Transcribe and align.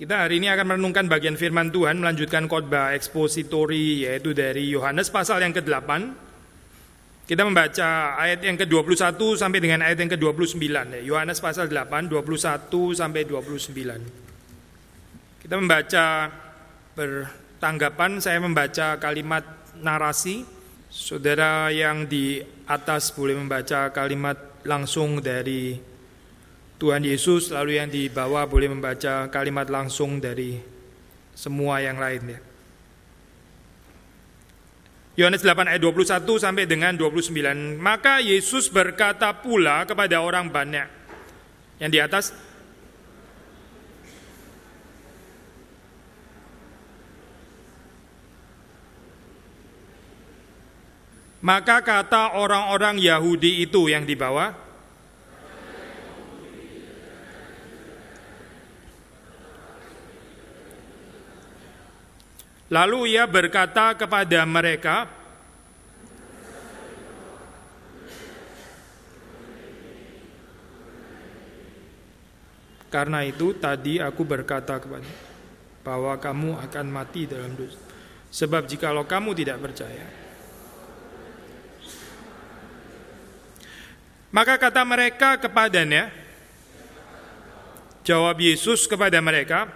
Kita 0.00 0.24
hari 0.24 0.40
ini 0.40 0.48
akan 0.48 0.64
merenungkan 0.64 1.12
bagian 1.12 1.36
firman 1.36 1.68
Tuhan 1.68 2.00
melanjutkan 2.00 2.48
khotbah 2.48 2.96
ekspositori 2.96 4.08
yaitu 4.08 4.32
dari 4.32 4.72
Yohanes 4.72 5.12
pasal 5.12 5.44
yang 5.44 5.52
ke-8. 5.52 5.92
Kita 7.28 7.44
membaca 7.44 8.16
ayat 8.16 8.40
yang 8.40 8.56
ke-21 8.56 9.20
sampai 9.36 9.60
dengan 9.60 9.84
ayat 9.84 10.00
yang 10.00 10.08
ke-29 10.16 10.56
Yohanes 11.04 11.44
pasal 11.44 11.68
8 11.68 12.08
21 12.08 12.16
sampai 12.96 13.28
29. 13.28 15.44
Kita 15.44 15.54
membaca 15.60 16.06
bertanggapan 16.96 18.24
saya 18.24 18.40
membaca 18.40 18.96
kalimat 18.96 19.44
narasi. 19.84 20.48
Saudara 20.88 21.68
yang 21.68 22.08
di 22.08 22.40
atas 22.64 23.12
boleh 23.12 23.36
membaca 23.36 23.92
kalimat 23.92 24.64
langsung 24.64 25.20
dari 25.20 25.89
Tuhan 26.80 27.04
Yesus 27.04 27.52
lalu 27.52 27.76
yang 27.76 27.92
di 27.92 28.08
bawah 28.08 28.48
boleh 28.48 28.72
membaca 28.72 29.28
kalimat 29.28 29.68
langsung 29.68 30.16
dari 30.16 30.56
semua 31.36 31.84
yang 31.84 32.00
lain 32.00 32.24
ya. 32.24 32.40
Yohanes 35.20 35.44
8 35.44 35.76
ayat 35.76 35.84
21 35.84 36.24
sampai 36.40 36.64
dengan 36.64 36.96
29. 36.96 37.76
Maka 37.76 38.24
Yesus 38.24 38.72
berkata 38.72 39.28
pula 39.36 39.84
kepada 39.84 40.24
orang 40.24 40.48
banyak 40.48 40.88
yang 41.84 41.92
di 41.92 42.00
atas 42.00 42.32
Maka 51.40 51.80
kata 51.80 52.36
orang-orang 52.36 53.00
Yahudi 53.00 53.64
itu 53.64 53.88
yang 53.88 54.04
di 54.04 54.12
bawah, 54.12 54.52
Lalu 62.70 63.18
ia 63.18 63.26
berkata 63.26 63.98
kepada 63.98 64.46
mereka, 64.46 65.20
Karena 72.90 73.22
itu 73.22 73.54
tadi 73.54 74.02
aku 74.02 74.26
berkata 74.26 74.82
kepada 74.82 75.06
bahwa 75.86 76.10
kamu 76.18 76.58
akan 76.58 76.86
mati 76.90 77.22
dalam 77.22 77.54
dosa. 77.54 77.78
Sebab 78.34 78.66
jikalau 78.66 79.06
kamu 79.06 79.30
tidak 79.38 79.62
percaya, 79.62 80.06
maka 84.34 84.54
kata 84.58 84.82
mereka 84.86 85.38
kepadanya, 85.38 86.10
jawab 88.06 88.38
Yesus 88.38 88.86
kepada 88.86 89.18
mereka, 89.18 89.70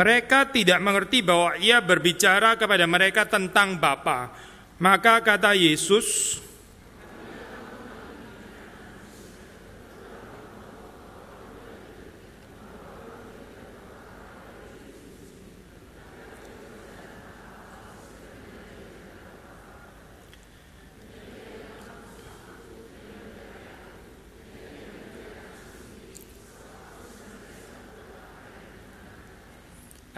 Mereka 0.00 0.48
tidak 0.48 0.80
mengerti 0.80 1.20
bahwa 1.20 1.60
ia 1.60 1.76
berbicara 1.84 2.56
kepada 2.56 2.88
mereka 2.88 3.28
tentang 3.28 3.76
Bapa. 3.76 4.32
Maka 4.80 5.20
kata 5.20 5.52
Yesus, 5.52 6.40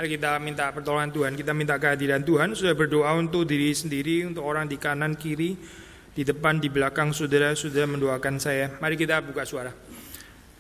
kita 0.07 0.39
minta 0.43 0.71
pertolongan 0.75 1.11
Tuhan, 1.15 1.33
kita 1.39 1.53
minta 1.55 1.79
kehadiran 1.79 2.23
Tuhan. 2.23 2.55
Sudah 2.59 2.75
berdoa 2.75 3.15
untuk 3.19 3.47
diri 3.47 3.71
sendiri, 3.71 4.27
untuk 4.27 4.43
orang 4.43 4.67
di 4.67 4.79
kanan 4.79 5.15
kiri, 5.15 5.55
di 6.13 6.23
depan, 6.23 6.59
di 6.59 6.69
belakang 6.71 7.15
saudara 7.15 7.55
sudah 7.55 7.87
mendoakan 7.87 8.37
saya. 8.39 8.75
Mari 8.79 8.99
kita 8.99 9.23
buka 9.23 9.47
suara. 9.47 9.73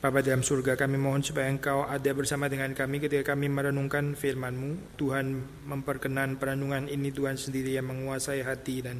Bapa 0.02 0.18
dalam 0.18 0.42
surga 0.42 0.74
kami 0.74 0.98
mohon 0.98 1.22
supaya 1.22 1.46
engkau 1.46 1.86
ada 1.86 2.10
bersama 2.10 2.50
dengan 2.50 2.74
kami 2.74 2.98
ketika 2.98 3.38
kami 3.38 3.46
merenungkan 3.46 4.18
firman-Mu. 4.18 4.98
Tuhan 4.98 5.38
memperkenan 5.70 6.42
perenungan 6.42 6.90
ini 6.90 7.14
Tuhan 7.14 7.38
sendiri 7.38 7.78
yang 7.78 7.86
menguasai 7.86 8.42
hati 8.42 8.82
dan 8.82 8.98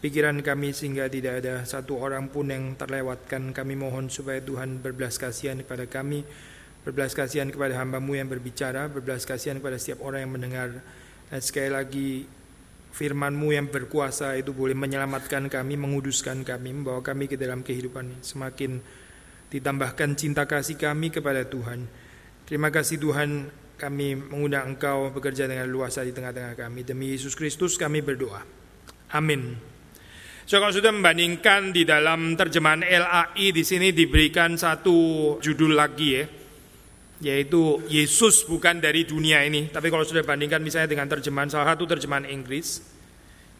pikiran 0.00 0.40
kami 0.40 0.72
sehingga 0.72 1.12
tidak 1.12 1.44
ada 1.44 1.68
satu 1.68 2.00
orang 2.00 2.32
pun 2.32 2.48
yang 2.48 2.72
terlewatkan. 2.72 3.52
Kami 3.52 3.76
mohon 3.76 4.08
supaya 4.08 4.40
Tuhan 4.40 4.80
berbelas 4.80 5.20
kasihan 5.20 5.60
kepada 5.60 5.84
kami 5.84 6.24
Berbelas 6.84 7.16
kasihan 7.16 7.48
kepada 7.48 7.80
hambamu 7.80 8.12
yang 8.12 8.28
berbicara, 8.28 8.92
berbelas 8.92 9.24
kasihan 9.24 9.56
kepada 9.56 9.80
setiap 9.80 10.04
orang 10.04 10.28
yang 10.28 10.32
mendengar. 10.36 10.68
Dan 11.32 11.40
sekali 11.40 11.72
lagi 11.72 12.08
firmanmu 12.94 13.50
yang 13.50 13.66
berkuasa 13.72 14.38
itu 14.38 14.54
boleh 14.54 14.78
menyelamatkan 14.78 15.50
kami, 15.50 15.74
menguduskan 15.74 16.46
kami, 16.46 16.70
membawa 16.76 17.02
kami 17.02 17.26
ke 17.26 17.34
dalam 17.34 17.66
kehidupan 17.66 18.22
semakin 18.22 18.78
ditambahkan 19.50 20.14
cinta 20.14 20.46
kasih 20.46 20.78
kami 20.78 21.10
kepada 21.10 21.42
Tuhan. 21.48 21.88
Terima 22.46 22.68
kasih 22.68 23.00
Tuhan 23.00 23.48
kami 23.74 24.14
mengundang 24.14 24.76
Engkau 24.76 25.10
bekerja 25.10 25.50
dengan 25.50 25.66
luasa 25.66 26.06
di 26.06 26.14
tengah-tengah 26.14 26.54
kami. 26.54 26.86
Demi 26.86 27.10
Yesus 27.10 27.34
Kristus 27.34 27.74
kami 27.74 28.04
berdoa. 28.04 28.44
Amin. 29.10 29.58
So 30.44 30.60
kalau 30.60 30.76
sudah 30.76 30.92
membandingkan 30.92 31.72
di 31.72 31.88
dalam 31.88 32.36
terjemahan 32.36 32.84
LAI 32.84 33.48
di 33.48 33.64
sini 33.64 33.96
diberikan 33.96 34.60
satu 34.60 35.40
judul 35.40 35.72
lagi 35.72 36.08
ya 36.20 36.24
yaitu 37.22 37.78
Yesus 37.86 38.42
bukan 38.48 38.82
dari 38.82 39.06
dunia 39.06 39.44
ini. 39.46 39.70
Tapi 39.70 39.92
kalau 39.92 40.02
sudah 40.02 40.26
bandingkan 40.26 40.58
misalnya 40.58 40.90
dengan 40.90 41.06
terjemahan 41.06 41.50
salah 41.52 41.74
satu 41.74 41.86
terjemahan 41.86 42.26
Inggris, 42.26 42.82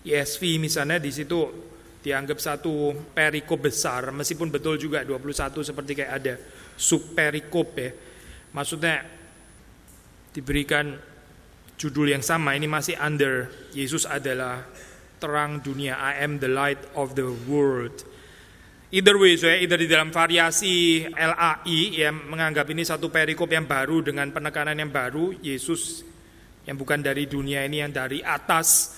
ESV 0.02 0.58
misalnya 0.58 0.98
di 0.98 1.14
situ 1.14 1.70
dianggap 2.04 2.36
satu 2.36 2.92
perikop 3.14 3.64
besar, 3.64 4.12
meskipun 4.12 4.52
betul 4.52 4.76
juga 4.76 5.06
21 5.06 5.64
seperti 5.64 5.92
kayak 5.96 6.12
ada 6.12 6.34
sub 6.76 7.16
perikop 7.16 7.72
ya. 7.80 7.90
Maksudnya 8.52 9.00
diberikan 10.34 10.98
judul 11.80 12.12
yang 12.12 12.20
sama, 12.20 12.52
ini 12.52 12.68
masih 12.68 12.98
under 13.00 13.48
Yesus 13.72 14.04
adalah 14.04 14.66
terang 15.16 15.64
dunia, 15.64 15.96
I 15.96 16.20
am 16.20 16.36
the 16.42 16.50
light 16.52 16.78
of 16.92 17.16
the 17.16 17.32
world. 17.48 18.04
Either 18.94 19.18
way, 19.18 19.34
so 19.34 19.50
ya, 19.50 19.58
either 19.58 19.74
di 19.74 19.90
dalam 19.90 20.14
variasi 20.14 21.02
LAI 21.02 21.98
yang 21.98 22.30
menganggap 22.30 22.62
ini 22.70 22.86
satu 22.86 23.10
perikop 23.10 23.50
yang 23.50 23.66
baru 23.66 24.06
dengan 24.06 24.30
penekanan 24.30 24.78
yang 24.78 24.94
baru, 24.94 25.34
Yesus 25.42 26.06
yang 26.62 26.78
bukan 26.78 27.02
dari 27.02 27.26
dunia 27.26 27.66
ini 27.66 27.82
yang 27.82 27.90
dari 27.90 28.22
atas. 28.22 28.94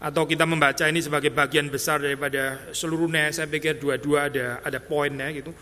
Atau 0.00 0.24
kita 0.24 0.48
membaca 0.48 0.88
ini 0.88 1.04
sebagai 1.04 1.36
bagian 1.36 1.68
besar 1.68 2.00
daripada 2.00 2.72
seluruhnya 2.72 3.28
saya 3.28 3.44
pikir 3.44 3.76
dua-dua 3.76 4.32
ada 4.32 4.64
ada 4.64 4.80
poinnya 4.80 5.28
gitu. 5.28 5.52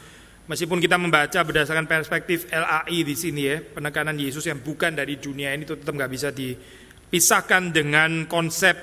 Meskipun 0.47 0.79
kita 0.79 0.95
membaca 0.95 1.43
berdasarkan 1.43 1.91
perspektif 1.91 2.47
LAI 2.55 3.03
di 3.03 3.19
sini 3.19 3.43
ya 3.43 3.59
penekanan 3.59 4.15
Yesus 4.15 4.47
yang 4.47 4.63
bukan 4.63 4.95
dari 4.95 5.19
dunia 5.19 5.51
ini 5.51 5.67
itu 5.67 5.75
tetap 5.75 5.99
nggak 5.99 6.13
bisa 6.15 6.31
dipisahkan 6.31 7.75
dengan 7.75 8.31
konsep 8.31 8.79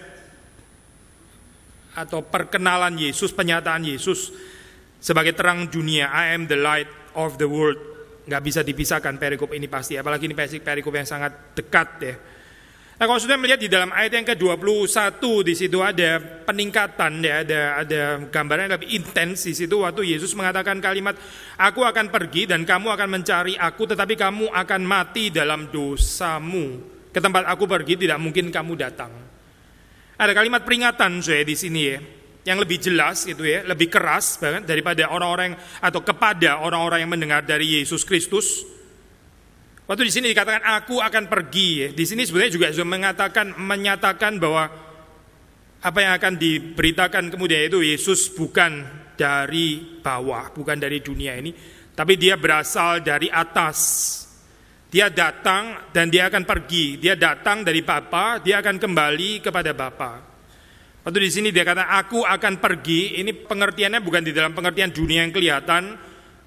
atau 1.96 2.28
perkenalan 2.28 3.00
Yesus 3.00 3.32
penyataan 3.32 3.88
Yesus 3.88 4.51
sebagai 5.02 5.34
terang 5.34 5.66
dunia, 5.68 6.14
I 6.14 6.38
am 6.38 6.46
the 6.46 6.62
light 6.62 6.88
of 7.18 7.42
the 7.42 7.50
world. 7.50 7.82
Nggak 8.22 8.42
bisa 8.46 8.62
dipisahkan 8.62 9.18
perikop 9.18 9.50
ini 9.58 9.66
pasti, 9.66 9.98
apalagi 9.98 10.30
ini 10.30 10.38
perikop 10.38 10.94
yang 10.94 11.10
sangat 11.10 11.58
dekat 11.58 11.90
ya. 12.06 12.16
Nah 13.02 13.10
kalau 13.10 13.18
sudah 13.18 13.34
melihat 13.34 13.58
di 13.58 13.66
dalam 13.66 13.90
ayat 13.90 14.14
yang 14.14 14.30
ke-21 14.30 15.26
di 15.42 15.58
situ 15.58 15.82
ada 15.82 16.22
peningkatan 16.22 17.26
ya, 17.26 17.42
ada 17.42 17.62
ada 17.82 18.02
gambaran 18.30 18.70
yang 18.70 18.78
lebih 18.78 18.94
intens 18.94 19.50
di 19.50 19.58
situ 19.58 19.82
waktu 19.82 20.14
Yesus 20.14 20.38
mengatakan 20.38 20.78
kalimat 20.78 21.18
aku 21.58 21.82
akan 21.82 22.14
pergi 22.14 22.46
dan 22.46 22.62
kamu 22.62 22.94
akan 22.94 23.10
mencari 23.10 23.58
aku 23.58 23.90
tetapi 23.90 24.14
kamu 24.14 24.54
akan 24.54 24.82
mati 24.86 25.34
dalam 25.34 25.74
dosamu. 25.74 26.78
Ke 27.10 27.18
tempat 27.18 27.50
aku 27.50 27.66
pergi 27.66 28.06
tidak 28.06 28.22
mungkin 28.22 28.54
kamu 28.54 28.78
datang. 28.78 29.10
Ada 30.22 30.38
kalimat 30.38 30.62
peringatan 30.62 31.26
saya 31.26 31.42
di 31.42 31.58
sini 31.58 31.82
ya 31.90 32.21
yang 32.42 32.58
lebih 32.58 32.82
jelas 32.82 33.26
gitu 33.26 33.46
ya, 33.46 33.62
lebih 33.66 33.92
keras 33.92 34.42
banget 34.42 34.66
daripada 34.66 35.10
orang-orang 35.14 35.54
atau 35.78 36.02
kepada 36.02 36.62
orang-orang 36.62 37.06
yang 37.06 37.12
mendengar 37.14 37.42
dari 37.46 37.82
Yesus 37.82 38.02
Kristus 38.02 38.66
Waktu 39.92 40.08
di 40.08 40.14
sini 40.16 40.32
dikatakan 40.32 40.64
aku 40.64 41.04
akan 41.04 41.28
pergi, 41.28 41.70
ya. 41.84 41.88
di 41.92 42.08
sini 42.08 42.24
sebenarnya 42.24 42.56
juga 42.56 42.72
sudah 42.72 42.88
mengatakan 42.88 43.60
menyatakan 43.60 44.40
bahwa 44.40 44.72
apa 45.84 46.00
yang 46.00 46.16
akan 46.16 46.40
diberitakan 46.40 47.28
kemudian 47.28 47.68
itu 47.68 47.84
Yesus 47.84 48.32
bukan 48.32 48.88
dari 49.20 50.00
bawah, 50.00 50.56
bukan 50.56 50.80
dari 50.80 51.04
dunia 51.04 51.36
ini, 51.36 51.52
tapi 51.92 52.16
dia 52.16 52.40
berasal 52.40 53.04
dari 53.04 53.28
atas. 53.28 54.08
Dia 54.88 55.12
datang 55.12 55.92
dan 55.92 56.08
dia 56.08 56.32
akan 56.32 56.48
pergi. 56.48 56.96
Dia 56.96 57.20
datang 57.20 57.68
dari 57.68 57.84
Bapa, 57.84 58.40
dia 58.40 58.64
akan 58.64 58.80
kembali 58.80 59.44
kepada 59.44 59.76
Bapa. 59.76 60.31
Waktu 61.02 61.18
di 61.18 61.32
sini 61.34 61.50
dia 61.50 61.66
kata 61.66 61.90
aku 61.98 62.22
akan 62.22 62.62
pergi, 62.62 63.18
ini 63.18 63.34
pengertiannya 63.34 64.06
bukan 64.06 64.22
di 64.22 64.30
dalam 64.30 64.54
pengertian 64.54 64.94
dunia 64.94 65.26
yang 65.26 65.34
kelihatan, 65.34 65.98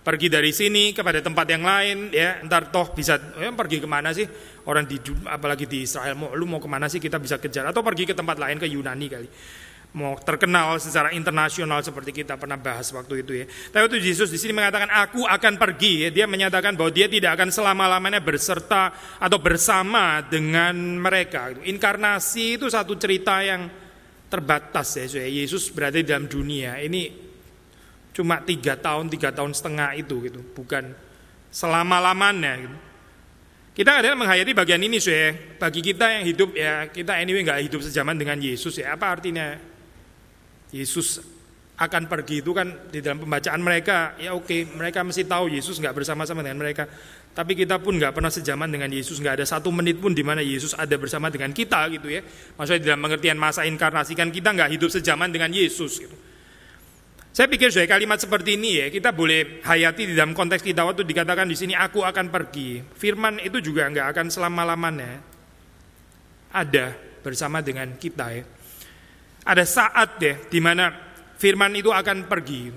pergi 0.05 0.31
dari 0.31 0.55
sini 0.55 0.95
kepada 0.95 1.19
tempat 1.19 1.47
yang 1.51 1.67
lain 1.67 2.15
ya. 2.15 2.39
Ntar 2.47 2.71
toh 2.71 2.95
bisa 2.95 3.19
ya, 3.35 3.51
pergi 3.51 3.83
ke 3.83 3.89
mana 3.91 4.15
sih? 4.15 4.23
Orang 4.71 4.87
di 4.87 5.03
apalagi 5.27 5.67
di 5.67 5.83
Israel 5.83 6.15
mau 6.15 6.31
lu 6.39 6.47
mau 6.47 6.63
ke 6.63 6.71
mana 6.71 6.87
sih? 6.87 7.03
Kita 7.03 7.19
bisa 7.19 7.43
kejar. 7.43 7.67
Atau 7.67 7.83
pergi 7.83 8.07
ke 8.07 8.15
tempat 8.15 8.39
lain 8.39 8.63
ke 8.63 8.71
Yunani 8.71 9.07
kali. 9.11 9.29
Mau 9.95 10.19
terkenal 10.23 10.79
secara 10.83 11.15
internasional 11.15 11.83
seperti 11.83 12.11
kita 12.11 12.35
pernah 12.39 12.59
bahas 12.59 12.91
waktu 12.95 13.27
itu 13.27 13.33
ya. 13.43 13.47
Tapi 13.47 13.91
waktu 13.91 13.99
Yesus 14.03 14.31
di 14.31 14.39
sini 14.39 14.55
mengatakan 14.55 14.91
aku 14.91 15.27
akan 15.27 15.55
pergi 15.59 16.07
ya, 16.07 16.09
dia 16.15 16.27
menyatakan 16.31 16.79
bahwa 16.79 16.95
dia 16.95 17.11
tidak 17.11 17.39
akan 17.39 17.51
selama-lamanya 17.51 18.23
berserta 18.23 18.95
atau 19.19 19.39
bersama 19.39 20.23
dengan 20.27 20.75
mereka. 20.99 21.55
Inkarnasi 21.59 22.59
itu 22.59 22.67
satu 22.67 22.99
cerita 22.99 23.39
yang 23.43 23.84
terbatas 24.35 24.99
ya. 24.99 25.07
Yesus 25.23 25.71
berada 25.71 25.95
di 25.95 26.07
dalam 26.07 26.27
dunia. 26.27 26.83
Ini 26.83 27.25
cuma 28.15 28.39
tiga 28.47 28.79
tahun 28.79 29.11
tiga 29.11 29.35
tahun 29.35 29.51
setengah 29.51 29.99
itu 29.99 30.15
gitu 30.31 30.41
bukan 30.55 30.95
selama 31.51 31.99
lamanya 31.99 32.63
gitu. 32.63 32.79
kita 33.75 33.91
adalah 33.99 34.15
menghayati 34.15 34.55
bagian 34.55 34.79
ini 34.87 35.03
sih 35.03 35.59
bagi 35.59 35.83
kita 35.83 36.23
yang 36.23 36.25
hidup 36.31 36.55
ya 36.55 36.87
kita 36.95 37.19
anyway 37.19 37.43
nggak 37.43 37.67
hidup 37.67 37.83
sejaman 37.83 38.15
dengan 38.15 38.39
Yesus 38.39 38.79
ya 38.79 38.95
apa 38.95 39.19
artinya 39.19 39.59
Yesus 40.71 41.19
akan 41.75 42.07
pergi 42.07 42.39
itu 42.39 42.55
kan 42.55 42.87
di 42.87 43.03
dalam 43.03 43.27
pembacaan 43.27 43.59
mereka 43.59 44.15
ya 44.23 44.31
oke 44.31 44.79
mereka 44.79 45.03
mesti 45.03 45.27
tahu 45.27 45.51
Yesus 45.51 45.83
nggak 45.83 45.99
bersama-sama 45.99 46.47
dengan 46.47 46.63
mereka 46.63 46.87
tapi 47.35 47.59
kita 47.59 47.83
pun 47.83 47.99
nggak 47.99 48.15
pernah 48.15 48.31
sejaman 48.31 48.71
dengan 48.71 48.89
Yesus 48.89 49.19
nggak 49.19 49.43
ada 49.43 49.47
satu 49.47 49.75
menit 49.75 49.99
pun 49.99 50.15
di 50.15 50.23
mana 50.23 50.41
Yesus 50.41 50.73
ada 50.79 50.95
bersama 50.95 51.29
dengan 51.29 51.51
kita 51.51 51.91
gitu 51.91 52.07
ya 52.07 52.23
maksudnya 52.55 52.95
dalam 52.95 53.03
pengertian 53.03 53.37
masa 53.37 53.67
inkarnasi 53.67 54.15
kan 54.15 54.31
kita 54.31 54.55
nggak 54.55 54.71
hidup 54.79 54.89
sejaman 54.89 55.35
dengan 55.35 55.51
Yesus 55.51 55.99
gitu 55.99 56.17
saya 57.35 57.51
pikir 57.51 57.75
sudah 57.75 57.91
kalimat 57.91 58.23
seperti 58.23 58.55
ini 58.55 58.79
ya 58.79 58.87
kita 58.95 59.11
boleh 59.11 59.59
hayati 59.67 60.07
di 60.07 60.15
dalam 60.15 60.39
konteks 60.39 60.63
kita 60.63 60.87
waktu 60.87 61.03
dikatakan 61.03 61.51
di 61.51 61.59
sini 61.59 61.75
aku 61.75 62.07
akan 62.07 62.31
pergi. 62.31 62.79
Firman 62.95 63.43
itu 63.43 63.59
juga 63.59 63.91
nggak 63.91 64.07
akan 64.15 64.27
selama 64.31 64.63
lamanya 64.63 65.19
ada 66.55 66.95
bersama 67.27 67.59
dengan 67.59 67.91
kita 67.99 68.39
ya. 68.39 68.47
Ada 69.51 69.67
saat 69.67 70.23
deh 70.23 70.47
di 70.47 70.63
mana 70.63 70.95
firman 71.35 71.75
itu 71.75 71.91
akan 71.91 72.31
pergi. 72.31 72.71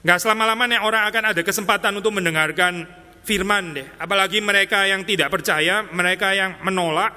Nggak 0.00 0.16
selama 0.24 0.56
lamanya 0.56 0.80
orang 0.80 1.04
akan 1.12 1.36
ada 1.36 1.44
kesempatan 1.44 1.92
untuk 2.00 2.16
mendengarkan 2.16 2.88
firman 3.24 3.76
deh. 3.76 3.86
Apalagi 4.00 4.40
mereka 4.40 4.84
yang 4.88 5.04
tidak 5.04 5.30
percaya, 5.30 5.84
mereka 5.90 6.32
yang 6.32 6.60
menolak, 6.64 7.12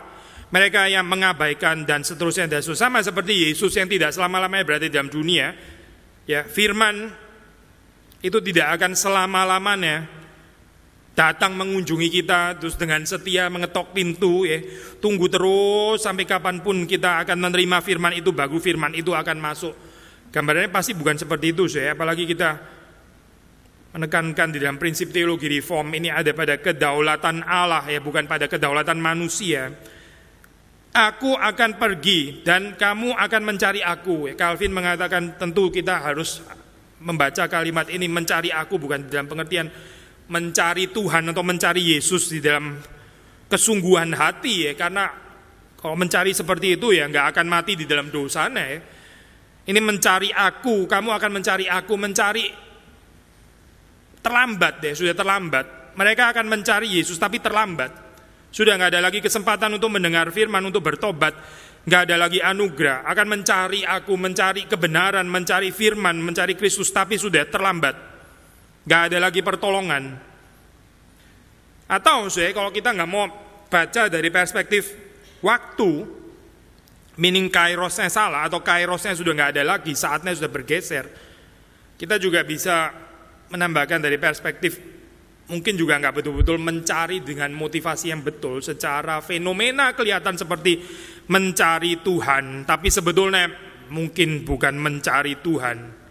mereka 0.53 0.85
yang 0.85 1.07
mengabaikan 1.07 1.87
dan 1.87 2.05
seterusnya 2.05 2.45
dan 2.45 2.61
seterusnya. 2.61 2.85
Sama 2.89 2.99
seperti 3.01 3.49
Yesus 3.49 3.73
yang 3.75 3.89
tidak 3.89 4.13
selama-lamanya 4.13 4.63
berada 4.67 4.87
dalam 4.87 5.09
dunia, 5.09 5.55
ya 6.29 6.45
firman 6.45 7.11
itu 8.23 8.39
tidak 8.39 8.79
akan 8.79 8.95
selama-lamanya 8.95 10.23
datang 11.13 11.53
mengunjungi 11.53 12.09
kita 12.09 12.57
terus 12.57 12.73
dengan 12.73 13.05
setia 13.05 13.45
mengetok 13.45 13.93
pintu 13.93 14.49
ya 14.49 14.57
tunggu 14.97 15.29
terus 15.29 16.01
sampai 16.01 16.25
kapan 16.25 16.57
pun 16.65 16.89
kita 16.89 17.21
akan 17.21 17.37
menerima 17.37 17.85
firman 17.85 18.17
itu 18.17 18.33
baru 18.33 18.57
firman 18.57 18.97
itu 18.97 19.13
akan 19.13 19.37
masuk 19.37 19.77
gambarannya 20.33 20.73
pasti 20.73 20.97
bukan 20.97 21.13
seperti 21.13 21.53
itu 21.53 21.69
saya 21.69 21.93
apalagi 21.93 22.25
kita 22.25 22.72
menekankan 23.93 24.49
di 24.49 24.57
dalam 24.57 24.81
prinsip 24.81 25.13
teologi 25.13 25.45
reform 25.47 25.93
ini 25.93 26.09
ada 26.09 26.33
pada 26.33 26.57
kedaulatan 26.57 27.45
Allah 27.45 27.85
ya 27.85 28.01
bukan 28.01 28.25
pada 28.25 28.49
kedaulatan 28.49 28.97
manusia 28.97 29.69
Aku 30.93 31.33
akan 31.33 31.81
pergi 31.81 32.45
dan 32.45 32.77
kamu 32.77 33.17
akan 33.17 33.41
mencari 33.41 33.81
aku. 33.81 34.29
Calvin 34.37 34.69
mengatakan 34.69 35.41
tentu 35.41 35.73
kita 35.73 35.97
harus 35.97 36.37
membaca 37.01 37.49
kalimat 37.49 37.89
ini 37.89 38.05
mencari 38.05 38.53
aku 38.53 38.77
bukan 38.77 39.09
dalam 39.09 39.25
pengertian 39.25 39.73
mencari 40.29 40.93
Tuhan 40.93 41.33
atau 41.33 41.41
mencari 41.41 41.97
Yesus 41.97 42.29
di 42.29 42.45
dalam 42.45 42.77
kesungguhan 43.49 44.13
hati 44.13 44.69
ya 44.69 44.77
karena 44.77 45.09
kalau 45.81 45.97
mencari 45.97 46.29
seperti 46.29 46.77
itu 46.77 46.93
ya 46.93 47.09
nggak 47.09 47.33
akan 47.33 47.45
mati 47.49 47.73
di 47.73 47.89
dalam 47.89 48.13
dosanya 48.13 48.61
ya. 48.61 48.77
Ini 49.65 49.79
mencari 49.81 50.29
aku, 50.29 50.85
kamu 50.85 51.09
akan 51.09 51.31
mencari 51.41 51.65
aku, 51.73 51.97
mencari 51.97 52.53
terlambat 54.23 54.79
deh, 54.79 54.95
sudah 54.95 55.11
terlambat. 55.11 55.93
Mereka 55.93 56.33
akan 56.33 56.47
mencari 56.47 56.87
Yesus 56.97 57.19
tapi 57.19 57.43
terlambat. 57.43 57.91
Sudah 58.49 58.79
nggak 58.79 58.97
ada 58.97 59.01
lagi 59.03 59.19
kesempatan 59.19 59.75
untuk 59.75 59.91
mendengar 59.91 60.31
firman, 60.31 60.63
untuk 60.63 60.81
bertobat. 60.81 61.35
Nggak 61.83 62.01
ada 62.09 62.15
lagi 62.15 62.39
anugerah. 62.39 63.03
Akan 63.03 63.27
mencari 63.27 63.83
aku, 63.83 64.15
mencari 64.15 64.65
kebenaran, 64.65 65.27
mencari 65.27 65.69
firman, 65.69 66.15
mencari 66.23 66.55
Kristus. 66.55 66.89
Tapi 66.89 67.19
sudah 67.19 67.43
terlambat. 67.49 67.95
Nggak 68.87 69.01
ada 69.11 69.17
lagi 69.19 69.41
pertolongan. 69.43 70.15
Atau 71.91 72.31
saya 72.31 72.55
kalau 72.55 72.71
kita 72.71 72.95
nggak 72.95 73.09
mau 73.09 73.27
baca 73.67 74.07
dari 74.07 74.29
perspektif 74.31 74.95
waktu, 75.43 75.91
meaning 77.19 77.51
kairosnya 77.51 78.07
salah 78.07 78.47
atau 78.47 78.63
kairosnya 78.63 79.13
sudah 79.13 79.33
nggak 79.35 79.51
ada 79.59 79.63
lagi, 79.65 79.93
saatnya 79.93 80.31
sudah 80.33 80.49
bergeser. 80.49 81.05
Kita 81.99 82.17
juga 82.17 82.41
bisa 82.45 83.02
menambahkan 83.53 84.01
dari 84.01 84.17
perspektif 84.17 84.81
mungkin 85.53 85.77
juga 85.77 86.01
nggak 86.01 86.23
betul-betul 86.23 86.57
mencari 86.57 87.21
dengan 87.21 87.53
motivasi 87.53 88.09
yang 88.09 88.25
betul. 88.25 88.65
Secara 88.65 89.21
fenomena 89.21 89.93
kelihatan 89.93 90.33
seperti 90.33 90.81
mencari 91.29 92.01
Tuhan 92.01 92.65
tapi 92.65 92.89
sebetulnya 92.89 93.45
mungkin 93.93 94.41
bukan 94.41 94.73
mencari 94.81 95.37
Tuhan. 95.37 96.01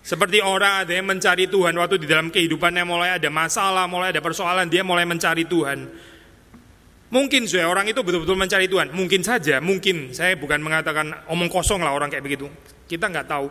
Seperti 0.00 0.40
orang 0.40 0.86
ada 0.86 0.92
yang 0.96 1.04
mencari 1.04 1.44
Tuhan 1.50 1.76
waktu 1.76 2.00
di 2.00 2.08
dalam 2.08 2.32
kehidupannya 2.32 2.88
mulai 2.88 3.20
ada 3.20 3.28
masalah 3.28 3.84
mulai 3.84 4.16
ada 4.16 4.22
persoalan 4.24 4.70
dia 4.70 4.86
mulai 4.86 5.04
mencari 5.04 5.44
Tuhan. 5.44 6.08
Mungkin 7.10 7.50
saya 7.50 7.66
orang 7.66 7.90
itu 7.90 8.00
betul-betul 8.06 8.38
mencari 8.38 8.70
Tuhan. 8.70 8.94
Mungkin 8.94 9.20
saja 9.26 9.58
mungkin. 9.58 10.14
Saya 10.14 10.38
bukan 10.38 10.62
mengatakan 10.62 11.26
omong 11.26 11.50
kosong 11.50 11.82
lah 11.82 11.90
orang 11.90 12.06
kayak 12.06 12.22
begitu. 12.22 12.46
Kita 12.86 13.10
nggak 13.10 13.26
tahu 13.26 13.50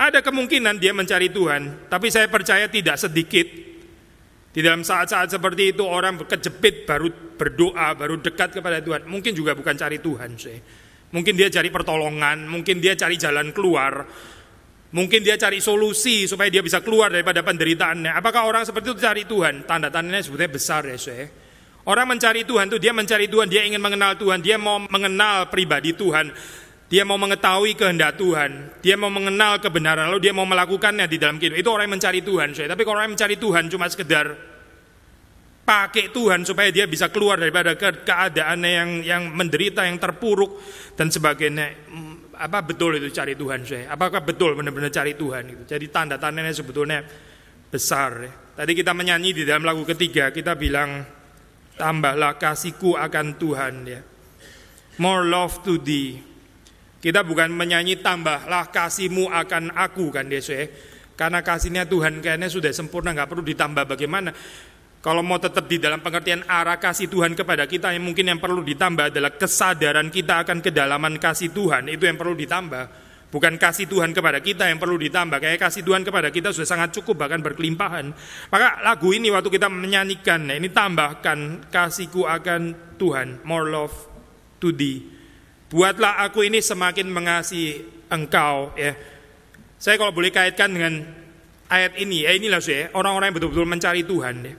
ada 0.00 0.24
kemungkinan 0.24 0.80
dia 0.80 0.96
mencari 0.96 1.28
Tuhan 1.28 1.92
tapi 1.92 2.08
saya 2.08 2.32
percaya 2.32 2.64
tidak 2.72 2.96
sedikit 2.96 3.70
di 4.50 4.60
dalam 4.66 4.82
saat-saat 4.82 5.30
seperti 5.30 5.76
itu 5.76 5.86
orang 5.86 6.18
kejepit 6.26 6.82
baru 6.82 7.06
berdoa, 7.38 7.94
baru 7.94 8.18
dekat 8.18 8.58
kepada 8.58 8.82
Tuhan. 8.82 9.06
Mungkin 9.06 9.30
juga 9.30 9.54
bukan 9.54 9.78
cari 9.78 10.02
Tuhan 10.02 10.30
sih. 10.34 10.58
Mungkin 11.14 11.38
dia 11.38 11.46
cari 11.46 11.70
pertolongan, 11.70 12.50
mungkin 12.50 12.82
dia 12.82 12.98
cari 12.98 13.14
jalan 13.14 13.54
keluar. 13.54 14.02
Mungkin 14.90 15.22
dia 15.22 15.38
cari 15.38 15.62
solusi 15.62 16.26
supaya 16.26 16.50
dia 16.50 16.66
bisa 16.66 16.82
keluar 16.82 17.14
daripada 17.14 17.46
penderitaannya. 17.46 18.10
Apakah 18.10 18.50
orang 18.50 18.66
seperti 18.66 18.90
itu 18.90 18.98
cari 18.98 19.22
Tuhan? 19.22 19.62
Tanda-tandanya 19.70 20.18
sebetulnya 20.18 20.50
besar 20.50 20.82
ya 20.82 20.98
sih. 20.98 21.30
Orang 21.86 22.10
mencari 22.10 22.42
Tuhan 22.42 22.66
itu 22.74 22.82
dia 22.82 22.90
mencari 22.90 23.30
Tuhan, 23.30 23.46
dia 23.46 23.62
ingin 23.62 23.78
mengenal 23.78 24.18
Tuhan, 24.18 24.42
dia 24.42 24.58
mau 24.58 24.82
mengenal 24.82 25.46
pribadi 25.46 25.94
Tuhan. 25.94 26.34
Dia 26.90 27.06
mau 27.06 27.14
mengetahui 27.14 27.78
kehendak 27.78 28.18
Tuhan, 28.18 28.82
dia 28.82 28.98
mau 28.98 29.14
mengenal 29.14 29.62
kebenaran, 29.62 30.10
lalu 30.10 30.26
dia 30.26 30.34
mau 30.34 30.42
melakukannya 30.42 31.06
di 31.06 31.22
dalam 31.22 31.38
kehidupan. 31.38 31.62
Itu 31.62 31.70
orang 31.70 31.86
yang 31.86 31.94
mencari 31.94 32.20
Tuhan. 32.26 32.48
Saya. 32.50 32.66
Tapi 32.66 32.82
kalau 32.82 32.98
orang 32.98 33.06
yang 33.06 33.14
mencari 33.14 33.36
Tuhan 33.38 33.62
cuma 33.70 33.86
sekedar 33.86 34.26
pakai 35.62 36.10
Tuhan 36.10 36.42
supaya 36.42 36.74
dia 36.74 36.90
bisa 36.90 37.06
keluar 37.14 37.38
daripada 37.38 37.78
keadaannya 37.78 38.70
yang 38.74 38.90
yang 39.06 39.22
menderita, 39.30 39.86
yang 39.86 40.02
terpuruk 40.02 40.58
dan 40.98 41.14
sebagainya. 41.14 41.86
Hmm, 41.86 42.34
apa 42.34 42.58
betul 42.66 42.98
itu 42.98 43.06
cari 43.14 43.38
Tuhan 43.38 43.62
saya? 43.62 43.94
Apakah 43.94 44.26
betul 44.26 44.58
benar-benar 44.58 44.90
cari 44.90 45.14
Tuhan 45.14 45.46
itu? 45.46 45.62
Jadi 45.70 45.86
tanda-tandanya 45.94 46.50
sebetulnya 46.50 47.06
besar. 47.70 48.10
Ya. 48.26 48.32
Tadi 48.58 48.72
kita 48.74 48.90
menyanyi 48.90 49.30
di 49.30 49.42
dalam 49.46 49.62
lagu 49.62 49.86
ketiga, 49.86 50.34
kita 50.34 50.58
bilang 50.58 51.06
tambahlah 51.78 52.34
kasihku 52.34 52.98
akan 52.98 53.38
Tuhan 53.38 53.74
ya. 53.86 54.00
more 54.98 55.24
love 55.24 55.62
to 55.62 55.78
thee. 55.78 56.29
Kita 57.00 57.24
bukan 57.24 57.48
menyanyi 57.56 58.04
tambahlah 58.04 58.68
kasihmu 58.68 59.32
akan 59.32 59.72
aku 59.72 60.12
kan 60.12 60.28
Yesus 60.28 60.52
ya. 60.52 60.64
Karena 61.16 61.40
kasihnya 61.40 61.88
Tuhan 61.88 62.20
kayaknya 62.20 62.52
sudah 62.52 62.72
sempurna 62.72 63.16
nggak 63.16 63.28
perlu 63.28 63.44
ditambah 63.44 63.84
bagaimana. 63.88 64.32
Kalau 65.00 65.24
mau 65.24 65.40
tetap 65.40 65.64
di 65.64 65.80
dalam 65.80 66.04
pengertian 66.04 66.44
arah 66.44 66.76
kasih 66.76 67.08
Tuhan 67.08 67.32
kepada 67.32 67.64
kita 67.64 67.88
yang 67.96 68.04
mungkin 68.04 68.28
yang 68.28 68.36
perlu 68.36 68.60
ditambah 68.60 69.08
adalah 69.08 69.32
kesadaran 69.32 70.12
kita 70.12 70.44
akan 70.44 70.60
kedalaman 70.60 71.16
kasih 71.16 71.56
Tuhan 71.56 71.88
itu 71.88 72.04
yang 72.04 72.20
perlu 72.20 72.36
ditambah. 72.36 72.84
Bukan 73.30 73.56
kasih 73.56 73.88
Tuhan 73.88 74.12
kepada 74.12 74.44
kita 74.44 74.68
yang 74.68 74.76
perlu 74.76 75.00
ditambah. 75.00 75.40
Kayak 75.40 75.70
kasih 75.70 75.86
Tuhan 75.86 76.04
kepada 76.04 76.28
kita 76.28 76.52
sudah 76.52 76.68
sangat 76.68 76.92
cukup 77.00 77.24
bahkan 77.24 77.40
berkelimpahan. 77.40 78.12
Maka 78.52 78.82
lagu 78.84 79.14
ini 79.14 79.30
waktu 79.32 79.48
kita 79.48 79.70
menyanyikan, 79.70 80.50
ini 80.50 80.68
tambahkan 80.68 81.70
kasihku 81.70 82.26
akan 82.26 82.96
Tuhan, 82.98 83.40
more 83.46 83.70
love 83.70 83.94
to 84.58 84.74
thee. 84.74 85.19
Buatlah 85.70 86.26
aku 86.26 86.42
ini 86.42 86.58
semakin 86.58 87.06
mengasihi 87.06 87.86
engkau 88.10 88.74
ya. 88.74 88.98
Saya 89.78 89.96
kalau 89.96 90.10
boleh 90.10 90.34
kaitkan 90.34 90.68
dengan 90.74 91.06
ayat 91.70 91.94
ini, 91.96 92.26
ya 92.26 92.34
inilah 92.34 92.58
saya 92.58 92.90
orang-orang 92.92 93.30
yang 93.30 93.36
betul-betul 93.38 93.70
mencari 93.70 94.02
Tuhan 94.02 94.34
ya. 94.44 94.54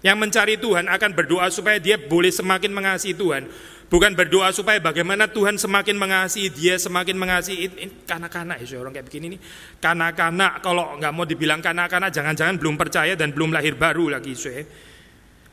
Yang 0.00 0.16
mencari 0.16 0.54
Tuhan 0.56 0.88
akan 0.88 1.10
berdoa 1.12 1.46
supaya 1.52 1.76
dia 1.76 2.00
boleh 2.00 2.32
semakin 2.32 2.72
mengasihi 2.72 3.12
Tuhan. 3.12 3.52
Bukan 3.92 4.16
berdoa 4.16 4.48
supaya 4.54 4.80
bagaimana 4.80 5.28
Tuhan 5.28 5.60
semakin 5.60 6.00
mengasihi 6.00 6.48
dia, 6.48 6.80
semakin 6.80 7.20
mengasihi 7.20 7.68
kanak-kanak 8.08 8.64
ya 8.64 8.80
orang 8.80 8.96
kayak 8.96 9.06
begini 9.12 9.36
nih. 9.36 9.40
Kanak-kanak 9.76 10.64
kalau 10.64 10.96
nggak 10.96 11.12
mau 11.12 11.28
dibilang 11.28 11.60
kanak-kanak 11.60 12.08
jangan-jangan 12.14 12.56
belum 12.56 12.80
percaya 12.80 13.12
dan 13.12 13.36
belum 13.36 13.52
lahir 13.52 13.76
baru 13.76 14.08
lagi 14.08 14.32
saya. 14.32 14.64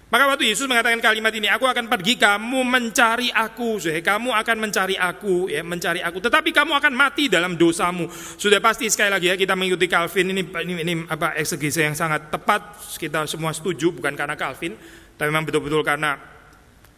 Maka 0.08 0.24
waktu 0.24 0.56
Yesus 0.56 0.72
mengatakan 0.72 1.04
kalimat 1.04 1.36
ini, 1.36 1.52
aku 1.52 1.68
akan 1.68 1.92
pergi, 1.92 2.16
kamu 2.16 2.64
mencari 2.64 3.28
aku, 3.28 3.76
saya. 3.76 4.00
kamu 4.00 4.32
akan 4.32 4.56
mencari 4.56 4.96
aku, 4.96 5.52
ya, 5.52 5.60
mencari 5.68 6.00
aku. 6.00 6.24
Tetapi 6.24 6.56
kamu 6.56 6.80
akan 6.80 6.94
mati 6.96 7.28
dalam 7.28 7.60
dosamu. 7.60 8.08
Sudah 8.40 8.64
pasti 8.64 8.88
sekali 8.88 9.12
lagi 9.12 9.28
ya 9.28 9.36
kita 9.36 9.52
mengikuti 9.60 9.92
Calvin 9.92 10.32
ini, 10.32 10.48
ini, 10.48 10.74
ini 10.80 10.94
apa 11.12 11.36
eksegese 11.36 11.84
yang 11.84 11.92
sangat 11.92 12.32
tepat. 12.32 12.80
Kita 12.96 13.28
semua 13.28 13.52
setuju, 13.52 13.92
bukan 13.92 14.16
karena 14.16 14.40
Calvin, 14.40 14.80
tapi 15.20 15.28
memang 15.28 15.44
betul-betul 15.44 15.84
karena 15.84 16.16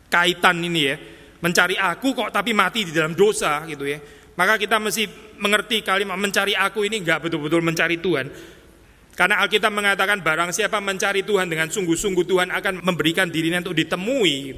kaitan 0.06 0.62
ini 0.62 0.82
ya, 0.86 0.96
mencari 1.42 1.82
aku 1.82 2.14
kok 2.14 2.30
tapi 2.30 2.54
mati 2.54 2.86
di 2.86 2.94
dalam 2.94 3.18
dosa 3.18 3.66
gitu 3.66 3.90
ya. 3.90 3.98
Maka 4.38 4.62
kita 4.62 4.78
mesti 4.78 5.34
mengerti 5.42 5.82
kalimat 5.82 6.14
mencari 6.14 6.54
aku 6.54 6.86
ini 6.86 7.02
enggak 7.02 7.26
betul-betul 7.26 7.66
mencari 7.66 7.98
Tuhan, 7.98 8.30
karena 9.20 9.44
Alkitab 9.44 9.76
mengatakan 9.76 10.24
barang 10.24 10.56
siapa 10.56 10.80
mencari 10.80 11.28
Tuhan 11.28 11.52
dengan 11.52 11.68
sungguh-sungguh 11.68 12.24
Tuhan 12.24 12.56
akan 12.56 12.88
memberikan 12.88 13.28
dirinya 13.28 13.60
untuk 13.60 13.76
ditemui. 13.76 14.56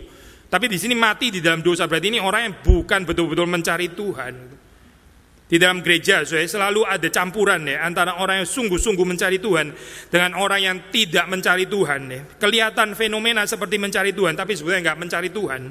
Tapi 0.54 0.70
di 0.70 0.78
sini 0.78 0.94
mati 0.94 1.34
di 1.34 1.42
dalam 1.42 1.66
dosa 1.66 1.90
berarti 1.90 2.14
ini 2.14 2.22
orang 2.22 2.42
yang 2.46 2.56
bukan 2.62 3.02
betul-betul 3.02 3.50
mencari 3.50 3.90
Tuhan. 3.90 4.34
Di 5.50 5.58
dalam 5.58 5.82
gereja 5.82 6.22
saya 6.30 6.46
selalu 6.46 6.86
ada 6.86 7.10
campuran 7.10 7.66
ya 7.66 7.82
antara 7.90 8.22
orang 8.22 8.46
yang 8.46 8.50
sungguh-sungguh 8.54 9.02
mencari 9.02 9.42
Tuhan 9.42 9.74
dengan 10.14 10.38
orang 10.38 10.62
yang 10.62 10.78
tidak 10.94 11.26
mencari 11.26 11.66
Tuhan 11.66 12.02
ya. 12.14 12.22
Kelihatan 12.38 12.94
fenomena 12.94 13.42
seperti 13.50 13.82
mencari 13.82 14.14
Tuhan 14.14 14.38
tapi 14.38 14.54
sebenarnya 14.54 14.94
nggak 14.94 15.00
mencari 15.02 15.30
Tuhan. 15.34 15.62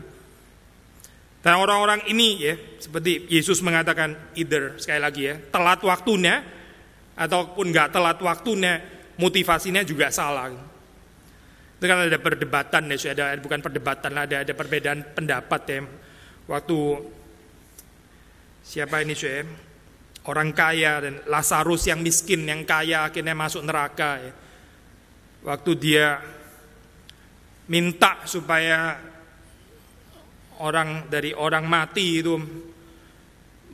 Dan 1.47 1.55
orang-orang 1.63 2.11
ini 2.11 2.43
ya 2.43 2.59
seperti 2.83 3.31
Yesus 3.31 3.63
mengatakan 3.63 4.35
either 4.35 4.75
sekali 4.83 4.99
lagi 4.99 5.23
ya 5.31 5.39
telat 5.55 5.79
waktunya 5.87 6.59
ataupun 7.21 7.69
nggak 7.69 7.93
telat 7.93 8.17
waktunya, 8.25 8.81
motivasinya 9.21 9.85
juga 9.85 10.09
salah. 10.09 10.49
Itu 11.77 11.85
kan 11.85 12.09
ada 12.09 12.17
perdebatan 12.17 12.89
ya, 12.89 13.13
ada 13.13 13.37
bukan 13.37 13.61
perdebatan, 13.61 14.13
ada 14.17 14.37
ada 14.41 14.53
perbedaan 14.57 15.05
pendapat 15.13 15.63
ya. 15.69 15.81
Waktu 16.49 16.79
siapa 18.65 19.05
ini 19.05 19.13
sih? 19.13 19.45
Orang 20.29 20.53
kaya 20.53 21.01
dan 21.01 21.15
Lazarus 21.29 21.89
yang 21.89 22.01
miskin 22.01 22.45
yang 22.45 22.65
kaya 22.65 23.09
akhirnya 23.09 23.37
masuk 23.37 23.65
neraka 23.65 24.21
ya. 24.21 24.33
Waktu 25.41 25.71
dia 25.81 26.21
minta 27.73 28.25
supaya 28.29 29.01
orang 30.61 31.09
dari 31.09 31.33
orang 31.33 31.65
mati 31.65 32.21
itu 32.21 32.37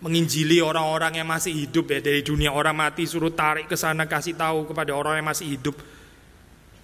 menginjili 0.00 0.60
orang-orang 0.60 1.20
yang 1.22 1.28
masih 1.28 1.52
hidup 1.52 1.88
ya 1.92 2.00
dari 2.04 2.20
dunia. 2.20 2.52
Orang 2.52 2.76
mati 2.76 3.08
suruh 3.08 3.32
tarik 3.32 3.68
ke 3.70 3.76
sana 3.78 4.04
kasih 4.04 4.36
tahu 4.36 4.68
kepada 4.68 4.92
orang 4.92 5.20
yang 5.20 5.28
masih 5.28 5.56
hidup. 5.56 5.76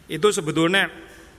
Itu 0.09 0.29
sebetulnya 0.33 0.89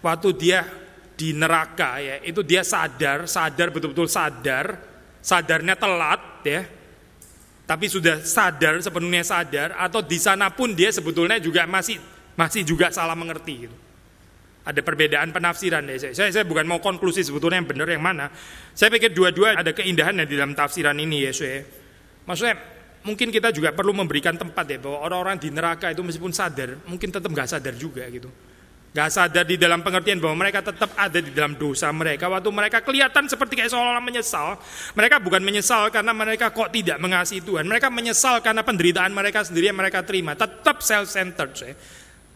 waktu 0.02 0.30
dia 0.38 0.66
di 1.14 1.30
neraka 1.30 2.02
ya 2.02 2.18
itu 2.26 2.42
dia 2.42 2.66
sadar 2.66 3.26
sadar 3.26 3.74
betul-betul 3.74 4.10
sadar. 4.10 4.92
Sadarnya 5.24 5.80
telat 5.80 6.44
ya 6.44 6.62
tapi 7.64 7.88
sudah 7.88 8.20
sadar 8.22 8.80
sepenuhnya 8.84 9.24
sadar. 9.24 9.74
Atau 9.80 10.04
di 10.04 10.20
sana 10.20 10.52
pun 10.52 10.76
dia 10.76 10.92
sebetulnya 10.92 11.40
juga 11.40 11.64
masih 11.64 11.98
masih 12.36 12.66
juga 12.66 12.92
salah 12.92 13.16
mengerti 13.16 13.70
gitu. 13.70 13.83
Ada 14.64 14.80
perbedaan 14.80 15.36
penafsiran 15.36 15.84
ya. 15.92 16.16
Saya, 16.16 16.32
saya 16.32 16.46
bukan 16.48 16.64
mau 16.64 16.80
konklusi 16.80 17.20
sebetulnya 17.20 17.60
yang 17.60 17.68
benar 17.68 17.88
yang 17.92 18.04
mana. 18.04 18.32
Saya 18.72 18.88
pikir 18.96 19.12
dua-dua 19.12 19.60
ada 19.60 19.76
keindahan 19.76 20.24
di 20.24 20.36
dalam 20.40 20.56
tafsiran 20.56 20.96
ini 20.96 21.28
ya. 21.28 21.32
Saya. 21.36 21.68
Maksudnya 22.24 22.56
mungkin 23.04 23.28
kita 23.28 23.52
juga 23.52 23.76
perlu 23.76 23.92
memberikan 23.92 24.40
tempat 24.40 24.64
ya 24.64 24.80
bahwa 24.80 25.04
orang-orang 25.04 25.36
di 25.36 25.52
neraka 25.52 25.92
itu 25.92 26.00
meskipun 26.00 26.32
sadar, 26.32 26.80
mungkin 26.88 27.12
tetap 27.12 27.28
nggak 27.28 27.48
sadar 27.52 27.76
juga 27.76 28.08
gitu. 28.08 28.32
Gak 28.94 29.10
sadar 29.10 29.42
di 29.42 29.58
dalam 29.58 29.82
pengertian 29.82 30.22
bahwa 30.22 30.46
mereka 30.46 30.62
tetap 30.62 30.94
ada 30.94 31.18
di 31.18 31.34
dalam 31.34 31.58
dosa 31.58 31.90
mereka. 31.90 32.30
Waktu 32.30 32.46
mereka 32.54 32.86
kelihatan 32.86 33.26
seperti 33.26 33.58
kayak 33.58 33.74
seolah-olah 33.74 34.06
menyesal. 34.06 34.54
Mereka 34.94 35.18
bukan 35.18 35.42
menyesal 35.42 35.90
karena 35.90 36.14
mereka 36.14 36.54
kok 36.54 36.70
tidak 36.70 37.02
mengasihi 37.02 37.42
Tuhan. 37.42 37.66
Mereka 37.66 37.90
menyesal 37.90 38.46
karena 38.46 38.62
penderitaan 38.62 39.10
mereka 39.10 39.42
sendiri 39.42 39.74
yang 39.74 39.82
mereka 39.82 40.06
terima. 40.06 40.38
Tetap 40.38 40.86
self-centered. 40.86 41.54
Ya 41.58 41.74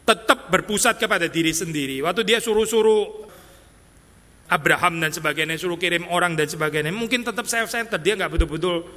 tetap 0.08 0.48
berpusat 0.48 0.96
kepada 0.96 1.28
diri 1.28 1.52
sendiri. 1.52 2.00
Waktu 2.00 2.24
dia 2.24 2.40
suruh-suruh 2.40 3.28
Abraham 4.48 5.04
dan 5.04 5.12
sebagainya, 5.12 5.60
suruh 5.60 5.76
kirim 5.76 6.08
orang 6.08 6.40
dan 6.40 6.48
sebagainya, 6.48 6.96
mungkin 6.96 7.28
tetap 7.28 7.44
self-centered, 7.44 8.00
dia 8.00 8.16
nggak 8.16 8.32
betul-betul 8.32 8.88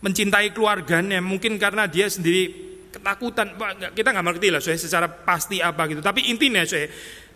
mencintai 0.00 0.56
keluarganya, 0.56 1.20
mungkin 1.20 1.60
karena 1.60 1.84
dia 1.84 2.08
sendiri 2.08 2.72
ketakutan. 2.88 3.52
Kita 3.92 4.08
nggak 4.16 4.24
mengerti 4.24 4.48
lah, 4.48 4.64
secara 4.64 5.04
pasti 5.04 5.60
apa 5.60 5.84
gitu. 5.92 6.00
Tapi 6.00 6.32
intinya 6.32 6.64
saya 6.64 6.88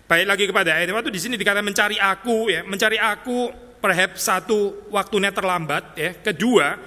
baik 0.08 0.24
lagi 0.24 0.44
kepada 0.48 0.80
ayat 0.80 0.88
waktu 0.96 1.12
di 1.12 1.20
sini 1.20 1.36
dikatakan 1.36 1.64
mencari 1.64 2.00
aku 2.00 2.48
ya, 2.48 2.64
mencari 2.64 2.96
aku 2.96 3.52
perhaps 3.84 4.24
satu 4.24 4.88
waktunya 4.88 5.28
terlambat 5.28 5.92
ya, 6.00 6.10
kedua 6.24 6.80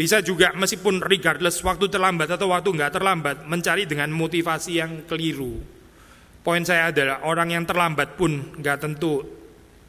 bisa 0.00 0.24
juga 0.24 0.56
meskipun 0.56 1.04
regardless 1.04 1.60
waktu 1.60 1.92
terlambat 1.92 2.32
atau 2.32 2.48
waktu 2.56 2.72
nggak 2.72 2.96
terlambat 2.96 3.36
mencari 3.44 3.84
dengan 3.84 4.08
motivasi 4.16 4.80
yang 4.80 5.04
keliru. 5.04 5.60
Poin 6.40 6.64
saya 6.64 6.88
adalah 6.88 7.20
orang 7.28 7.52
yang 7.52 7.68
terlambat 7.68 8.16
pun 8.16 8.56
nggak 8.56 8.80
tentu 8.80 9.20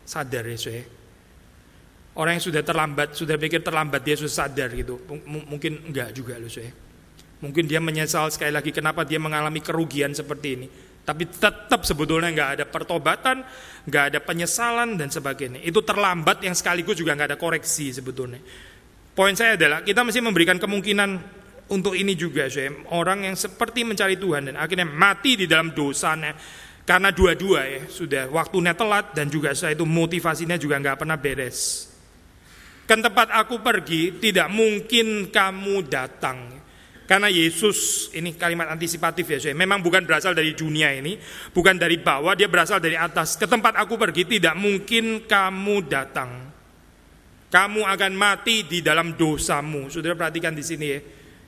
sadar 0.04 0.44
ya 0.52 0.60
saya. 0.60 0.84
Orang 2.12 2.36
yang 2.36 2.44
sudah 2.44 2.60
terlambat, 2.60 3.16
sudah 3.16 3.40
pikir 3.40 3.64
terlambat 3.64 4.04
dia 4.04 4.20
sudah 4.20 4.52
sadar 4.52 4.76
gitu. 4.76 5.00
M 5.08 5.48
mungkin 5.48 5.80
enggak 5.88 6.12
juga 6.12 6.36
loh 6.36 6.52
saya. 6.52 6.76
Mungkin 7.40 7.72
dia 7.72 7.80
menyesal 7.80 8.28
sekali 8.36 8.52
lagi 8.52 8.76
kenapa 8.76 9.08
dia 9.08 9.16
mengalami 9.16 9.64
kerugian 9.64 10.12
seperti 10.12 10.48
ini. 10.60 10.68
Tapi 11.08 11.24
tetap 11.24 11.88
sebetulnya 11.88 12.36
nggak 12.36 12.50
ada 12.60 12.66
pertobatan, 12.68 13.48
nggak 13.88 14.04
ada 14.12 14.20
penyesalan 14.20 15.00
dan 15.00 15.08
sebagainya. 15.08 15.64
Itu 15.64 15.88
terlambat 15.88 16.44
yang 16.44 16.52
sekaligus 16.52 17.00
juga 17.00 17.16
nggak 17.16 17.32
ada 17.32 17.40
koreksi 17.40 17.96
sebetulnya. 17.96 18.44
Poin 19.12 19.36
saya 19.36 19.60
adalah 19.60 19.84
kita 19.84 20.08
mesti 20.08 20.24
memberikan 20.24 20.56
kemungkinan 20.56 21.10
untuk 21.72 21.96
ini 21.96 22.16
juga, 22.16 22.48
saya 22.48 22.72
orang 22.96 23.28
yang 23.28 23.36
seperti 23.36 23.84
mencari 23.84 24.16
Tuhan 24.16 24.52
dan 24.52 24.56
akhirnya 24.60 24.88
mati 24.88 25.40
di 25.40 25.48
dalam 25.48 25.72
dosanya 25.72 26.36
karena 26.84 27.12
dua-dua 27.16 27.64
ya 27.64 27.82
sudah 27.88 28.28
waktunya 28.28 28.76
telat 28.76 29.16
dan 29.16 29.32
juga 29.32 29.56
saya 29.56 29.76
itu 29.76 29.88
motivasinya 29.88 30.60
juga 30.60 30.80
nggak 30.80 31.00
pernah 31.00 31.16
beres. 31.20 31.88
Ke 32.84 33.00
tempat 33.00 33.32
aku 33.32 33.64
pergi 33.64 34.20
tidak 34.20 34.52
mungkin 34.52 35.32
kamu 35.32 35.88
datang. 35.88 36.60
Karena 37.08 37.28
Yesus 37.28 38.12
ini 38.16 38.36
kalimat 38.40 38.72
antisipatif 38.72 39.28
ya 39.28 39.40
saya. 39.40 39.56
Memang 39.56 39.84
bukan 39.84 40.08
berasal 40.08 40.32
dari 40.32 40.56
dunia 40.56 40.96
ini, 40.96 41.20
bukan 41.52 41.76
dari 41.76 42.00
bawah, 42.00 42.36
dia 42.36 42.48
berasal 42.48 42.80
dari 42.80 42.96
atas. 42.96 43.36
Ke 43.36 43.48
tempat 43.48 43.76
aku 43.76 44.00
pergi 44.00 44.28
tidak 44.28 44.56
mungkin 44.56 45.28
kamu 45.28 45.88
datang 45.92 46.51
kamu 47.52 47.84
akan 47.84 48.12
mati 48.16 48.64
di 48.64 48.80
dalam 48.80 49.20
dosamu. 49.20 49.92
Saudara 49.92 50.16
perhatikan 50.16 50.56
di 50.56 50.64
sini 50.64 50.86
ya. 50.88 51.00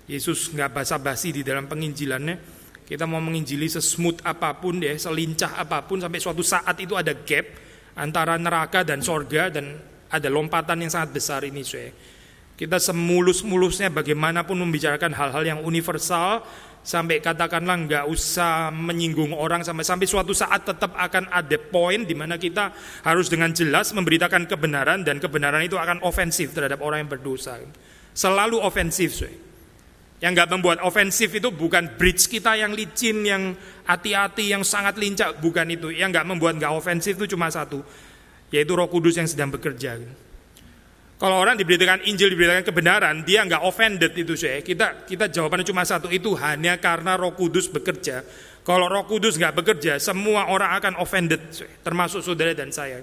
Yesus 0.03 0.51
nggak 0.51 0.75
basa-basi 0.75 1.31
di 1.31 1.41
dalam 1.47 1.71
penginjilannya. 1.71 2.35
Kita 2.83 3.07
mau 3.07 3.23
menginjili 3.23 3.71
sesmooth 3.71 4.19
apa 4.27 4.59
pun 4.59 4.83
ya, 4.83 4.91
selincah 4.99 5.55
apa 5.55 5.87
pun 5.87 6.03
sampai 6.03 6.19
suatu 6.19 6.43
saat 6.43 6.75
itu 6.83 6.99
ada 6.99 7.15
gap 7.15 7.47
antara 7.95 8.35
neraka 8.35 8.83
dan 8.83 8.99
sorga 8.99 9.47
dan 9.47 9.79
ada 10.11 10.27
lompatan 10.27 10.83
yang 10.83 10.91
sangat 10.91 11.15
besar 11.15 11.47
ini 11.47 11.63
saya. 11.63 11.95
Kita 12.53 12.77
semulus-mulusnya 12.77 13.87
bagaimanapun 13.89 14.59
membicarakan 14.59 15.15
hal-hal 15.15 15.43
yang 15.47 15.59
universal, 15.63 16.43
sampai 16.83 17.23
katakanlah 17.23 17.79
nggak 17.87 18.05
usah 18.11 18.67
menyinggung 18.69 19.31
orang 19.31 19.63
sampai 19.63 19.87
sampai 19.87 20.03
suatu 20.03 20.35
saat 20.35 20.67
tetap 20.67 20.91
akan 20.99 21.31
ada 21.31 21.55
poin 21.55 22.03
di 22.03 22.11
mana 22.11 22.35
kita 22.35 22.75
harus 23.07 23.31
dengan 23.31 23.55
jelas 23.55 23.95
memberitakan 23.95 24.43
kebenaran 24.45 25.07
dan 25.07 25.23
kebenaran 25.23 25.63
itu 25.63 25.79
akan 25.79 26.03
ofensif 26.03 26.51
terhadap 26.51 26.83
orang 26.83 27.07
yang 27.07 27.11
berdosa. 27.11 27.57
Selalu 28.13 28.59
ofensif, 28.61 29.15
so. 29.15 29.25
Yang 30.23 30.31
nggak 30.39 30.49
membuat 30.55 30.79
ofensif 30.87 31.35
itu 31.35 31.51
bukan 31.51 31.99
bridge 31.99 32.31
kita 32.31 32.55
yang 32.55 32.71
licin, 32.71 33.27
yang 33.27 33.59
hati-hati, 33.83 34.55
yang 34.55 34.63
sangat 34.63 34.95
lincah, 34.95 35.35
bukan 35.35 35.67
itu. 35.67 35.91
Yang 35.91 36.15
nggak 36.15 36.27
membuat 36.31 36.53
nggak 36.63 36.71
ofensif 36.71 37.19
itu 37.19 37.35
cuma 37.35 37.51
satu, 37.51 37.83
yaitu 38.47 38.71
Roh 38.71 38.87
Kudus 38.87 39.19
yang 39.19 39.27
sedang 39.27 39.51
bekerja. 39.51 39.99
Kalau 41.13 41.39
orang 41.39 41.55
diberitakan 41.55 42.03
Injil, 42.09 42.33
diberitakan 42.33 42.65
kebenaran, 42.67 43.15
dia 43.23 43.45
nggak 43.45 43.63
offended 43.63 44.11
itu 44.17 44.33
saya. 44.35 44.59
Kita 44.59 45.07
kita 45.07 45.29
jawabannya 45.29 45.63
cuma 45.63 45.85
satu, 45.85 46.09
itu 46.09 46.33
hanya 46.35 46.81
karena 46.81 47.15
Roh 47.15 47.37
Kudus 47.37 47.69
bekerja. 47.69 48.25
Kalau 48.65 48.89
Roh 48.89 49.05
Kudus 49.07 49.37
nggak 49.39 49.55
bekerja, 49.55 50.01
semua 50.01 50.49
orang 50.49 50.75
akan 50.79 50.93
offended, 50.99 51.39
termasuk 51.85 52.25
saudara 52.25 52.51
dan 52.57 52.73
saya. 52.73 52.99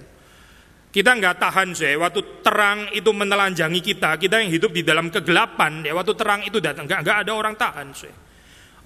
Kita 0.90 1.14
nggak 1.14 1.38
tahan 1.38 1.70
saya, 1.70 1.94
waktu 2.02 2.42
terang 2.42 2.90
itu 2.90 3.14
menelanjangi 3.14 3.78
kita, 3.78 4.18
kita 4.18 4.42
yang 4.42 4.50
hidup 4.50 4.74
di 4.74 4.82
dalam 4.82 5.06
kegelapan, 5.06 5.86
ya 5.86 5.94
waktu 5.94 6.18
terang 6.18 6.42
itu 6.42 6.58
datang, 6.58 6.90
nggak 6.90 7.00
nggak 7.06 7.18
ada 7.24 7.32
orang 7.32 7.54
tahan 7.54 7.88
saya. 7.94 8.16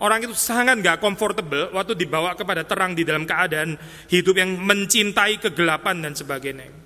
Orang 0.05 0.21
itu 0.21 0.37
sangat 0.37 0.85
nggak 0.85 1.01
comfortable 1.01 1.73
waktu 1.73 1.97
dibawa 1.97 2.37
kepada 2.37 2.61
terang 2.69 2.93
di 2.93 3.09
dalam 3.09 3.25
keadaan 3.25 3.79
hidup 4.13 4.37
yang 4.37 4.53
mencintai 4.61 5.41
kegelapan 5.41 6.05
dan 6.05 6.13
sebagainya. 6.13 6.84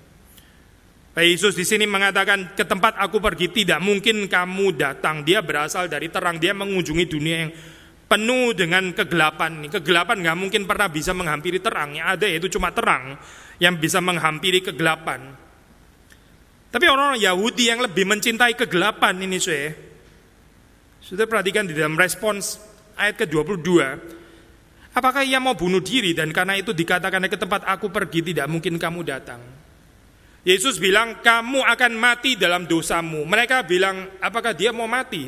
Yesus 1.17 1.57
di 1.57 1.65
sini 1.65 1.89
mengatakan 1.89 2.53
ke 2.53 2.61
tempat 2.63 2.93
aku 3.01 3.17
pergi 3.17 3.49
tidak 3.49 3.81
mungkin 3.81 4.29
kamu 4.29 4.77
datang. 4.77 5.25
Dia 5.25 5.41
berasal 5.41 5.89
dari 5.89 6.07
terang, 6.13 6.37
dia 6.37 6.53
mengunjungi 6.53 7.05
dunia 7.09 7.35
yang 7.43 7.51
penuh 8.05 8.53
dengan 8.53 8.93
kegelapan. 8.93 9.67
Kegelapan 9.67 10.21
nggak 10.21 10.37
mungkin 10.37 10.61
pernah 10.69 10.87
bisa 10.87 11.11
menghampiri 11.17 11.59
terang. 11.59 11.97
Yang 11.97 12.07
ada 12.07 12.25
yaitu 12.29 12.47
cuma 12.53 12.69
terang 12.69 13.17
yang 13.57 13.75
bisa 13.81 13.99
menghampiri 13.99 14.61
kegelapan. 14.61 15.33
Tapi 16.69 16.85
orang-orang 16.85 17.21
Yahudi 17.25 17.73
yang 17.73 17.81
lebih 17.81 18.05
mencintai 18.05 18.53
kegelapan 18.53 19.17
ini 19.19 19.41
saya. 19.41 19.73
Sudah 21.01 21.25
perhatikan 21.25 21.65
di 21.65 21.73
dalam 21.73 21.97
respons 21.97 22.61
ayat 22.93 23.17
ke-22. 23.25 23.69
Apakah 24.93 25.25
ia 25.25 25.41
mau 25.41 25.57
bunuh 25.57 25.81
diri 25.81 26.13
dan 26.13 26.29
karena 26.29 26.57
itu 26.57 26.69
dikatakan 26.69 27.25
ke 27.25 27.37
tempat 27.37 27.65
aku 27.65 27.89
pergi 27.89 28.21
tidak 28.21 28.45
mungkin 28.45 28.77
kamu 28.77 29.01
datang. 29.01 29.58
Yesus 30.47 30.79
bilang, 30.79 31.19
"Kamu 31.19 31.61
akan 31.63 31.91
mati 31.99 32.39
dalam 32.39 32.63
dosamu." 32.63 33.27
Mereka 33.27 33.67
bilang, 33.67 34.07
"Apakah 34.23 34.55
dia 34.55 34.71
mau 34.71 34.87
mati?" 34.87 35.27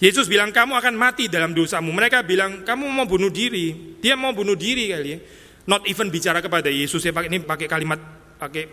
Yesus 0.00 0.28
bilang, 0.28 0.52
"Kamu 0.52 0.76
akan 0.76 0.94
mati 0.96 1.28
dalam 1.28 1.52
dosamu." 1.52 1.92
Mereka 1.92 2.24
bilang, 2.24 2.64
"Kamu 2.64 2.84
mau 2.88 3.04
bunuh 3.08 3.32
diri." 3.32 3.96
Dia 4.00 4.16
mau 4.16 4.32
bunuh 4.32 4.56
diri 4.56 4.92
kali 4.92 5.08
ya. 5.08 5.18
Not 5.66 5.82
even 5.90 6.08
bicara 6.12 6.38
kepada 6.38 6.70
Yesus 6.70 7.02
ya 7.02 7.10
pakai 7.10 7.28
ini 7.28 7.42
pakai 7.42 7.66
kalimat 7.66 7.98
pakai 8.38 8.64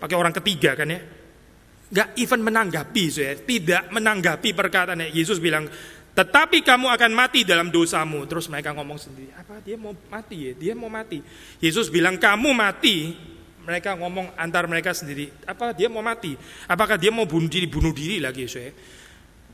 pakai 0.00 0.16
orang 0.16 0.32
ketiga 0.32 0.72
kan 0.72 0.88
ya. 0.88 1.00
Gak 1.88 2.20
even 2.20 2.44
menanggapi 2.44 3.04
saya, 3.08 3.32
tidak 3.40 3.88
menanggapi 3.88 4.52
perkataannya. 4.52 5.08
Yesus 5.08 5.40
bilang, 5.40 5.64
tetapi 6.18 6.66
kamu 6.66 6.90
akan 6.90 7.14
mati 7.14 7.46
dalam 7.46 7.70
dosamu. 7.70 8.26
Terus 8.26 8.50
mereka 8.50 8.74
ngomong 8.74 8.98
sendiri, 8.98 9.30
apa 9.38 9.62
dia 9.62 9.78
mau 9.78 9.94
mati 9.94 10.50
ya? 10.50 10.52
Dia 10.58 10.74
mau 10.74 10.90
mati. 10.90 11.22
Yesus 11.62 11.86
bilang 11.86 12.18
kamu 12.18 12.50
mati. 12.50 13.14
Mereka 13.68 14.00
ngomong 14.00 14.32
antar 14.40 14.64
mereka 14.64 14.96
sendiri, 14.96 15.28
apa 15.44 15.76
dia 15.76 15.92
mau 15.92 16.00
mati? 16.00 16.32
Apakah 16.64 16.96
dia 16.96 17.12
mau 17.12 17.28
bunuh 17.28 17.52
diri? 17.52 17.68
Bunuh 17.68 17.92
diri 17.92 18.16
lagi, 18.16 18.48
saya. 18.48 18.72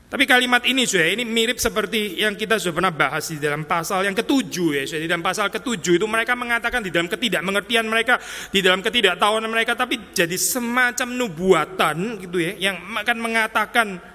Tapi 0.07 0.23
kalimat 0.23 0.63
ini, 0.63 0.87
saya 0.87 1.11
ini 1.11 1.27
mirip 1.27 1.59
seperti 1.59 2.23
yang 2.23 2.39
kita 2.39 2.55
sudah 2.55 2.79
pernah 2.79 2.95
bahas 2.95 3.27
di 3.27 3.43
dalam 3.43 3.67
pasal 3.67 4.07
yang 4.07 4.15
ketujuh, 4.15 4.71
ya. 4.71 4.83
Di 4.87 5.11
dalam 5.11 5.19
pasal 5.19 5.51
ketujuh 5.51 5.99
itu 5.99 6.07
mereka 6.07 6.31
mengatakan 6.31 6.79
di 6.79 6.95
dalam 6.95 7.11
ketidakmengertian 7.11 7.83
mereka, 7.91 8.15
di 8.55 8.63
dalam 8.63 8.79
ketidaktahuan 8.79 9.43
mereka, 9.51 9.75
tapi 9.75 9.99
jadi 10.15 10.39
semacam 10.39 11.11
nubuatan, 11.11 12.23
gitu 12.23 12.39
ya, 12.39 12.71
yang 12.71 12.79
akan 12.95 13.17
mengatakan 13.19 14.14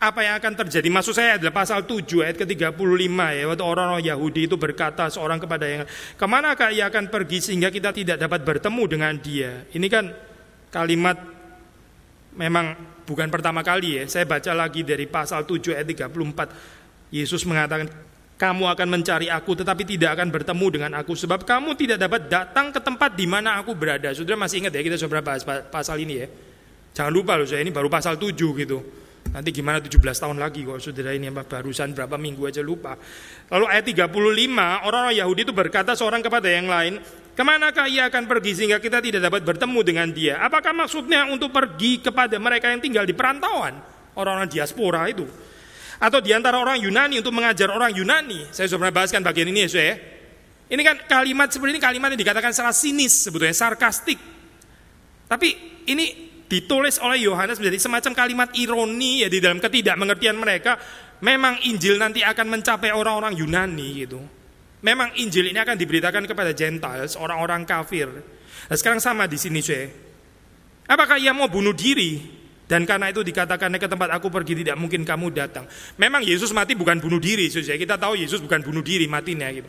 apa 0.00 0.24
yang 0.24 0.40
akan 0.40 0.64
terjadi? 0.64 0.88
Maksud 0.88 1.12
saya 1.12 1.36
adalah 1.36 1.52
pasal 1.52 1.84
7 1.84 2.24
ayat 2.24 2.40
ke-35 2.40 2.72
ya. 3.12 3.44
Waktu 3.52 3.64
orang-orang 3.64 4.00
Yahudi 4.00 4.48
itu 4.48 4.56
berkata 4.56 5.12
seorang 5.12 5.36
kepada 5.36 5.68
yang 5.68 5.84
ke 6.16 6.24
manakah 6.24 6.72
ia 6.72 6.88
akan 6.88 7.12
pergi 7.12 7.52
sehingga 7.52 7.68
kita 7.68 7.92
tidak 7.92 8.16
dapat 8.16 8.40
bertemu 8.40 8.82
dengan 8.88 9.12
dia. 9.20 9.68
Ini 9.76 9.86
kan 9.92 10.08
kalimat 10.72 11.20
memang 12.32 12.80
bukan 13.04 13.28
pertama 13.28 13.60
kali 13.60 14.00
ya. 14.00 14.02
Saya 14.08 14.24
baca 14.24 14.56
lagi 14.56 14.80
dari 14.88 15.04
pasal 15.04 15.44
7 15.44 15.76
ayat 15.76 15.84
34. 15.84 17.12
Yesus 17.12 17.44
mengatakan, 17.44 17.90
kamu 18.40 18.72
akan 18.72 18.88
mencari 18.88 19.28
aku 19.28 19.52
tetapi 19.52 19.84
tidak 19.84 20.16
akan 20.16 20.32
bertemu 20.32 20.66
dengan 20.72 20.90
aku 20.96 21.12
sebab 21.12 21.44
kamu 21.44 21.76
tidak 21.76 22.00
dapat 22.00 22.24
datang 22.24 22.72
ke 22.72 22.80
tempat 22.80 23.12
di 23.12 23.28
mana 23.28 23.60
aku 23.60 23.76
berada. 23.76 24.16
Saudara 24.16 24.40
masih 24.40 24.64
ingat 24.64 24.72
ya 24.72 24.80
kita 24.80 24.96
sudah 24.96 25.20
bahas 25.20 25.44
pasal 25.44 26.00
ini 26.00 26.24
ya. 26.24 26.26
Jangan 26.96 27.12
lupa 27.12 27.36
loh 27.36 27.44
saya 27.44 27.60
ini 27.60 27.68
baru 27.68 27.92
pasal 27.92 28.16
7 28.16 28.32
gitu. 28.32 28.80
Nanti 29.30 29.54
gimana 29.54 29.78
17 29.78 29.94
tahun 30.02 30.42
lagi 30.42 30.66
kok 30.66 30.82
saudara 30.82 31.14
ini 31.14 31.30
barusan 31.30 31.94
berapa 31.94 32.18
minggu 32.18 32.50
aja 32.50 32.62
lupa. 32.66 32.98
Lalu 33.46 33.64
ayat 33.70 33.84
35 33.86 34.10
orang-orang 34.90 35.14
Yahudi 35.14 35.40
itu 35.46 35.54
berkata 35.54 35.94
seorang 35.94 36.18
kepada 36.18 36.50
yang 36.50 36.66
lain, 36.66 36.98
ke 37.30 37.42
manakah 37.46 37.86
ia 37.86 38.10
akan 38.10 38.26
pergi 38.26 38.58
sehingga 38.58 38.82
kita 38.82 38.98
tidak 38.98 39.22
dapat 39.22 39.46
bertemu 39.46 39.80
dengan 39.86 40.08
dia? 40.10 40.42
Apakah 40.42 40.74
maksudnya 40.74 41.30
untuk 41.30 41.54
pergi 41.54 42.02
kepada 42.02 42.34
mereka 42.42 42.74
yang 42.74 42.82
tinggal 42.82 43.06
di 43.06 43.14
perantauan? 43.14 43.78
Orang-orang 44.18 44.50
diaspora 44.50 45.06
itu. 45.06 45.24
Atau 46.02 46.18
di 46.18 46.34
antara 46.34 46.58
orang 46.58 46.82
Yunani 46.82 47.22
untuk 47.22 47.30
mengajar 47.30 47.70
orang 47.70 47.94
Yunani. 47.94 48.50
Saya 48.50 48.66
sudah 48.66 48.88
pernah 48.88 48.94
bahaskan 48.98 49.22
bagian 49.22 49.46
ini 49.46 49.62
ya 49.64 49.70
saya. 49.70 49.94
Ini 50.70 50.82
kan 50.82 50.96
kalimat 51.06 51.50
seperti 51.50 51.78
ini 51.78 51.82
kalimat 51.82 52.10
yang 52.14 52.18
dikatakan 52.18 52.50
secara 52.50 52.74
sinis 52.74 53.26
sebetulnya 53.26 53.54
sarkastik. 53.54 54.18
Tapi 55.30 55.48
ini 55.86 56.29
ditulis 56.50 56.98
oleh 56.98 57.22
Yohanes 57.30 57.62
menjadi 57.62 57.78
semacam 57.78 58.12
kalimat 58.18 58.48
ironi 58.58 59.22
ya 59.22 59.28
di 59.30 59.38
dalam 59.38 59.62
ketidakmengertian 59.62 60.34
mereka. 60.34 60.74
Memang 61.22 61.62
Injil 61.70 61.94
nanti 61.94 62.26
akan 62.26 62.50
mencapai 62.50 62.90
orang-orang 62.90 63.38
Yunani 63.38 63.88
gitu. 64.02 64.18
Memang 64.82 65.14
Injil 65.20 65.52
ini 65.52 65.60
akan 65.60 65.76
diberitakan 65.76 66.24
kepada 66.26 66.50
Gentiles, 66.56 67.14
orang-orang 67.14 67.62
kafir. 67.68 68.08
Nah 68.66 68.76
sekarang 68.76 68.98
sama 68.98 69.30
di 69.30 69.38
sini 69.38 69.60
saya. 69.62 69.86
Apakah 70.90 71.22
ia 71.22 71.30
mau 71.30 71.46
bunuh 71.46 71.76
diri? 71.76 72.40
Dan 72.66 72.86
karena 72.86 73.10
itu 73.10 73.22
dikatakan 73.22 73.70
ke 73.78 73.86
tempat 73.86 74.14
aku 74.14 74.30
pergi 74.30 74.62
tidak 74.62 74.78
mungkin 74.78 75.02
kamu 75.02 75.30
datang. 75.34 75.66
Memang 75.98 76.22
Yesus 76.22 76.50
mati 76.54 76.74
bukan 76.74 77.02
bunuh 77.02 77.18
diri, 77.18 77.50
saudara. 77.50 77.78
Kita 77.78 77.94
tahu 77.98 78.18
Yesus 78.18 78.38
bukan 78.42 78.62
bunuh 78.62 78.82
diri 78.82 79.10
matinya 79.10 79.50
gitu. 79.50 79.66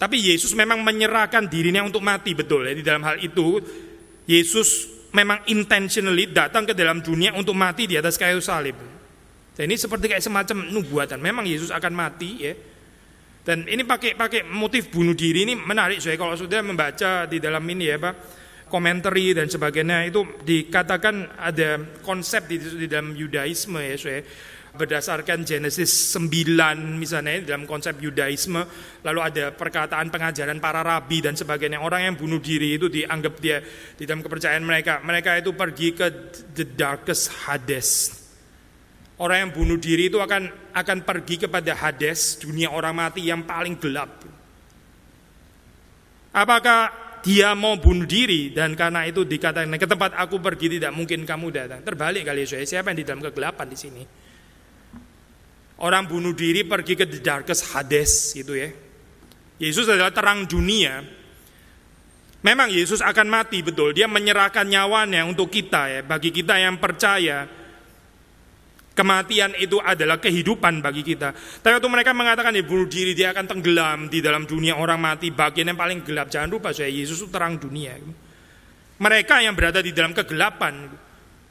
Tapi 0.00 0.16
Yesus 0.18 0.56
memang 0.56 0.82
menyerahkan 0.82 1.46
dirinya 1.46 1.84
untuk 1.84 2.02
mati 2.02 2.32
betul 2.34 2.66
ya. 2.66 2.72
Di 2.74 2.82
dalam 2.82 3.04
hal 3.04 3.20
itu 3.20 3.60
Yesus 4.26 4.88
memang 5.12 5.44
intentionally 5.48 6.28
datang 6.32 6.64
ke 6.64 6.72
dalam 6.72 7.04
dunia 7.04 7.36
untuk 7.36 7.56
mati 7.56 7.88
di 7.88 7.96
atas 8.00 8.16
kayu 8.16 8.40
salib. 8.40 8.76
Dan 9.52 9.68
ini 9.68 9.76
seperti 9.76 10.08
kayak 10.08 10.24
semacam 10.24 10.72
nubuatan. 10.72 11.20
Memang 11.20 11.44
Yesus 11.44 11.68
akan 11.68 11.92
mati 11.92 12.30
ya. 12.40 12.54
Dan 13.42 13.66
ini 13.66 13.82
pakai 13.82 14.14
pakai 14.14 14.46
motif 14.46 14.88
bunuh 14.88 15.18
diri 15.18 15.42
ini 15.42 15.58
menarik 15.58 15.98
saya 15.98 16.14
kalau 16.14 16.38
sudah 16.38 16.62
membaca 16.62 17.26
di 17.26 17.42
dalam 17.42 17.66
ini 17.66 17.90
ya 17.90 17.98
Pak 17.98 18.14
komentari 18.70 19.36
dan 19.36 19.52
sebagainya 19.52 20.08
itu 20.08 20.24
dikatakan 20.46 21.36
ada 21.36 21.76
konsep 22.00 22.48
di, 22.48 22.56
di 22.56 22.86
dalam 22.88 23.12
Yudaisme 23.12 23.82
ya 23.82 23.96
saya 24.00 24.24
berdasarkan 24.72 25.44
Genesis 25.44 26.16
9 26.16 26.96
misalnya 26.96 27.44
dalam 27.44 27.68
konsep 27.68 27.92
Yudaisme 28.00 28.64
lalu 29.04 29.20
ada 29.20 29.44
perkataan 29.52 30.08
pengajaran 30.08 30.56
para 30.64 30.80
rabi 30.80 31.20
dan 31.20 31.36
sebagainya. 31.36 31.84
Orang 31.84 32.00
yang 32.00 32.14
bunuh 32.16 32.40
diri 32.40 32.80
itu 32.80 32.88
dianggap 32.88 33.34
dia 33.36 33.60
di 33.96 34.08
dalam 34.08 34.24
kepercayaan 34.24 34.64
mereka. 34.64 35.04
Mereka 35.04 35.44
itu 35.44 35.52
pergi 35.52 35.92
ke 35.92 36.06
the 36.56 36.64
darkest 36.64 37.28
Hades. 37.44 38.16
Orang 39.20 39.38
yang 39.48 39.52
bunuh 39.52 39.76
diri 39.76 40.08
itu 40.08 40.18
akan 40.18 40.72
akan 40.72 40.98
pergi 41.04 41.44
kepada 41.44 41.76
Hades 41.76 42.40
dunia 42.40 42.72
orang 42.72 42.96
mati 42.96 43.28
yang 43.28 43.44
paling 43.44 43.76
gelap. 43.76 44.24
Apakah 46.32 46.80
dia 47.20 47.52
mau 47.52 47.76
bunuh 47.76 48.08
diri? 48.08 48.56
Dan 48.56 48.72
karena 48.72 49.04
itu 49.04 49.28
dikatakan 49.28 49.68
ke 49.76 49.84
tempat 49.84 50.16
aku 50.16 50.40
pergi 50.40 50.80
tidak 50.80 50.96
mungkin 50.96 51.28
kamu 51.28 51.52
datang. 51.52 51.84
Terbalik 51.84 52.24
kali 52.24 52.48
ya 52.48 52.64
siapa 52.64 52.88
yang 52.88 52.98
di 52.98 53.04
dalam 53.04 53.20
kegelapan 53.20 53.68
di 53.68 53.76
sini 53.76 54.21
Orang 55.82 56.06
bunuh 56.06 56.30
diri 56.30 56.62
pergi 56.62 56.94
ke 56.94 57.04
the 57.10 57.18
darkest 57.18 57.74
Hades 57.74 58.30
gitu 58.38 58.54
ya. 58.54 58.70
Yesus 59.58 59.90
adalah 59.90 60.14
terang 60.14 60.46
dunia. 60.46 61.02
Memang 62.42 62.70
Yesus 62.70 63.02
akan 63.02 63.26
mati 63.26 63.62
betul. 63.62 63.94
Dia 63.94 64.06
menyerahkan 64.06 64.66
nyawanya 64.66 65.26
untuk 65.26 65.50
kita 65.50 65.90
ya. 65.90 66.00
Bagi 66.06 66.30
kita 66.30 66.58
yang 66.58 66.78
percaya 66.78 67.46
kematian 68.92 69.56
itu 69.58 69.78
adalah 69.78 70.18
kehidupan 70.18 70.82
bagi 70.82 71.02
kita. 71.02 71.34
Tapi 71.34 71.72
waktu 71.78 71.90
mereka 71.90 72.10
mengatakan 72.14 72.54
dia 72.54 72.66
bunuh 72.66 72.86
diri 72.86 73.14
dia 73.14 73.30
akan 73.30 73.46
tenggelam 73.46 74.06
di 74.06 74.18
dalam 74.18 74.46
dunia 74.46 74.78
orang 74.78 74.98
mati 74.98 75.30
bagian 75.30 75.74
yang 75.74 75.78
paling 75.78 76.02
gelap. 76.06 76.30
Jangan 76.30 76.50
lupa 76.50 76.70
saya 76.70 76.90
Yesus 76.90 77.22
itu 77.22 77.28
terang 77.30 77.58
dunia. 77.58 77.98
Mereka 79.02 79.42
yang 79.42 79.58
berada 79.58 79.82
di 79.82 79.90
dalam 79.90 80.14
kegelapan 80.14 80.90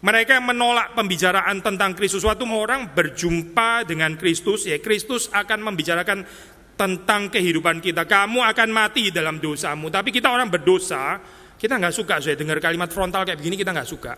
Mereka 0.01 0.41
menolak 0.41 0.97
pembicaraan 0.97 1.61
tentang 1.61 1.93
Kristus. 1.93 2.25
Suatu 2.25 2.49
orang 2.49 2.89
berjumpa 2.89 3.85
dengan 3.85 4.17
Kristus, 4.17 4.65
ya 4.65 4.81
Kristus 4.81 5.29
akan 5.29 5.61
membicarakan 5.71 6.25
tentang 6.73 7.29
kehidupan 7.29 7.77
kita. 7.77 8.09
Kamu 8.09 8.41
akan 8.41 8.69
mati 8.73 9.13
dalam 9.13 9.37
dosamu. 9.37 9.93
Tapi 9.93 10.09
kita 10.09 10.33
orang 10.33 10.49
berdosa, 10.49 11.21
kita 11.61 11.77
nggak 11.77 11.93
suka 11.93 12.17
saya 12.17 12.33
dengar 12.33 12.57
kalimat 12.57 12.89
frontal 12.89 13.21
kayak 13.21 13.37
begini 13.37 13.61
kita 13.61 13.69
nggak 13.69 13.85
suka. 13.85 14.13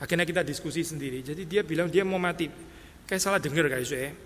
Akhirnya 0.00 0.24
kita 0.24 0.40
diskusi 0.40 0.80
sendiri. 0.80 1.20
Jadi 1.20 1.44
dia 1.44 1.60
bilang 1.60 1.92
dia 1.92 2.00
mau 2.00 2.16
mati. 2.16 2.48
Kayak 3.04 3.20
salah 3.20 3.36
dengar 3.36 3.68
kayak 3.68 3.84
saya. 3.84 4.16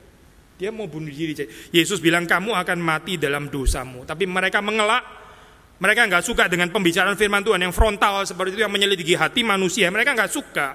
Dia 0.55 0.71
mau 0.71 0.87
bunuh 0.87 1.11
diri. 1.11 1.35
Yesus 1.75 1.99
bilang 1.99 2.31
kamu 2.31 2.55
akan 2.55 2.79
mati 2.79 3.19
dalam 3.19 3.51
dosamu. 3.51 4.07
Tapi 4.07 4.31
mereka 4.31 4.63
mengelak. 4.63 5.24
Mereka 5.75 6.07
nggak 6.07 6.25
suka 6.25 6.47
dengan 6.47 6.71
pembicaraan 6.71 7.19
firman 7.19 7.43
Tuhan 7.43 7.59
yang 7.59 7.75
frontal 7.75 8.23
seperti 8.23 8.59
itu 8.59 8.63
yang 8.63 8.71
menyelidiki 8.71 9.19
hati 9.19 9.43
manusia. 9.43 9.91
Mereka 9.91 10.15
nggak 10.15 10.31
suka. 10.31 10.69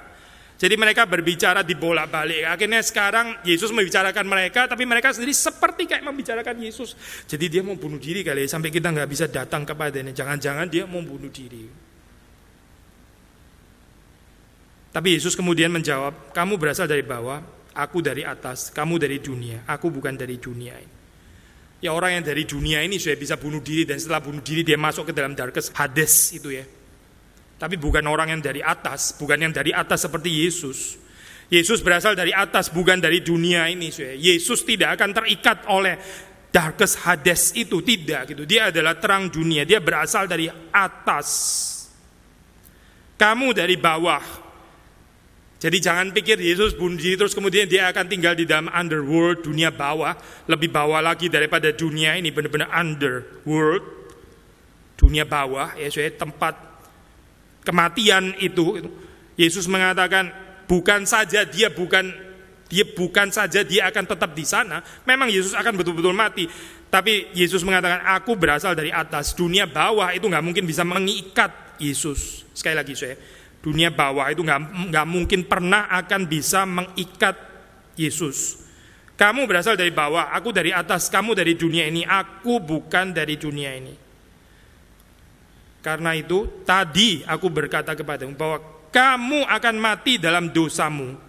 Jadi 0.59 0.75
mereka 0.75 1.07
berbicara 1.07 1.63
di 1.63 1.71
bolak-balik. 1.71 2.43
Akhirnya 2.43 2.83
sekarang 2.83 3.39
Yesus 3.47 3.71
membicarakan 3.71 4.27
mereka, 4.27 4.67
tapi 4.67 4.83
mereka 4.83 5.15
sendiri 5.15 5.31
seperti 5.31 5.87
kayak 5.87 6.03
membicarakan 6.03 6.59
Yesus. 6.59 6.99
Jadi 7.23 7.47
dia 7.47 7.63
mau 7.63 7.79
bunuh 7.79 7.95
diri 7.95 8.27
kali 8.27 8.43
ya, 8.43 8.59
sampai 8.59 8.67
kita 8.67 8.91
nggak 8.91 9.07
bisa 9.07 9.31
datang 9.31 9.63
kepadanya. 9.63 10.11
Jangan-jangan 10.11 10.67
dia 10.67 10.83
mau 10.83 10.99
bunuh 10.99 11.31
diri. 11.31 11.63
Tapi 14.91 15.15
Yesus 15.15 15.31
kemudian 15.31 15.71
menjawab, 15.71 16.35
kamu 16.35 16.59
berasal 16.59 16.91
dari 16.91 17.07
bawah, 17.07 17.39
aku 17.71 18.03
dari 18.03 18.27
atas, 18.27 18.67
kamu 18.75 18.99
dari 18.99 19.23
dunia, 19.23 19.63
aku 19.63 19.87
bukan 19.87 20.11
dari 20.19 20.35
dunia 20.43 20.75
ini. 20.75 20.98
Ya 21.79 21.95
orang 21.95 22.19
yang 22.19 22.23
dari 22.27 22.43
dunia 22.43 22.83
ini 22.83 22.99
sudah 22.99 23.15
bisa 23.15 23.39
bunuh 23.39 23.63
diri 23.63 23.87
dan 23.87 23.95
setelah 23.95 24.19
bunuh 24.19 24.43
diri 24.43 24.67
dia 24.67 24.75
masuk 24.75 25.09
ke 25.09 25.13
dalam 25.15 25.31
darkest 25.31 25.71
Hades 25.75 26.35
itu 26.35 26.51
ya. 26.51 26.67
Tapi 27.59 27.75
bukan 27.75 28.03
orang 28.07 28.35
yang 28.35 28.41
dari 28.43 28.63
atas, 28.63 29.15
bukan 29.19 29.35
yang 29.47 29.51
dari 29.51 29.75
atas 29.75 30.07
seperti 30.07 30.31
Yesus. 30.31 30.95
Yesus 31.51 31.83
berasal 31.83 32.15
dari 32.15 32.31
atas, 32.31 32.71
bukan 32.71 33.03
dari 33.03 33.19
dunia 33.19 33.67
ini. 33.67 33.91
Yesus 34.15 34.63
tidak 34.63 34.95
akan 34.95 35.11
terikat 35.11 35.67
oleh 35.67 35.99
darkest 36.51 37.03
Hades 37.03 37.51
itu, 37.59 37.83
tidak 37.83 38.31
gitu. 38.31 38.47
Dia 38.47 38.71
adalah 38.71 38.95
terang 38.95 39.27
dunia, 39.27 39.67
dia 39.67 39.83
berasal 39.83 40.29
dari 40.29 40.47
atas. 40.71 41.27
Kamu 43.19 43.51
dari 43.51 43.75
bawah. 43.75 44.38
Jadi 45.59 45.77
jangan 45.83 46.15
pikir 46.15 46.39
Yesus 46.39 46.71
bunuh 46.71 46.95
diri 46.95 47.19
terus 47.19 47.35
kemudian 47.35 47.67
dia 47.67 47.91
akan 47.91 48.07
tinggal 48.07 48.31
di 48.31 48.47
dalam 48.47 48.71
underworld, 48.71 49.43
dunia 49.43 49.75
bawah, 49.75 50.15
lebih 50.47 50.71
bawah 50.71 51.03
lagi 51.03 51.27
daripada 51.27 51.75
dunia 51.75 52.15
ini, 52.15 52.31
benar-benar 52.31 52.71
underworld, 52.71 53.83
dunia 54.95 55.27
bawah, 55.27 55.75
ya 55.75 55.91
saya 55.91 56.15
tempat 56.15 56.55
kematian 57.67 58.39
itu 58.39 58.87
Yesus 59.35 59.67
mengatakan 59.67 60.31
bukan 60.63 61.03
saja 61.03 61.43
dia 61.43 61.67
bukan 61.67 62.07
dia 62.71 62.85
bukan 62.85 63.27
saja 63.27 63.59
dia 63.65 63.91
akan 63.91 64.05
tetap 64.15 64.31
di 64.31 64.47
sana, 64.47 64.79
memang 65.03 65.27
Yesus 65.27 65.51
akan 65.59 65.75
betul-betul 65.75 66.15
mati. 66.15 66.47
Tapi 66.87 67.35
Yesus 67.35 67.67
mengatakan 67.67 68.01
aku 68.15 68.39
berasal 68.39 68.79
dari 68.79 68.95
atas, 68.95 69.35
dunia 69.35 69.67
bawah 69.67 70.07
itu 70.15 70.23
nggak 70.23 70.45
mungkin 70.45 70.63
bisa 70.63 70.87
mengikat 70.87 71.75
Yesus. 71.83 72.47
Sekali 72.53 72.75
lagi 72.79 72.93
saya, 72.95 73.19
dunia 73.59 73.91
bawah 73.91 74.31
itu 74.31 74.41
nggak 74.43 75.07
mungkin 75.07 75.43
pernah 75.43 75.91
akan 75.91 76.21
bisa 76.27 76.63
mengikat 76.63 77.35
Yesus. 77.99 78.63
Kamu 79.19 79.43
berasal 79.51 79.75
dari 79.75 79.91
bawah, 79.91 80.31
aku 80.31 80.55
dari 80.55 80.71
atas, 80.71 81.11
kamu 81.11 81.35
dari 81.35 81.59
dunia 81.59 81.83
ini, 81.83 82.07
aku 82.07 82.63
bukan 82.63 83.11
dari 83.11 83.35
dunia 83.35 83.75
ini. 83.75 83.91
Karena 85.83 86.15
itu 86.15 86.63
tadi 86.63 87.23
aku 87.27 87.51
berkata 87.51 87.99
kepadamu 87.99 88.31
bahwa 88.39 88.63
kamu 88.95 89.43
akan 89.43 89.75
mati 89.75 90.15
dalam 90.15 90.47
dosamu. 90.55 91.19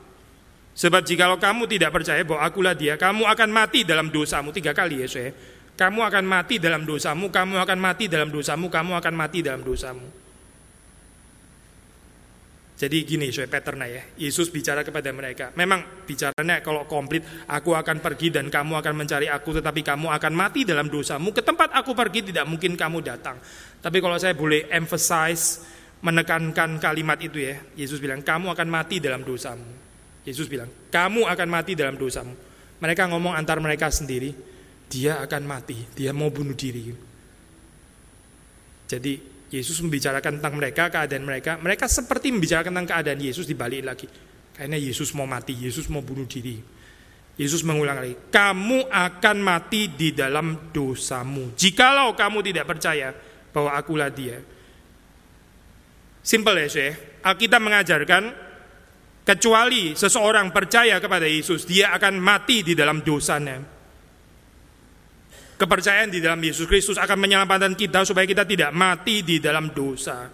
Sebab 0.70 1.02
jikalau 1.02 1.34
kamu 1.34 1.66
tidak 1.66 1.90
percaya 1.90 2.22
bahwa 2.22 2.46
akulah 2.46 2.78
dia, 2.78 2.94
kamu 2.94 3.26
akan 3.26 3.50
mati 3.50 3.82
dalam 3.82 4.06
dosamu. 4.06 4.54
Tiga 4.54 4.70
kali 4.70 5.02
ya 5.02 5.10
saya. 5.10 5.34
Kamu 5.74 6.06
akan 6.06 6.24
mati 6.28 6.62
dalam 6.62 6.86
dosamu, 6.86 7.26
kamu 7.26 7.58
akan 7.58 7.78
mati 7.80 8.06
dalam 8.06 8.30
dosamu, 8.30 8.70
kamu 8.70 9.02
akan 9.02 9.14
mati 9.18 9.38
dalam 9.42 9.66
dosamu. 9.66 10.19
Jadi 12.80 13.04
gini 13.04 13.28
saya 13.28 13.44
patternnya 13.44 13.92
ya. 13.92 14.02
Yesus 14.16 14.48
bicara 14.48 14.80
kepada 14.80 15.12
mereka. 15.12 15.52
Memang 15.52 16.00
bicaranya 16.08 16.64
kalau 16.64 16.88
komplit, 16.88 17.20
aku 17.44 17.76
akan 17.76 18.00
pergi 18.00 18.32
dan 18.32 18.48
kamu 18.48 18.80
akan 18.80 19.04
mencari 19.04 19.28
aku, 19.28 19.60
tetapi 19.60 19.84
kamu 19.84 20.08
akan 20.08 20.32
mati 20.32 20.64
dalam 20.64 20.88
dosamu. 20.88 21.28
Ke 21.36 21.44
tempat 21.44 21.76
aku 21.76 21.92
pergi 21.92 22.32
tidak 22.32 22.48
mungkin 22.48 22.80
kamu 22.80 23.04
datang. 23.04 23.36
Tapi 23.84 24.00
kalau 24.00 24.16
saya 24.16 24.32
boleh 24.32 24.64
emphasize, 24.72 25.60
menekankan 26.00 26.80
kalimat 26.80 27.20
itu 27.20 27.44
ya. 27.44 27.60
Yesus 27.76 28.00
bilang, 28.00 28.24
kamu 28.24 28.48
akan 28.56 28.68
mati 28.72 28.96
dalam 28.96 29.28
dosamu. 29.28 29.68
Yesus 30.24 30.48
bilang, 30.48 30.72
kamu 30.88 31.28
akan 31.28 31.48
mati 31.52 31.76
dalam 31.76 32.00
dosamu. 32.00 32.32
Mereka 32.80 33.12
ngomong 33.12 33.36
antar 33.36 33.60
mereka 33.60 33.92
sendiri, 33.92 34.32
dia 34.88 35.20
akan 35.20 35.42
mati, 35.44 35.76
dia 35.92 36.16
mau 36.16 36.32
bunuh 36.32 36.56
diri. 36.56 36.96
Jadi 38.88 39.29
Yesus 39.50 39.82
membicarakan 39.82 40.38
tentang 40.38 40.54
mereka, 40.54 40.86
keadaan 40.86 41.26
mereka. 41.26 41.58
Mereka 41.58 41.90
seperti 41.90 42.30
membicarakan 42.30 42.70
tentang 42.70 42.90
keadaan 42.94 43.18
Yesus 43.18 43.50
dibalik 43.50 43.82
lagi. 43.82 44.06
Karena 44.54 44.78
Yesus 44.78 45.10
mau 45.18 45.26
mati, 45.26 45.58
Yesus 45.58 45.90
mau 45.90 46.06
bunuh 46.06 46.24
diri. 46.30 46.54
Yesus 47.34 47.66
mengulang 47.66 47.98
lagi, 47.98 48.14
kamu 48.30 48.86
akan 48.92 49.36
mati 49.40 49.90
di 49.90 50.14
dalam 50.14 50.70
dosamu. 50.70 51.56
Jikalau 51.56 52.14
kamu 52.14 52.44
tidak 52.46 52.68
percaya 52.68 53.10
bahwa 53.50 53.74
akulah 53.74 54.12
dia. 54.12 54.38
Simple 56.20 56.68
ya, 56.68 56.68
saya. 56.68 56.92
Kita 57.34 57.56
mengajarkan, 57.56 58.22
kecuali 59.24 59.96
seseorang 59.96 60.52
percaya 60.52 61.00
kepada 61.00 61.24
Yesus, 61.24 61.64
dia 61.64 61.96
akan 61.96 62.20
mati 62.20 62.60
di 62.60 62.76
dalam 62.76 63.00
dosanya. 63.00 63.79
Kepercayaan 65.60 66.08
di 66.08 66.24
dalam 66.24 66.40
Yesus 66.40 66.64
Kristus 66.64 66.96
akan 66.96 67.20
menyelamatkan 67.20 67.76
kita 67.76 68.08
supaya 68.08 68.24
kita 68.24 68.48
tidak 68.48 68.72
mati 68.72 69.20
di 69.20 69.36
dalam 69.36 69.68
dosa. 69.76 70.32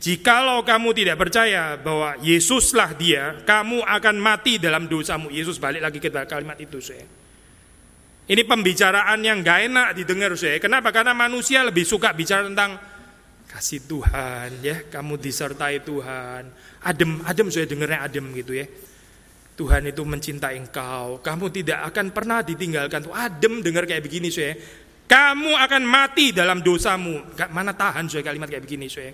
Jikalau 0.00 0.66
kamu 0.66 0.90
tidak 0.90 1.22
percaya 1.22 1.78
bahwa 1.78 2.18
Yesuslah 2.18 2.98
dia, 2.98 3.38
kamu 3.46 3.86
akan 3.86 4.16
mati 4.18 4.58
dalam 4.58 4.90
dosamu. 4.90 5.30
Yesus 5.30 5.62
balik 5.62 5.86
lagi 5.86 6.02
ke 6.02 6.10
kalimat 6.10 6.58
itu 6.58 6.82
saya. 6.82 7.06
Ini 8.26 8.42
pembicaraan 8.42 9.22
yang 9.22 9.38
gak 9.46 9.70
enak 9.70 9.88
didengar 9.94 10.34
saya. 10.34 10.58
Kenapa? 10.58 10.90
Karena 10.90 11.14
manusia 11.14 11.62
lebih 11.62 11.86
suka 11.86 12.10
bicara 12.10 12.42
tentang 12.46 12.74
kasih 13.50 13.86
Tuhan 13.86 14.62
ya, 14.62 14.86
kamu 14.90 15.14
disertai 15.18 15.82
Tuhan. 15.82 16.42
Adem, 16.86 17.22
adem 17.26 17.46
saya 17.50 17.66
dengarnya 17.70 18.06
adem 18.06 18.30
gitu 18.34 18.54
ya. 18.54 18.66
Tuhan 19.60 19.92
itu 19.92 20.00
mencintai 20.00 20.56
engkau. 20.56 21.20
Kamu 21.20 21.52
tidak 21.52 21.92
akan 21.92 22.16
pernah 22.16 22.40
ditinggalkan. 22.40 23.04
Tuh 23.04 23.12
adem 23.12 23.60
dengar 23.60 23.84
kayak 23.84 24.00
begini, 24.00 24.32
saya. 24.32 24.56
Kamu 25.04 25.52
akan 25.52 25.82
mati 25.84 26.32
dalam 26.32 26.64
dosamu. 26.64 27.36
Gak 27.36 27.52
mana 27.52 27.76
tahan, 27.76 28.08
saya 28.08 28.24
kalimat 28.24 28.48
kayak 28.48 28.64
begini, 28.64 28.88
saya. 28.88 29.12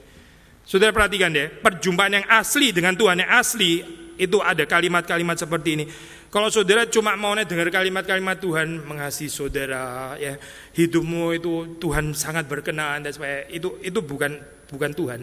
Saudara 0.62 0.94
perhatikan 0.94 1.34
deh, 1.34 1.50
perjumpaan 1.50 2.22
yang 2.22 2.26
asli 2.30 2.70
dengan 2.70 2.94
Tuhan 2.94 3.26
yang 3.26 3.30
asli 3.34 3.82
itu 4.18 4.38
ada 4.38 4.62
kalimat-kalimat 4.66 5.34
seperti 5.34 5.68
ini. 5.78 5.84
Kalau 6.30 6.50
saudara 6.50 6.86
cuma 6.90 7.14
mau 7.14 7.34
dengar 7.38 7.70
kalimat-kalimat 7.70 8.38
Tuhan 8.38 8.86
mengasihi 8.86 9.30
saudara, 9.30 10.14
ya 10.18 10.34
hidupmu 10.74 11.38
itu 11.38 11.78
Tuhan 11.78 12.14
sangat 12.18 12.50
berkenan 12.50 13.06
dan 13.06 13.14
supaya 13.14 13.46
itu 13.46 13.78
itu 13.78 14.02
bukan 14.02 14.36
bukan 14.66 14.90
Tuhan, 14.90 15.20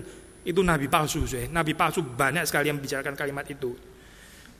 itu 0.47 0.59
nabi 0.63 0.87
palsu, 0.87 1.27
saya. 1.27 1.51
Nabi 1.51 1.75
palsu 1.75 2.01
banyak 2.01 2.47
sekali 2.47 2.71
yang 2.71 2.79
membicarakan 2.79 3.15
kalimat 3.19 3.45
itu. 3.51 3.92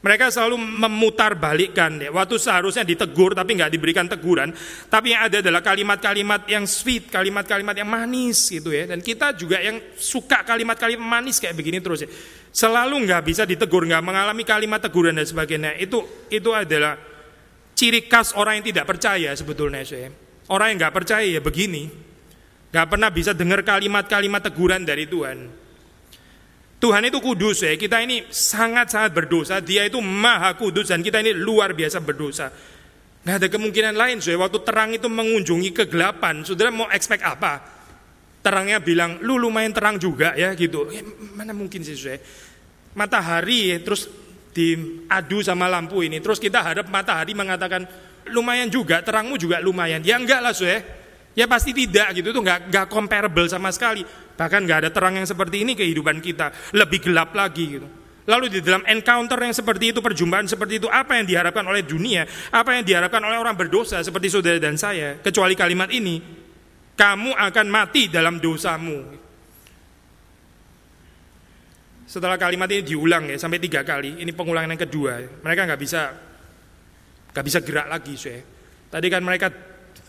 Mereka 0.04 0.36
selalu 0.36 0.60
memutar 0.60 1.32
balikkan 1.40 1.96
ya. 1.96 2.12
Waktu 2.12 2.36
seharusnya 2.36 2.84
ditegur 2.84 3.32
tapi 3.32 3.56
nggak 3.56 3.72
diberikan 3.72 4.04
teguran. 4.04 4.52
Tapi 4.92 5.16
yang 5.16 5.32
ada 5.32 5.40
adalah 5.40 5.64
kalimat-kalimat 5.64 6.44
yang 6.52 6.68
sweet, 6.68 7.08
kalimat-kalimat 7.08 7.72
yang 7.72 7.88
manis 7.88 8.52
gitu 8.52 8.76
ya. 8.76 8.84
Dan 8.84 9.00
kita 9.00 9.32
juga 9.32 9.64
yang 9.64 9.80
suka 9.96 10.44
kalimat-kalimat 10.44 11.08
manis 11.08 11.40
kayak 11.40 11.56
begini 11.56 11.80
terus 11.80 12.04
ya. 12.04 12.12
Selalu 12.52 13.08
nggak 13.08 13.24
bisa 13.24 13.48
ditegur, 13.48 13.88
nggak 13.88 14.04
mengalami 14.04 14.44
kalimat 14.44 14.84
teguran 14.84 15.16
dan 15.16 15.24
sebagainya. 15.24 15.80
Itu 15.80 16.28
itu 16.28 16.52
adalah 16.52 17.00
ciri 17.72 18.04
khas 18.04 18.36
orang 18.36 18.60
yang 18.60 18.76
tidak 18.76 18.86
percaya 18.92 19.32
sebetulnya 19.40 19.88
saya. 19.88 20.12
Orang 20.52 20.76
yang 20.76 20.84
nggak 20.84 20.96
percaya 21.00 21.24
ya 21.24 21.40
begini. 21.40 21.88
Nggak 22.76 22.88
pernah 22.92 23.08
bisa 23.08 23.32
dengar 23.32 23.64
kalimat-kalimat 23.64 24.44
teguran 24.44 24.84
dari 24.84 25.08
Tuhan. 25.08 25.63
Tuhan 26.84 27.08
itu 27.08 27.24
kudus 27.24 27.64
ya, 27.64 27.72
kita 27.80 28.04
ini 28.04 28.28
sangat-sangat 28.28 29.16
berdosa, 29.16 29.64
dia 29.64 29.88
itu 29.88 30.04
maha 30.04 30.52
kudus 30.60 30.92
dan 30.92 31.00
kita 31.00 31.24
ini 31.24 31.32
luar 31.32 31.72
biasa 31.72 32.04
berdosa. 32.04 32.52
Nggak 33.24 33.36
ada 33.40 33.48
kemungkinan 33.48 33.96
lain, 33.96 34.20
saya 34.20 34.36
waktu 34.36 34.60
terang 34.68 34.92
itu 34.92 35.08
mengunjungi 35.08 35.72
kegelapan, 35.72 36.44
saudara 36.44 36.76
mau 36.76 36.92
expect 36.92 37.24
apa? 37.24 37.64
Terangnya 38.44 38.84
bilang, 38.84 39.24
lu 39.24 39.40
lumayan 39.40 39.72
terang 39.72 39.96
juga 39.96 40.36
ya 40.36 40.52
gitu. 40.60 40.92
Ya, 40.92 41.08
mana 41.40 41.56
mungkin 41.56 41.88
sih 41.88 41.96
saya? 41.96 42.20
Matahari 43.00 43.80
terus 43.80 44.12
diadu 44.52 45.40
sama 45.40 45.72
lampu 45.72 46.04
ini, 46.04 46.20
terus 46.20 46.36
kita 46.36 46.60
harap 46.60 46.92
matahari 46.92 47.32
mengatakan, 47.32 47.88
lumayan 48.28 48.68
juga, 48.68 49.00
terangmu 49.00 49.40
juga 49.40 49.64
lumayan. 49.64 50.04
Ya 50.04 50.20
enggak 50.20 50.44
lah 50.44 50.52
saya. 50.52 50.84
Ya 51.34 51.50
pasti 51.50 51.74
tidak 51.74 52.14
gitu, 52.14 52.30
itu 52.30 52.42
nggak 52.46 52.70
nggak 52.70 52.86
comparable 52.94 53.50
sama 53.50 53.74
sekali. 53.74 54.06
Bahkan 54.38 54.60
nggak 54.70 54.80
ada 54.86 54.90
terang 54.94 55.18
yang 55.18 55.26
seperti 55.26 55.66
ini 55.66 55.74
kehidupan 55.74 56.22
kita, 56.22 56.54
lebih 56.78 57.02
gelap 57.02 57.34
lagi 57.34 57.82
gitu. 57.82 57.88
Lalu 58.24 58.48
di 58.48 58.60
dalam 58.64 58.86
encounter 58.88 59.36
yang 59.36 59.52
seperti 59.52 59.92
itu, 59.92 60.00
perjumpaan 60.00 60.48
seperti 60.48 60.80
itu, 60.80 60.88
apa 60.88 61.20
yang 61.20 61.28
diharapkan 61.28 61.66
oleh 61.68 61.84
dunia, 61.84 62.24
apa 62.56 62.80
yang 62.80 62.88
diharapkan 62.88 63.20
oleh 63.20 63.36
orang 63.36 63.58
berdosa 63.58 64.00
seperti 64.00 64.32
saudara 64.32 64.56
dan 64.64 64.80
saya, 64.80 65.20
kecuali 65.20 65.60
kalimat 65.60 65.92
ini, 65.92 66.24
kamu 66.96 67.36
akan 67.36 67.68
mati 67.68 68.08
dalam 68.08 68.40
dosamu. 68.40 69.04
Setelah 72.08 72.38
kalimat 72.40 72.70
ini 72.72 72.86
diulang 72.86 73.28
ya 73.28 73.36
sampai 73.42 73.60
tiga 73.60 73.84
kali, 73.84 74.22
ini 74.22 74.32
pengulangan 74.32 74.72
yang 74.72 74.84
kedua. 74.88 75.44
Mereka 75.44 75.62
nggak 75.68 75.82
bisa 75.82 76.02
nggak 77.34 77.46
bisa 77.50 77.60
gerak 77.60 77.88
lagi, 77.90 78.14
saya. 78.16 78.40
Tadi 78.88 79.08
kan 79.10 79.20
mereka 79.26 79.52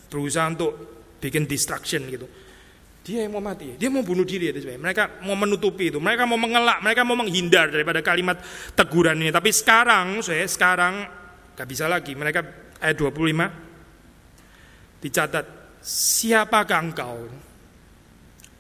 berusaha 0.07 0.47
untuk 0.55 0.94
bikin 1.25 1.49
distraction 1.49 2.05
gitu. 2.13 2.29
Dia 3.05 3.25
yang 3.25 3.37
mau 3.37 3.45
mati, 3.45 3.77
dia 3.77 3.93
mau 3.93 4.01
bunuh 4.01 4.25
diri 4.25 4.49
ya 4.49 4.57
Mereka 4.81 5.21
mau 5.29 5.37
menutupi 5.37 5.93
itu, 5.93 6.01
mereka 6.01 6.25
mau 6.25 6.41
mengelak, 6.41 6.81
mereka 6.81 7.05
mau 7.05 7.17
menghindar 7.17 7.69
daripada 7.69 8.01
kalimat 8.01 8.41
teguran 8.73 9.21
ini. 9.21 9.29
Tapi 9.29 9.53
sekarang, 9.53 10.25
saya 10.25 10.49
sekarang 10.49 11.05
gak 11.53 11.69
bisa 11.69 11.85
lagi. 11.85 12.17
Mereka 12.17 12.41
ayat 12.81 12.97
25 12.97 15.05
dicatat 15.05 15.45
siapakah 15.85 16.81
engkau? 16.81 17.29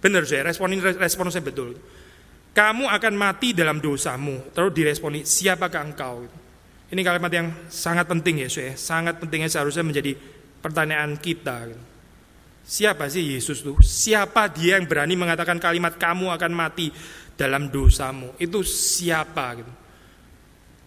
Benar 0.04 0.28
saya, 0.28 0.44
respon 0.44 0.76
ini 0.76 0.92
respon 0.92 1.32
saya 1.32 1.40
betul. 1.40 1.80
Kamu 2.52 2.84
akan 2.84 3.12
mati 3.16 3.56
dalam 3.56 3.80
dosamu. 3.80 4.52
Terus 4.52 4.76
diresponi 4.76 5.24
siapakah 5.24 5.88
engkau? 5.88 6.28
Ini 6.92 7.00
kalimat 7.00 7.32
yang 7.32 7.48
sangat 7.72 8.04
penting 8.04 8.44
ya, 8.44 8.52
saya. 8.52 8.76
Sangat 8.76 9.24
pentingnya 9.24 9.48
seharusnya 9.48 9.88
menjadi 9.88 10.12
pertanyaan 10.60 11.16
kita. 11.16 11.72
Gitu. 11.72 11.93
Siapa 12.64 13.12
sih 13.12 13.36
Yesus 13.36 13.60
tuh? 13.60 13.76
Siapa 13.84 14.48
dia 14.48 14.80
yang 14.80 14.88
berani 14.88 15.20
mengatakan 15.20 15.60
kalimat 15.60 16.00
kamu 16.00 16.32
akan 16.32 16.52
mati 16.56 16.88
dalam 17.36 17.68
dosamu? 17.68 18.32
Itu 18.40 18.64
siapa 18.64 19.60
gitu. 19.60 19.72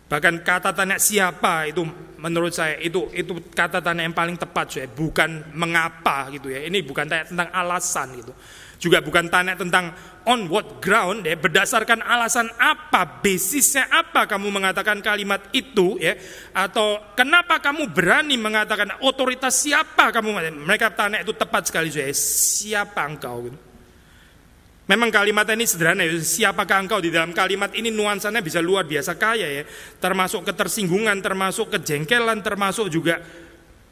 Bahkan 0.07 0.41
kata 0.41 0.71
tanya 0.71 0.97
siapa 0.97 1.67
itu 1.67 1.83
menurut 2.17 2.55
saya 2.55 2.79
itu 2.79 3.11
itu 3.11 3.51
kata 3.51 3.83
tanya 3.83 4.07
yang 4.07 4.15
paling 4.15 4.39
tepat 4.39 4.73
saya, 4.73 4.87
bukan 4.89 5.53
mengapa 5.53 6.33
gitu 6.33 6.49
ya. 6.49 6.65
Ini 6.65 6.81
bukan 6.81 7.05
tanya 7.05 7.29
tentang 7.29 7.49
alasan 7.53 8.07
gitu. 8.15 8.33
Juga 8.81 9.03
bukan 9.03 9.29
tanya 9.29 9.53
tentang 9.53 9.93
on 10.27 10.51
what 10.51 10.83
ground 10.83 11.23
ya, 11.23 11.39
berdasarkan 11.39 12.03
alasan 12.03 12.51
apa, 12.59 13.23
basisnya 13.23 13.87
apa 13.87 14.27
kamu 14.27 14.51
mengatakan 14.51 14.99
kalimat 14.99 15.39
itu 15.55 15.95
ya, 15.97 16.19
atau 16.51 16.99
kenapa 17.15 17.63
kamu 17.63 17.87
berani 17.95 18.35
mengatakan 18.35 18.99
otoritas 19.07 19.55
siapa 19.55 20.11
kamu 20.11 20.59
mereka 20.67 20.91
tanya 20.91 21.23
itu 21.23 21.31
tepat 21.31 21.71
sekali 21.71 21.87
saya, 21.87 22.11
siapa 22.11 23.07
engkau 23.07 23.47
gitu. 23.47 23.57
Memang 24.87 25.11
kalimat 25.11 25.43
ini 25.51 25.67
sederhana 25.67 26.07
ya, 26.07 26.15
siapakah 26.15 26.79
engkau 26.79 27.03
di 27.03 27.11
dalam 27.11 27.35
kalimat 27.35 27.75
ini 27.75 27.91
nuansanya 27.91 28.39
bisa 28.39 28.63
luar 28.63 28.87
biasa 28.87 29.19
kaya 29.19 29.47
ya, 29.47 29.63
termasuk 29.99 30.47
ketersinggungan, 30.47 31.19
termasuk 31.19 31.75
kejengkelan, 31.75 32.39
termasuk 32.39 32.87
juga 32.87 33.19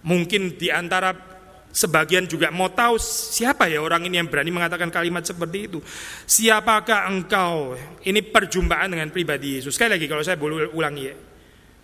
mungkin 0.07 0.55
di 0.55 0.71
antara 0.71 1.34
Sebagian 1.75 2.23
juga 2.23 2.55
mau 2.55 2.71
tahu 2.71 2.95
siapa 3.03 3.67
ya 3.67 3.83
orang 3.83 4.07
ini 4.07 4.15
yang 4.15 4.31
berani 4.31 4.47
mengatakan 4.47 4.87
kalimat 4.87 5.27
seperti 5.27 5.67
itu. 5.67 5.83
Siapakah 6.23 7.11
engkau? 7.11 7.75
Ini 7.99 8.23
perjumpaan 8.31 8.95
dengan 8.95 9.11
pribadi 9.11 9.59
Yesus. 9.59 9.75
Sekali 9.75 9.99
lagi 9.99 10.07
kalau 10.07 10.23
saya 10.23 10.39
boleh 10.39 10.71
ulangi 10.71 11.03
ya. 11.03 11.15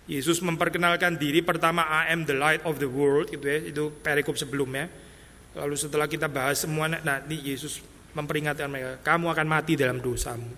Yesus 0.08 0.40
memperkenalkan 0.40 1.20
diri 1.20 1.44
pertama 1.44 1.84
I 1.84 2.08
am 2.08 2.24
the 2.24 2.32
light 2.32 2.64
of 2.64 2.80
the 2.80 2.88
world 2.88 3.36
itu 3.36 3.44
ya, 3.44 3.60
itu 3.60 3.92
perikop 4.00 4.40
sebelumnya. 4.40 4.88
Lalu 5.60 5.76
setelah 5.76 6.08
kita 6.08 6.24
bahas 6.24 6.64
semua 6.64 6.88
nah 6.88 7.20
ini 7.28 7.52
Yesus 7.52 7.84
memperingatkan 8.16 8.72
mereka, 8.72 8.92
kamu 9.04 9.28
akan 9.28 9.46
mati 9.46 9.76
dalam 9.76 10.00
dosamu. 10.00 10.48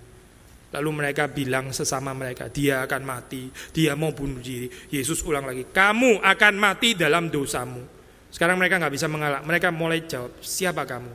Lalu 0.74 0.90
mereka 0.94 1.26
bilang 1.26 1.74
sesama 1.74 2.14
mereka, 2.14 2.46
dia 2.50 2.86
akan 2.86 3.02
mati, 3.02 3.50
dia 3.74 3.98
mau 3.98 4.14
bunuh 4.14 4.38
diri. 4.38 4.70
Yesus 4.94 5.26
ulang 5.26 5.46
lagi, 5.46 5.66
kamu 5.70 6.22
akan 6.22 6.54
mati 6.54 6.94
dalam 6.94 7.30
dosamu. 7.30 8.03
Sekarang 8.34 8.58
mereka 8.58 8.82
nggak 8.82 8.90
bisa 8.90 9.06
mengalah. 9.06 9.46
Mereka 9.46 9.70
mulai 9.70 10.02
jawab, 10.10 10.42
siapa 10.42 10.82
kamu? 10.82 11.14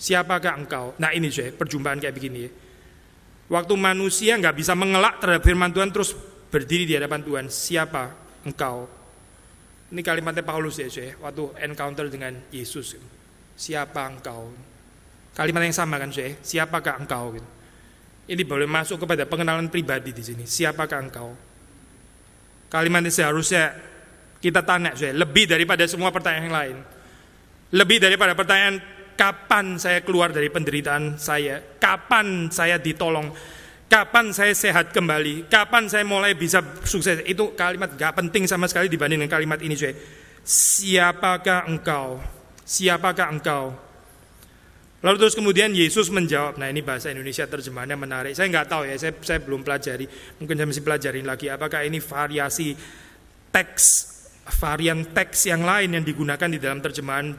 Siapakah 0.00 0.56
engkau? 0.56 0.96
Nah 0.96 1.12
ini 1.12 1.28
saya 1.28 1.52
perjumpaan 1.52 2.00
kayak 2.00 2.16
begini 2.16 2.38
ya. 2.48 2.50
Waktu 3.52 3.76
manusia 3.76 4.40
nggak 4.40 4.56
bisa 4.56 4.72
mengelak 4.72 5.20
terhadap 5.20 5.44
firman 5.44 5.68
Tuhan 5.68 5.92
terus 5.92 6.16
berdiri 6.48 6.88
di 6.88 6.96
hadapan 6.96 7.20
Tuhan. 7.20 7.46
Siapa 7.52 8.04
engkau? 8.48 8.88
Ini 9.92 10.00
kalimatnya 10.00 10.40
Paulus 10.40 10.80
ya 10.80 10.88
saya. 10.88 11.12
Waktu 11.20 11.60
encounter 11.60 12.08
dengan 12.08 12.32
Yesus. 12.48 12.96
Siapa 13.52 14.08
engkau? 14.08 14.48
Kalimat 15.36 15.60
yang 15.60 15.76
sama 15.76 16.00
kan 16.00 16.08
saya. 16.08 16.40
Siapakah 16.40 16.96
engkau? 17.04 17.36
Gitu. 17.36 17.48
Ini 18.32 18.42
boleh 18.48 18.66
masuk 18.66 19.04
kepada 19.04 19.28
pengenalan 19.28 19.68
pribadi 19.68 20.10
di 20.10 20.24
sini. 20.24 20.44
Siapakah 20.48 21.00
engkau? 21.04 21.28
Kalimat 22.72 23.04
ini 23.04 23.12
seharusnya 23.14 23.76
kita 24.46 24.62
tanya 24.62 24.94
saya, 24.94 25.10
lebih 25.10 25.50
daripada 25.50 25.82
semua 25.90 26.14
pertanyaan 26.14 26.46
yang 26.46 26.54
lain. 26.54 26.76
Lebih 27.74 27.98
daripada 27.98 28.38
pertanyaan 28.38 28.78
kapan 29.18 29.74
saya 29.74 30.06
keluar 30.06 30.30
dari 30.30 30.46
penderitaan 30.46 31.18
saya, 31.18 31.58
kapan 31.82 32.46
saya 32.54 32.78
ditolong, 32.78 33.34
kapan 33.90 34.30
saya 34.30 34.54
sehat 34.54 34.94
kembali, 34.94 35.50
kapan 35.50 35.90
saya 35.90 36.06
mulai 36.06 36.38
bisa 36.38 36.62
sukses. 36.86 37.26
Itu 37.26 37.58
kalimat 37.58 37.98
gak 37.98 38.22
penting 38.22 38.46
sama 38.46 38.70
sekali 38.70 38.86
dibanding 38.86 39.18
dengan 39.18 39.34
kalimat 39.34 39.58
ini 39.66 39.74
saya. 39.74 39.98
Siapakah 40.46 41.66
engkau? 41.66 42.22
Siapakah 42.62 43.34
engkau? 43.34 43.74
Lalu 45.02 45.16
terus 45.26 45.34
kemudian 45.34 45.74
Yesus 45.74 46.06
menjawab, 46.08 46.54
nah 46.58 46.70
ini 46.70 46.86
bahasa 46.86 47.10
Indonesia 47.10 47.50
terjemahannya 47.50 47.98
menarik. 47.98 48.32
Saya 48.38 48.46
nggak 48.46 48.66
tahu 48.70 48.82
ya, 48.86 48.94
saya, 48.94 49.12
saya 49.26 49.42
belum 49.42 49.66
pelajari. 49.66 50.06
Mungkin 50.38 50.54
saya 50.54 50.66
masih 50.70 50.84
pelajarin 50.86 51.26
lagi. 51.26 51.50
Apakah 51.50 51.82
ini 51.82 51.98
variasi 51.98 52.78
teks 53.50 54.15
varian 54.46 55.02
teks 55.02 55.50
yang 55.50 55.66
lain 55.66 55.98
yang 55.98 56.04
digunakan 56.06 56.46
di 56.46 56.58
dalam 56.62 56.78
terjemahan 56.78 57.34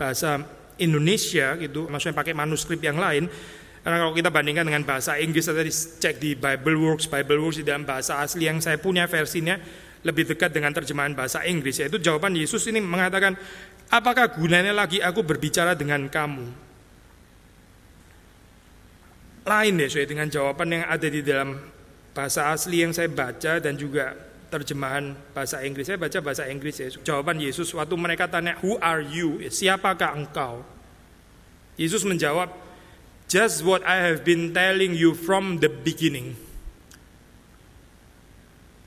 bahasa 0.00 0.40
Indonesia 0.80 1.54
gitu, 1.60 1.86
maksudnya 1.86 2.16
pakai 2.16 2.32
manuskrip 2.32 2.80
yang 2.80 2.96
lain. 2.96 3.28
Karena 3.82 3.98
kalau 3.98 4.14
kita 4.14 4.30
bandingkan 4.30 4.62
dengan 4.62 4.86
bahasa 4.86 5.18
Inggris, 5.18 5.42
saya 5.42 5.58
tadi 5.58 5.74
cek 5.74 6.16
di 6.22 6.38
Bible 6.38 6.78
Works, 6.78 7.10
Bible 7.10 7.42
Works 7.42 7.58
di 7.60 7.66
dalam 7.66 7.82
bahasa 7.82 8.22
asli 8.22 8.46
yang 8.46 8.62
saya 8.62 8.78
punya 8.78 9.10
versinya 9.10 9.58
lebih 10.06 10.26
dekat 10.34 10.54
dengan 10.54 10.70
terjemahan 10.70 11.14
bahasa 11.18 11.42
Inggris. 11.42 11.82
Yaitu 11.82 11.98
jawaban 11.98 12.34
Yesus 12.38 12.62
ini 12.70 12.78
mengatakan, 12.78 13.34
apakah 13.90 14.30
gunanya 14.38 14.70
lagi 14.70 15.02
aku 15.02 15.26
berbicara 15.26 15.74
dengan 15.74 16.06
kamu? 16.06 16.46
Lain 19.42 19.74
ya, 19.74 19.86
sesuai 19.90 20.06
dengan 20.06 20.30
jawaban 20.30 20.68
yang 20.70 20.86
ada 20.86 21.08
di 21.10 21.18
dalam 21.18 21.58
bahasa 22.14 22.54
asli 22.54 22.86
yang 22.86 22.94
saya 22.94 23.10
baca 23.10 23.58
dan 23.58 23.74
juga 23.74 24.14
terjemahan 24.52 25.16
bahasa 25.32 25.64
Inggris. 25.64 25.88
Saya 25.88 25.96
baca 25.96 26.20
bahasa 26.20 26.44
Inggris 26.44 26.76
ya. 26.76 26.92
Jawaban 27.00 27.40
Yesus 27.40 27.72
waktu 27.72 27.96
mereka 27.96 28.28
tanya, 28.28 28.60
"Who 28.60 28.76
are 28.84 29.00
you?" 29.00 29.40
Siapakah 29.48 30.12
engkau? 30.12 30.60
Yesus 31.80 32.04
menjawab, 32.04 32.52
"Just 33.32 33.64
what 33.64 33.80
I 33.88 34.12
have 34.12 34.28
been 34.28 34.52
telling 34.52 34.92
you 34.92 35.16
from 35.16 35.64
the 35.64 35.72
beginning." 35.72 36.36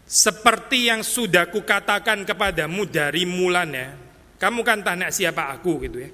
Seperti 0.06 0.94
yang 0.94 1.02
sudah 1.02 1.50
kukatakan 1.50 2.22
kepadamu 2.30 2.86
dari 2.86 3.26
mulanya. 3.26 3.98
Kamu 4.38 4.62
kan 4.62 4.86
tanya 4.86 5.10
siapa 5.10 5.50
aku 5.50 5.82
gitu 5.90 5.98
ya. 6.06 6.14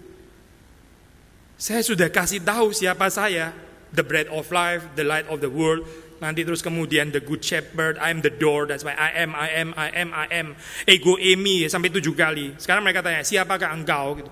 Saya 1.59 1.83
sudah 1.83 2.07
kasih 2.07 2.39
tahu 2.39 2.71
siapa 2.71 3.11
saya. 3.11 3.51
The 3.91 4.07
bread 4.07 4.31
of 4.31 4.47
life, 4.55 4.87
the 4.95 5.03
light 5.03 5.27
of 5.27 5.43
the 5.43 5.51
world, 5.51 5.83
Nanti 6.21 6.45
terus 6.45 6.61
kemudian 6.61 7.09
the 7.09 7.17
good 7.17 7.41
shepherd, 7.41 7.97
I 7.97 8.13
am 8.13 8.21
the 8.21 8.29
door 8.29 8.69
dan 8.69 8.77
sebagainya. 8.77 9.01
I 9.01 9.11
am, 9.25 9.31
I 9.33 9.49
am, 9.57 9.69
I 9.73 9.89
am, 9.89 10.09
I 10.13 10.25
am. 10.29 10.47
Ego 10.85 11.17
emi 11.17 11.65
sampai 11.65 11.89
tujuh 11.89 12.13
kali. 12.13 12.53
Sekarang 12.61 12.85
mereka 12.85 13.01
tanya, 13.01 13.25
siapakah 13.25 13.73
engkau? 13.73 14.21
Gitu. 14.21 14.31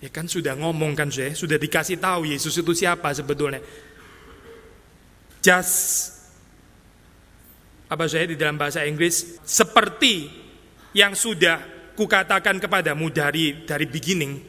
Ya 0.00 0.08
kan 0.08 0.24
sudah 0.24 0.56
ngomong 0.56 0.96
kan 0.96 1.12
saya, 1.12 1.36
sudah 1.36 1.60
dikasih 1.60 2.00
tahu 2.00 2.32
Yesus 2.32 2.56
itu 2.56 2.72
siapa 2.72 3.12
sebetulnya. 3.12 3.60
Just 5.44 6.16
apa 7.84 8.08
saya 8.08 8.32
di 8.32 8.36
dalam 8.40 8.56
bahasa 8.56 8.88
Inggris 8.88 9.44
seperti 9.44 10.32
yang 10.96 11.12
sudah 11.12 11.60
kukatakan 11.92 12.56
kepadamu 12.56 13.12
dari 13.12 13.68
dari 13.68 13.84
beginning 13.84 14.40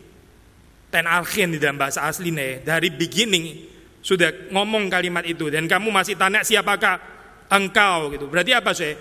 ten 0.88 1.04
archen 1.04 1.52
di 1.52 1.60
dalam 1.60 1.76
bahasa 1.76 2.08
aslinya 2.08 2.64
dari 2.64 2.88
beginning 2.88 3.75
sudah 4.06 4.54
ngomong 4.54 4.86
kalimat 4.86 5.26
itu 5.26 5.50
dan 5.50 5.66
kamu 5.66 5.90
masih 5.90 6.14
tanya 6.14 6.46
siapakah 6.46 7.02
engkau 7.50 8.14
gitu. 8.14 8.30
Berarti 8.30 8.54
apa 8.54 8.70
sih? 8.78 8.94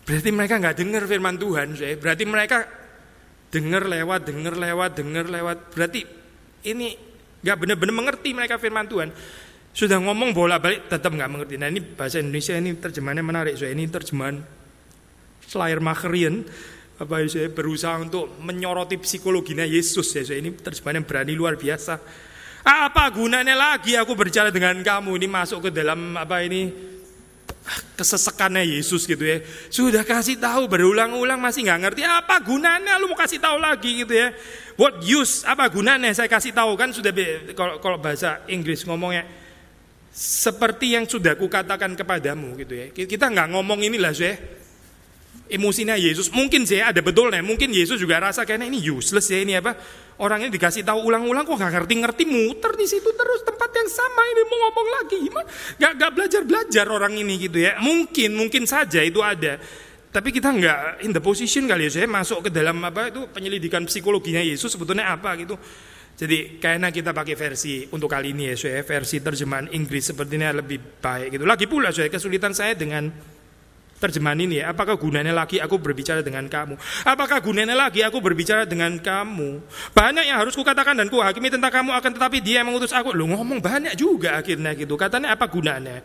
Berarti 0.00 0.30
mereka 0.32 0.56
nggak 0.56 0.76
dengar 0.80 1.02
firman 1.04 1.36
Tuhan 1.36 1.76
sih. 1.76 2.00
Berarti 2.00 2.24
mereka 2.24 2.64
dengar 3.52 3.84
lewat, 3.84 4.20
dengar 4.24 4.54
lewat, 4.56 4.90
dengar 4.96 5.26
lewat. 5.28 5.58
Berarti 5.76 6.00
ini 6.64 6.96
nggak 7.44 7.56
benar-benar 7.60 7.94
mengerti 7.94 8.32
mereka 8.32 8.56
firman 8.56 8.88
Tuhan. 8.88 9.12
Sudah 9.76 10.00
ngomong 10.00 10.32
bola 10.32 10.56
balik 10.56 10.88
tetap 10.88 11.12
nggak 11.12 11.30
mengerti. 11.30 11.54
Nah 11.60 11.68
ini 11.68 11.84
bahasa 11.84 12.24
Indonesia 12.24 12.56
ini 12.56 12.80
terjemahannya 12.80 13.24
menarik. 13.24 13.54
So 13.60 13.68
ini 13.68 13.84
terjemahan 13.92 14.40
Schleiermacherian 15.44 16.48
apa 17.00 17.16
saya 17.28 17.52
berusaha 17.52 17.96
untuk 17.96 18.40
menyoroti 18.40 18.96
psikologinya 18.96 19.68
Yesus 19.68 20.16
ya. 20.16 20.24
Ini 20.24 20.56
terjemahan 20.64 21.04
yang 21.04 21.06
berani 21.06 21.32
luar 21.36 21.60
biasa. 21.60 22.00
Apa 22.60 23.08
gunanya 23.08 23.56
lagi 23.56 23.96
aku 23.96 24.12
berbicara 24.12 24.52
dengan 24.52 24.76
kamu 24.84 25.16
ini 25.16 25.26
masuk 25.28 25.68
ke 25.68 25.70
dalam 25.72 26.16
apa 26.16 26.44
ini 26.44 26.68
kesesekannya 27.96 28.64
Yesus 28.64 29.04
gitu 29.04 29.20
ya. 29.20 29.40
Sudah 29.68 30.04
kasih 30.04 30.40
tahu 30.40 30.68
berulang-ulang 30.68 31.40
masih 31.40 31.68
nggak 31.68 31.80
ngerti 31.88 32.02
apa 32.04 32.40
gunanya 32.40 32.96
lu 33.00 33.12
mau 33.12 33.16
kasih 33.16 33.40
tahu 33.40 33.56
lagi 33.60 34.04
gitu 34.04 34.12
ya. 34.12 34.32
What 34.76 35.04
use? 35.04 35.44
Apa 35.44 35.68
gunanya 35.68 36.12
saya 36.12 36.28
kasih 36.28 36.52
tahu 36.56 36.76
kan 36.76 36.92
sudah 36.92 37.12
kalau 37.52 37.80
kalau 37.80 37.96
bahasa 38.00 38.44
Inggris 38.48 38.84
ngomongnya 38.84 39.28
seperti 40.10 40.96
yang 40.98 41.06
sudah 41.06 41.36
kukatakan 41.36 41.96
kepadamu 41.96 42.56
gitu 42.60 42.74
ya. 42.76 42.86
Kita 42.92 43.28
nggak 43.28 43.56
ngomong 43.56 43.84
inilah 43.84 44.12
saya 44.12 44.36
emosinya 45.50 45.98
Yesus. 45.98 46.30
Mungkin 46.30 46.64
sih 46.64 46.78
ada 46.78 47.02
betulnya, 47.02 47.42
mungkin 47.42 47.74
Yesus 47.74 47.98
juga 47.98 48.22
rasa 48.22 48.46
kayaknya 48.46 48.70
ini 48.70 48.78
useless 48.80 49.28
ya 49.28 49.42
ini 49.42 49.58
apa. 49.58 49.74
Orang 50.20 50.44
ini 50.44 50.52
dikasih 50.52 50.84
tahu 50.84 51.08
ulang-ulang 51.08 51.48
kok 51.48 51.56
nggak 51.56 51.72
ngerti-ngerti 51.80 52.24
muter 52.28 52.76
di 52.76 52.84
situ 52.84 53.08
terus 53.16 53.40
tempat 53.40 53.72
yang 53.72 53.88
sama 53.88 54.22
ini 54.28 54.42
mau 54.46 54.58
ngomong 54.68 54.88
lagi 55.00 55.16
gimana? 55.16 55.48
Gak, 55.80 55.92
gak 55.96 56.10
belajar-belajar 56.12 56.86
orang 56.92 57.14
ini 57.16 57.34
gitu 57.40 57.58
ya. 57.64 57.80
Mungkin 57.80 58.36
mungkin 58.36 58.68
saja 58.68 59.00
itu 59.00 59.24
ada. 59.24 59.56
Tapi 60.10 60.28
kita 60.34 60.50
nggak 60.50 61.06
in 61.06 61.14
the 61.14 61.22
position 61.22 61.70
kali 61.70 61.86
ya 61.86 62.02
saya 62.02 62.06
masuk 62.10 62.46
ke 62.46 62.50
dalam 62.50 62.82
apa 62.82 63.14
itu 63.14 63.30
penyelidikan 63.30 63.86
psikologinya 63.86 64.42
Yesus 64.42 64.74
sebetulnya 64.74 65.14
apa 65.14 65.38
gitu. 65.38 65.54
Jadi 66.20 66.60
kayaknya 66.60 66.92
kita 66.92 67.16
pakai 67.16 67.32
versi 67.32 67.88
untuk 67.88 68.12
kali 68.12 68.36
ini 68.36 68.52
ya 68.52 68.54
saya 68.58 68.84
versi 68.84 69.24
terjemahan 69.24 69.72
Inggris 69.72 70.12
sepertinya 70.12 70.52
lebih 70.52 71.00
baik 71.00 71.38
gitu. 71.38 71.48
Lagi 71.48 71.64
pula 71.64 71.94
saya 71.94 72.12
kesulitan 72.12 72.52
saya 72.52 72.76
dengan 72.76 73.08
terjemahan 74.00 74.40
ini 74.40 74.64
ya. 74.64 74.72
Apakah 74.72 74.96
gunanya 74.96 75.30
lagi 75.36 75.60
aku 75.60 75.76
berbicara 75.76 76.24
dengan 76.24 76.48
kamu? 76.48 76.74
Apakah 77.04 77.38
gunanya 77.44 77.76
lagi 77.76 78.00
aku 78.00 78.18
berbicara 78.18 78.64
dengan 78.64 78.96
kamu? 78.96 79.60
Banyak 79.92 80.24
yang 80.24 80.40
harus 80.40 80.56
kukatakan 80.56 80.96
dan 80.96 81.12
kuhakimi 81.12 81.52
tentang 81.52 81.70
kamu 81.70 81.92
akan 81.92 82.10
tetapi 82.16 82.40
dia 82.40 82.64
yang 82.64 82.72
mengutus 82.72 82.96
aku. 82.96 83.12
Lu 83.12 83.28
ngomong 83.28 83.60
banyak 83.60 83.92
juga 83.94 84.40
akhirnya 84.40 84.72
gitu. 84.72 84.96
Katanya 84.96 85.36
apa 85.36 85.44
gunanya? 85.46 86.00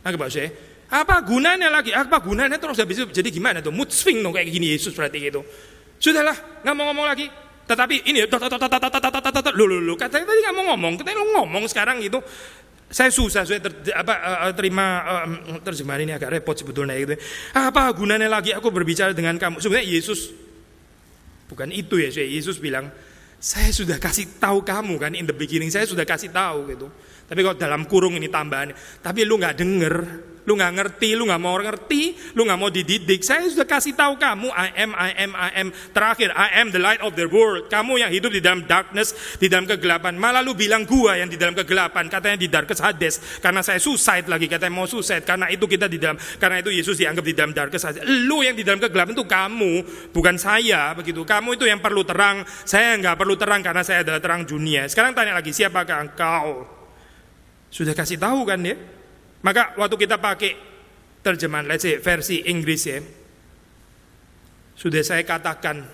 Nah, 0.00 0.28
saya, 0.32 0.48
apa 0.88 1.20
gunanya 1.22 1.68
lagi? 1.68 1.92
Apa 1.92 2.18
gunanya 2.18 2.56
terus 2.56 2.80
habis 2.80 2.98
itu 2.98 3.06
jadi 3.12 3.28
gimana 3.28 3.60
tuh? 3.60 3.70
Mood 3.70 3.92
swing 3.92 4.24
dong 4.24 4.32
kayak 4.32 4.48
gini 4.48 4.72
Yesus 4.72 4.96
berarti 4.96 5.22
gitu. 5.28 5.44
Sudahlah, 6.00 6.64
nggak 6.64 6.74
mau 6.74 6.88
ngomong 6.90 7.06
lagi. 7.06 7.28
Tetapi 7.70 8.10
ini 8.10 8.26
lu 9.54 9.64
lu 9.70 9.78
lu 9.78 9.94
katanya 9.94 10.26
tadi 10.26 10.40
nggak 10.42 10.56
mau 10.58 10.64
ngomong, 10.74 10.92
katanya 10.98 11.16
lu 11.22 11.26
ngomong 11.38 11.64
sekarang 11.70 12.02
gitu. 12.02 12.18
Saya 12.90 13.14
susah 13.14 13.46
saya 13.46 13.62
ter, 13.62 13.70
apa, 13.94 14.50
uh, 14.50 14.52
terima 14.58 14.86
uh, 15.22 15.62
terjemahan 15.62 16.02
ini 16.02 16.12
agak 16.18 16.34
repot 16.34 16.58
sebetulnya 16.58 16.98
gitu. 16.98 17.14
Apa 17.54 17.86
gunanya 17.94 18.26
lagi 18.26 18.50
aku 18.50 18.74
berbicara 18.74 19.14
dengan 19.14 19.38
kamu? 19.38 19.62
Sebenarnya 19.62 19.86
Yesus 19.86 20.34
bukan 21.46 21.70
itu 21.70 22.02
ya, 22.02 22.10
Yesus 22.10 22.58
bilang, 22.58 22.90
saya 23.38 23.70
sudah 23.70 23.96
kasih 23.96 24.42
tahu 24.42 24.66
kamu 24.66 24.94
kan 24.98 25.12
in 25.14 25.24
the 25.24 25.34
beginning, 25.34 25.70
saya 25.70 25.86
sudah 25.86 26.02
kasih 26.02 26.34
tahu 26.34 26.66
gitu. 26.70 26.86
Tapi 27.30 27.40
kalau 27.46 27.56
dalam 27.56 27.82
kurung 27.86 28.18
ini 28.18 28.26
tambahan, 28.26 28.74
tapi 29.00 29.22
lu 29.22 29.38
nggak 29.38 29.54
denger, 29.54 29.94
lu 30.48 30.56
nggak 30.56 30.72
ngerti, 30.72 31.12
lu 31.16 31.28
nggak 31.28 31.42
mau 31.42 31.56
ngerti, 31.60 32.32
lu 32.32 32.48
nggak 32.48 32.58
mau 32.58 32.70
dididik. 32.72 33.20
Saya 33.20 33.44
sudah 33.44 33.68
kasih 33.68 33.92
tahu 33.92 34.16
kamu, 34.16 34.48
I 34.50 34.68
am, 34.80 34.90
I 34.96 35.10
am, 35.20 35.32
I 35.36 35.50
am. 35.60 35.68
Terakhir, 35.92 36.32
I 36.32 36.64
am 36.64 36.72
the 36.72 36.80
light 36.80 37.00
of 37.04 37.12
the 37.12 37.28
world. 37.28 37.68
Kamu 37.68 38.00
yang 38.00 38.08
hidup 38.08 38.32
di 38.32 38.40
dalam 38.40 38.64
darkness, 38.64 39.12
di 39.36 39.52
dalam 39.52 39.68
kegelapan. 39.68 40.16
Malah 40.16 40.40
lu 40.40 40.56
bilang 40.56 40.88
gua 40.88 41.20
yang 41.20 41.28
di 41.28 41.36
dalam 41.36 41.52
kegelapan, 41.52 42.08
katanya 42.08 42.40
di 42.40 42.48
darkness 42.48 42.80
Hades. 42.80 43.40
Karena 43.44 43.60
saya 43.60 43.76
suicide 43.76 44.26
lagi, 44.26 44.48
katanya 44.48 44.72
mau 44.72 44.88
suicide. 44.88 45.22
Karena 45.24 45.52
itu 45.52 45.68
kita 45.68 45.86
di 45.86 46.00
dalam, 46.00 46.16
karena 46.16 46.64
itu 46.64 46.72
Yesus 46.72 46.96
dianggap 46.96 47.24
di 47.24 47.34
dalam 47.36 47.52
darkness 47.52 47.84
Hades. 47.84 48.02
Lu 48.08 48.40
yang 48.40 48.56
di 48.56 48.64
dalam 48.64 48.80
kegelapan 48.80 49.12
itu 49.12 49.26
kamu, 49.28 49.72
bukan 50.14 50.36
saya, 50.40 50.96
begitu. 50.96 51.22
Kamu 51.22 51.60
itu 51.60 51.68
yang 51.68 51.84
perlu 51.84 52.02
terang, 52.02 52.42
saya 52.64 52.96
nggak 52.96 53.16
perlu 53.20 53.36
terang 53.36 53.60
karena 53.60 53.84
saya 53.84 54.00
adalah 54.00 54.20
terang 54.24 54.48
dunia. 54.48 54.88
Sekarang 54.88 55.12
tanya 55.12 55.36
lagi, 55.36 55.52
siapakah 55.52 55.98
engkau? 56.00 56.64
Sudah 57.70 57.94
kasih 57.94 58.18
tahu 58.18 58.42
kan 58.48 58.58
ya? 58.66 58.99
Maka 59.40 59.76
waktu 59.80 59.96
kita 59.96 60.20
pakai 60.20 60.52
terjemahan 61.20 61.68
let's 61.68 61.84
say 61.84 61.96
versi 62.00 62.44
Inggris 62.48 62.82
ya. 62.84 63.00
Sudah 64.76 65.04
saya 65.04 65.24
katakan 65.24 65.84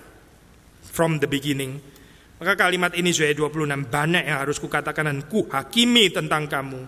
from 0.83 1.19
the 1.19 1.27
beginning. 1.27 1.79
Maka 2.37 2.53
kalimat 2.55 2.93
ini 2.93 3.11
sudah 3.11 3.33
26 3.33 3.89
banyak 3.89 4.23
yang 4.29 4.37
harus 4.45 4.61
kukatakan 4.61 5.09
dan 5.09 5.19
ku 5.25 5.49
hakimi 5.49 6.13
tentang 6.13 6.45
kamu. 6.45 6.81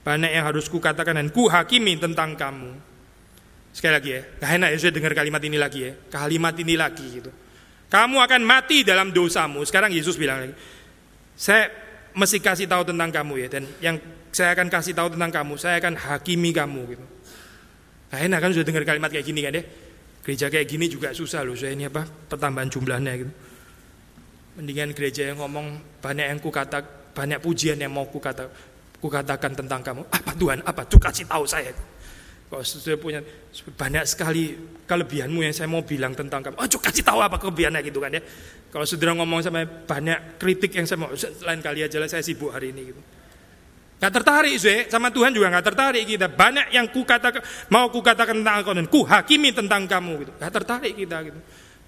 Banyak 0.00 0.30
yang 0.32 0.44
harus 0.48 0.66
kukatakan 0.72 1.20
dan 1.20 1.28
ku 1.30 1.46
hakimi 1.46 2.00
tentang 2.00 2.34
kamu. 2.34 2.70
Sekali 3.70 3.92
lagi 3.94 4.10
ya, 4.10 4.20
gak 4.42 4.50
enak 4.58 4.68
ya 4.74 4.76
saya 4.82 4.92
dengar 4.96 5.12
kalimat 5.14 5.42
ini 5.46 5.54
lagi 5.60 5.80
ya. 5.86 5.92
Kalimat 6.10 6.54
ini 6.58 6.74
lagi 6.74 7.06
gitu. 7.06 7.30
Kamu 7.86 8.18
akan 8.18 8.42
mati 8.42 8.82
dalam 8.82 9.14
dosamu. 9.14 9.62
Sekarang 9.62 9.92
Yesus 9.94 10.18
bilang 10.18 10.42
lagi. 10.42 10.54
Saya 11.36 11.70
mesti 12.16 12.42
kasih 12.42 12.66
tahu 12.66 12.90
tentang 12.90 13.14
kamu 13.14 13.46
ya 13.46 13.48
dan 13.52 13.64
yang 13.78 13.96
saya 14.30 14.54
akan 14.54 14.66
kasih 14.70 14.94
tahu 14.94 15.14
tentang 15.14 15.30
kamu, 15.30 15.54
saya 15.58 15.82
akan 15.82 15.94
hakimi 15.98 16.50
kamu 16.54 16.80
gitu. 16.94 17.04
Nah, 18.10 18.18
enak 18.18 18.38
kan 18.42 18.50
sudah 18.50 18.66
dengar 18.66 18.82
kalimat 18.86 19.10
kayak 19.10 19.26
gini 19.26 19.40
kan 19.42 19.54
ya? 19.54 19.62
Gereja 20.20 20.46
kayak 20.50 20.66
gini 20.66 20.86
juga 20.90 21.14
susah 21.14 21.46
loh, 21.46 21.54
saya 21.54 21.74
ini 21.74 21.86
apa? 21.86 22.02
Pertambahan 22.04 22.68
jumlahnya 22.70 23.12
gitu. 23.18 23.32
Mendingan 24.58 24.90
gereja 24.92 25.30
yang 25.30 25.38
ngomong 25.38 25.98
banyak 26.02 26.26
yang 26.26 26.38
ku 26.42 26.50
kata, 26.50 26.82
banyak 27.14 27.38
pujian 27.38 27.78
yang 27.78 27.94
mau 27.94 28.06
ku 28.10 28.18
kata, 28.18 28.50
ku 28.98 29.06
katakan 29.06 29.54
tentang 29.54 29.80
kamu. 29.80 30.02
Apa 30.10 30.32
Tuhan? 30.34 30.58
Apa? 30.66 30.82
Tuh 30.86 31.00
kasih 31.00 31.24
tahu 31.30 31.46
saya. 31.46 31.70
Kalau 32.50 32.66
sudah 32.66 32.98
punya 32.98 33.22
banyak 33.78 34.02
sekali 34.10 34.58
kelebihanmu 34.90 35.46
yang 35.46 35.54
saya 35.54 35.70
mau 35.70 35.86
bilang 35.86 36.18
tentang 36.18 36.42
kamu. 36.42 36.58
Oh, 36.58 36.66
kasih 36.66 37.06
tahu 37.06 37.22
apa 37.22 37.38
kelebihannya 37.38 37.78
gitu 37.86 38.02
kan 38.02 38.10
ya. 38.10 38.22
Kalau 38.74 38.82
sudah 38.82 39.14
ngomong 39.14 39.38
sama 39.38 39.62
banyak 39.66 40.38
kritik 40.38 40.74
yang 40.74 40.86
saya 40.86 40.98
mau, 40.98 41.14
lain 41.14 41.62
kali 41.62 41.86
aja 41.86 41.96
lah 42.02 42.10
saya 42.10 42.26
sibuk 42.26 42.50
hari 42.50 42.74
ini 42.74 42.90
gitu. 42.90 43.00
Gak 44.00 44.12
tertarik 44.16 44.56
sih, 44.56 44.88
sama 44.88 45.12
Tuhan 45.12 45.36
juga 45.36 45.52
gak 45.52 45.76
tertarik 45.76 46.08
kita. 46.08 46.32
Banyak 46.32 46.72
yang 46.72 46.88
ku 46.88 47.04
katakan, 47.04 47.44
mau 47.68 47.92
ku 47.92 48.00
katakan 48.00 48.40
tentang 48.40 48.64
kau 48.64 48.72
dan 48.72 48.88
ku 48.88 49.04
hakimi 49.04 49.52
tentang 49.52 49.84
kamu 49.84 50.24
gitu. 50.24 50.32
Gak 50.40 50.52
tertarik 50.56 50.96
kita 50.96 51.20
gitu. 51.28 51.36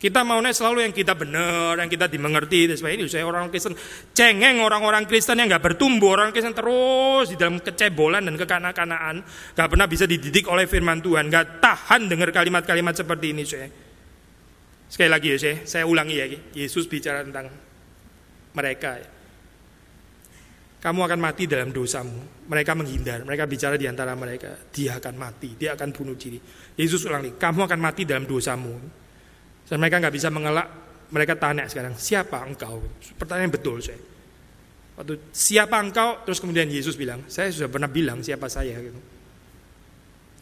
Kita 0.02 0.26
maunya 0.26 0.50
selalu 0.50 0.82
yang 0.82 0.90
kita 0.90 1.14
benar, 1.14 1.78
yang 1.78 1.86
kita 1.86 2.10
dimengerti. 2.10 2.66
Dan 2.66 2.74
sebagainya. 2.74 3.06
Saya 3.06 3.22
orang 3.22 3.54
Kristen 3.54 3.78
cengeng 4.10 4.58
orang-orang 4.58 5.06
Kristen 5.06 5.38
yang 5.38 5.46
nggak 5.46 5.62
bertumbuh, 5.62 6.18
orang 6.18 6.34
Kristen 6.34 6.58
terus 6.58 7.30
di 7.30 7.38
dalam 7.38 7.62
kecebolan 7.62 8.26
dan 8.26 8.34
kekanak-kanaan, 8.34 9.22
nggak 9.54 9.68
pernah 9.70 9.86
bisa 9.86 10.02
dididik 10.02 10.50
oleh 10.50 10.66
Firman 10.66 10.98
Tuhan, 10.98 11.30
nggak 11.30 11.62
tahan 11.62 12.10
dengar 12.10 12.34
kalimat-kalimat 12.34 12.98
seperti 12.98 13.30
ini, 13.30 13.46
saya. 13.46 13.70
Sekali 14.90 15.06
lagi 15.06 15.26
ya, 15.32 15.36
saya, 15.38 15.56
saya 15.70 15.84
ulangi 15.86 16.18
ya, 16.18 16.26
Yesus 16.50 16.90
bicara 16.90 17.22
tentang 17.22 17.54
mereka. 18.58 18.98
Kamu 20.82 20.98
akan 21.06 21.20
mati 21.22 21.46
dalam 21.46 21.70
dosamu. 21.70 22.42
Mereka 22.50 22.74
menghindar, 22.74 23.22
mereka 23.22 23.46
bicara 23.46 23.78
di 23.78 23.86
antara 23.86 24.18
mereka. 24.18 24.50
Dia 24.74 24.98
akan 24.98 25.14
mati, 25.14 25.54
dia 25.54 25.78
akan 25.78 25.94
bunuh 25.94 26.18
diri. 26.18 26.42
Yesus 26.74 27.06
ulangi, 27.06 27.38
kamu 27.38 27.70
akan 27.70 27.78
mati 27.78 28.02
dalam 28.02 28.26
dosamu. 28.26 28.74
Dan 29.62 29.78
mereka 29.78 30.02
nggak 30.02 30.10
bisa 30.10 30.26
mengelak, 30.34 30.66
mereka 31.14 31.38
tanya 31.38 31.70
sekarang, 31.70 31.94
siapa 31.94 32.42
engkau? 32.42 32.82
Pertanyaan 33.14 33.54
betul 33.54 33.78
saya. 33.78 34.02
Waktu 34.98 35.30
siapa 35.30 35.78
engkau? 35.78 36.26
Terus 36.26 36.42
kemudian 36.42 36.66
Yesus 36.66 36.98
bilang, 36.98 37.30
saya 37.30 37.54
sudah 37.54 37.70
pernah 37.70 37.86
bilang 37.86 38.18
siapa 38.18 38.50
saya 38.50 38.74
gitu. 38.82 38.98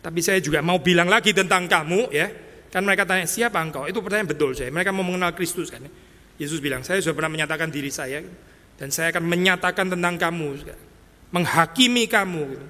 Tapi 0.01 0.25
saya 0.25 0.41
juga 0.41 0.65
mau 0.65 0.81
bilang 0.81 1.13
lagi 1.13 1.37
tentang 1.37 1.69
kamu 1.69 2.09
ya. 2.17 2.33
Kan 2.73 2.89
mereka 2.89 3.05
tanya 3.05 3.29
siapa 3.29 3.61
engkau? 3.61 3.85
Itu 3.85 4.01
pertanyaan 4.01 4.33
betul 4.33 4.57
saya. 4.57 4.73
Mereka 4.73 4.89
mau 4.89 5.05
mengenal 5.05 5.37
Kristus 5.37 5.69
kan. 5.69 5.85
Yesus 6.41 6.65
bilang, 6.65 6.81
saya 6.81 7.05
sudah 7.05 7.13
pernah 7.13 7.29
menyatakan 7.29 7.69
diri 7.69 7.93
saya 7.93 8.25
dan 8.81 8.89
saya 8.89 9.13
akan 9.13 9.29
menyatakan 9.29 9.93
tentang 9.93 10.17
kamu, 10.17 10.65
menghakimi 11.37 12.09
kamu. 12.09 12.45
Gitu. 12.57 12.67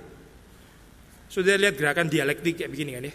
Sudah 1.31 1.55
lihat 1.55 1.79
gerakan 1.79 2.11
dialektik 2.11 2.59
kayak 2.59 2.75
begini 2.75 2.91
kan 2.99 3.07
ya 3.07 3.15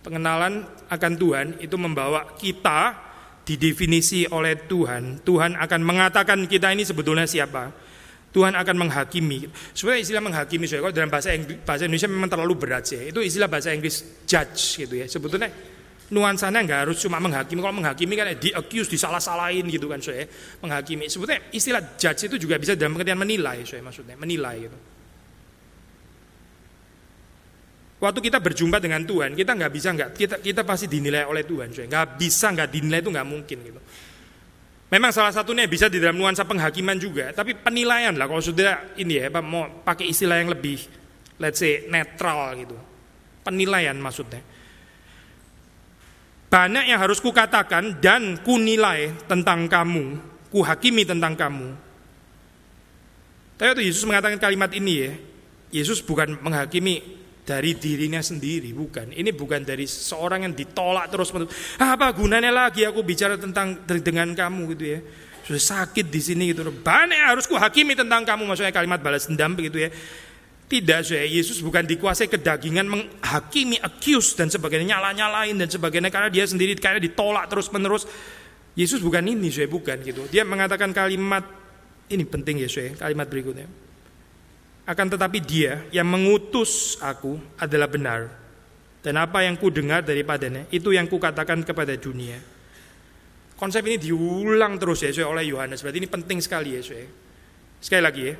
pengenalan 0.00 0.64
akan 0.88 1.12
Tuhan 1.16 1.46
itu 1.60 1.76
membawa 1.76 2.36
kita 2.36 2.96
didefinisi 3.44 4.28
oleh 4.30 4.56
Tuhan. 4.68 5.24
Tuhan 5.24 5.56
akan 5.56 5.80
mengatakan 5.82 6.38
kita 6.48 6.72
ini 6.72 6.84
sebetulnya 6.84 7.24
siapa. 7.28 7.72
Tuhan 8.30 8.54
akan 8.54 8.76
menghakimi. 8.86 9.50
Sebenarnya 9.74 10.00
istilah 10.06 10.22
menghakimi, 10.22 10.70
saya 10.70 10.86
kalau 10.86 10.94
dalam 10.94 11.10
bahasa 11.10 11.34
Inggris, 11.34 11.58
bahasa 11.66 11.90
Indonesia 11.90 12.06
memang 12.06 12.30
terlalu 12.30 12.54
berat 12.54 12.86
sih. 12.86 13.10
Itu 13.10 13.18
istilah 13.18 13.50
bahasa 13.50 13.74
Inggris 13.74 14.22
judge 14.22 14.86
gitu 14.86 14.94
ya. 15.02 15.10
Sebetulnya 15.10 15.50
nuansanya 16.10 16.60
nggak 16.66 16.80
harus 16.86 16.98
cuma 17.02 17.22
menghakimi. 17.22 17.60
Kalau 17.62 17.76
menghakimi 17.78 18.14
kan 18.18 18.26
di 18.34 18.50
accuse, 18.50 18.90
disalah-salahin 18.90 19.66
gitu 19.70 19.86
kan 19.86 20.02
saya. 20.02 20.26
Menghakimi. 20.62 21.06
Sebetulnya 21.06 21.40
istilah 21.54 21.94
judge 21.96 22.26
itu 22.26 22.36
juga 22.36 22.58
bisa 22.58 22.74
dalam 22.74 22.98
pengertian 22.98 23.18
menilai, 23.18 23.62
saya 23.62 23.82
maksudnya 23.82 24.18
menilai 24.18 24.56
gitu. 24.66 24.78
Waktu 28.00 28.18
kita 28.24 28.40
berjumpa 28.40 28.80
dengan 28.80 29.04
Tuhan, 29.04 29.36
kita 29.36 29.52
nggak 29.54 29.72
bisa 29.76 29.88
nggak 29.92 30.10
kita 30.16 30.36
kita 30.40 30.64
pasti 30.64 30.88
dinilai 30.88 31.28
oleh 31.28 31.44
Tuhan, 31.44 31.68
nggak 31.68 32.06
bisa 32.16 32.48
nggak 32.48 32.68
dinilai 32.72 33.04
itu 33.04 33.10
nggak 33.12 33.28
mungkin 33.28 33.58
gitu. 33.60 33.80
Memang 34.90 35.14
salah 35.14 35.30
satunya 35.30 35.70
bisa 35.70 35.86
di 35.86 36.02
dalam 36.02 36.18
nuansa 36.18 36.42
penghakiman 36.42 36.98
juga, 36.98 37.30
tapi 37.30 37.54
penilaian 37.54 38.10
lah 38.10 38.26
kalau 38.26 38.42
sudah 38.42 38.98
ini 38.98 39.22
ya, 39.22 39.30
mau 39.38 39.86
pakai 39.86 40.10
istilah 40.10 40.42
yang 40.42 40.50
lebih, 40.50 40.82
let's 41.38 41.62
say 41.62 41.86
netral 41.86 42.56
gitu, 42.58 42.74
penilaian 43.46 43.94
maksudnya. 43.94 44.42
Banyak 46.50 46.90
yang 46.90 46.98
harus 46.98 47.22
kukatakan 47.22 48.02
dan 48.02 48.42
kunilai 48.42 49.14
tentang 49.30 49.70
kamu, 49.70 50.18
kuhakimi 50.50 51.06
tentang 51.06 51.38
kamu. 51.38 51.78
Tapi 53.54 53.66
waktu 53.70 53.86
Yesus 53.86 54.02
mengatakan 54.02 54.42
kalimat 54.42 54.74
ini 54.74 54.92
ya, 54.98 55.12
Yesus 55.70 56.02
bukan 56.02 56.42
menghakimi 56.42 57.20
dari 57.46 57.78
dirinya 57.78 58.18
sendiri, 58.18 58.74
bukan. 58.74 59.14
Ini 59.14 59.30
bukan 59.30 59.62
dari 59.62 59.86
seorang 59.86 60.42
yang 60.42 60.54
ditolak 60.58 61.06
terus 61.10 61.30
menerus. 61.30 61.54
Ah, 61.78 61.94
apa 61.94 62.10
gunanya 62.10 62.50
lagi 62.50 62.82
aku 62.82 63.06
bicara 63.06 63.38
tentang 63.38 63.86
dengan 63.86 64.34
kamu 64.34 64.74
gitu 64.74 64.84
ya. 64.96 64.98
Sudah 65.46 65.62
sakit 65.62 66.10
di 66.10 66.18
sini 66.18 66.50
gitu. 66.50 66.66
Banyak 66.66 67.30
harus 67.30 67.46
ku 67.46 67.54
hakimi 67.54 67.94
tentang 67.94 68.26
kamu, 68.26 68.42
maksudnya 68.50 68.74
kalimat 68.74 68.98
balas 68.98 69.30
dendam 69.30 69.54
begitu 69.54 69.86
ya. 69.86 69.90
Tidak, 70.70 71.02
saya 71.02 71.26
Yesus 71.26 71.58
bukan 71.66 71.82
dikuasai 71.82 72.30
kedagingan 72.30 72.86
menghakimi, 72.86 73.82
accuse 73.82 74.38
dan 74.38 74.46
sebagainya, 74.46 74.94
nyala-nyalain 74.94 75.58
dan 75.58 75.66
sebagainya 75.66 76.14
karena 76.14 76.30
dia 76.30 76.46
sendiri 76.46 76.78
kayak 76.78 77.02
ditolak 77.02 77.50
terus-menerus. 77.50 78.06
Yesus 78.78 79.02
bukan 79.02 79.26
ini, 79.26 79.50
saya 79.50 79.66
bukan 79.66 79.98
gitu. 80.06 80.30
Dia 80.30 80.46
mengatakan 80.46 80.94
kalimat 80.94 81.42
ini 82.06 82.22
penting 82.22 82.62
ya, 82.62 82.70
saya 82.70 82.94
kalimat 82.94 83.26
berikutnya. 83.26 83.66
Akan 84.86 85.10
tetapi 85.10 85.42
dia 85.42 85.90
yang 85.90 86.06
mengutus 86.06 86.94
aku 87.02 87.34
adalah 87.58 87.90
benar. 87.90 88.30
Dan 89.02 89.18
apa 89.18 89.42
yang 89.42 89.58
ku 89.58 89.74
dengar 89.74 90.06
daripadanya, 90.06 90.70
itu 90.70 90.94
yang 90.94 91.10
ku 91.10 91.18
katakan 91.18 91.66
kepada 91.66 91.98
dunia. 91.98 92.38
Konsep 93.58 93.82
ini 93.90 93.98
diulang 93.98 94.78
terus 94.78 95.02
ya, 95.02 95.10
oleh 95.26 95.50
Yohanes. 95.50 95.82
Berarti 95.82 95.98
ini 95.98 96.06
penting 96.06 96.38
sekali 96.38 96.78
ya, 96.78 96.82
saya. 96.86 97.10
Sekali 97.82 98.02
lagi 98.06 98.22
ya, 98.22 98.34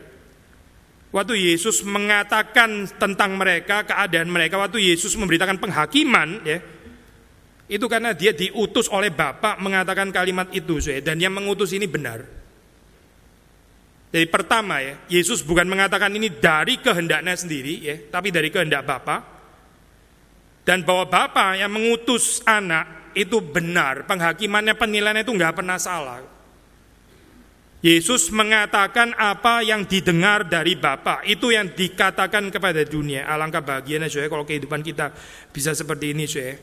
Waktu 1.10 1.34
Yesus 1.42 1.82
mengatakan 1.82 2.86
tentang 2.94 3.34
mereka, 3.34 3.82
keadaan 3.82 4.30
mereka, 4.30 4.62
waktu 4.62 4.94
Yesus 4.94 5.18
memberitakan 5.18 5.58
penghakiman, 5.58 6.38
ya, 6.46 6.62
itu 7.66 7.86
karena 7.90 8.14
dia 8.14 8.30
diutus 8.30 8.86
oleh 8.86 9.10
Bapak 9.10 9.58
mengatakan 9.58 10.14
kalimat 10.14 10.46
itu, 10.54 10.78
dan 11.02 11.18
yang 11.18 11.34
mengutus 11.34 11.74
ini 11.74 11.90
benar. 11.90 12.22
Jadi 14.10 14.26
pertama 14.26 14.82
ya, 14.82 14.98
Yesus 15.06 15.42
bukan 15.42 15.66
mengatakan 15.70 16.10
ini 16.14 16.30
dari 16.30 16.78
kehendaknya 16.78 17.34
sendiri, 17.34 17.74
ya, 17.82 17.96
tapi 18.10 18.30
dari 18.30 18.50
kehendak 18.50 18.86
Bapak. 18.86 19.20
Dan 20.62 20.86
bahwa 20.86 21.10
Bapak 21.10 21.58
yang 21.58 21.74
mengutus 21.74 22.42
anak 22.46 23.14
itu 23.18 23.42
benar, 23.42 24.06
penghakimannya 24.06 24.78
penilaiannya 24.78 25.26
itu 25.26 25.34
nggak 25.34 25.58
pernah 25.58 25.78
salah. 25.78 26.22
Yesus 27.80 28.28
mengatakan 28.28 29.16
apa 29.16 29.64
yang 29.64 29.88
didengar 29.88 30.44
dari 30.44 30.76
Bapa 30.76 31.24
itu 31.24 31.48
yang 31.48 31.72
dikatakan 31.72 32.52
kepada 32.52 32.84
dunia. 32.84 33.24
Alangkah 33.24 33.64
bahagianya 33.64 34.12
saya 34.12 34.28
kalau 34.28 34.44
kehidupan 34.44 34.84
kita 34.84 35.08
bisa 35.48 35.72
seperti 35.72 36.12
ini 36.12 36.28
saya. 36.28 36.60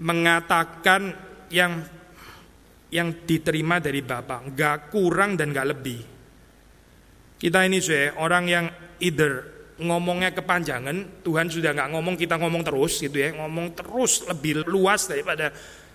Mengatakan 0.00 1.12
yang 1.52 1.84
yang 2.88 3.24
diterima 3.28 3.84
dari 3.84 4.00
Bapa, 4.00 4.40
nggak 4.48 4.88
kurang 4.88 5.36
dan 5.36 5.52
nggak 5.52 5.68
lebih. 5.76 6.00
Kita 7.36 7.60
ini 7.68 7.76
saya 7.84 8.16
orang 8.16 8.44
yang 8.48 8.66
either 8.96 9.44
ngomongnya 9.76 10.32
kepanjangan, 10.32 11.20
Tuhan 11.20 11.52
sudah 11.52 11.76
nggak 11.76 11.90
ngomong 11.92 12.16
kita 12.16 12.40
ngomong 12.40 12.64
terus 12.64 12.96
gitu 12.96 13.16
ya, 13.16 13.36
ngomong 13.36 13.76
terus 13.76 14.24
lebih 14.24 14.64
luas 14.64 15.04
daripada 15.04 15.52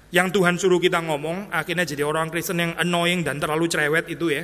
yang 0.07 0.31
Tuhan 0.31 0.55
suruh 0.55 0.79
kita 0.79 1.03
ngomong, 1.03 1.51
akhirnya 1.51 1.83
jadi 1.83 2.07
orang 2.07 2.31
Kristen 2.31 2.63
yang 2.63 2.71
annoying 2.79 3.27
dan 3.27 3.43
terlalu 3.43 3.67
cerewet 3.67 4.07
itu 4.07 4.31
ya. 4.31 4.43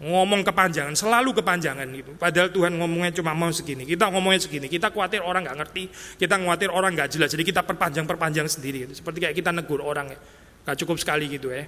Ngomong 0.00 0.40
kepanjangan, 0.44 0.96
selalu 0.96 1.36
kepanjangan 1.36 1.84
gitu. 1.92 2.16
Padahal 2.16 2.48
Tuhan 2.48 2.72
ngomongnya 2.72 3.12
cuma 3.20 3.36
mau 3.36 3.52
segini, 3.52 3.84
kita 3.84 4.08
ngomongnya 4.08 4.40
segini. 4.48 4.64
Kita 4.64 4.88
khawatir 4.88 5.20
orang 5.20 5.44
nggak 5.44 5.58
ngerti, 5.60 5.82
kita 6.16 6.40
khawatir 6.40 6.72
orang 6.72 6.96
nggak 6.96 7.08
jelas. 7.12 7.28
Jadi 7.32 7.44
kita 7.44 7.60
perpanjang-perpanjang 7.64 8.48
sendiri 8.48 8.88
gitu. 8.88 8.96
Seperti 8.96 9.28
kayak 9.28 9.36
kita 9.36 9.52
negur 9.52 9.84
orang 9.84 10.08
ya. 10.12 10.18
Gak 10.60 10.76
cukup 10.84 11.00
sekali 11.00 11.28
gitu 11.28 11.52
ya. 11.52 11.64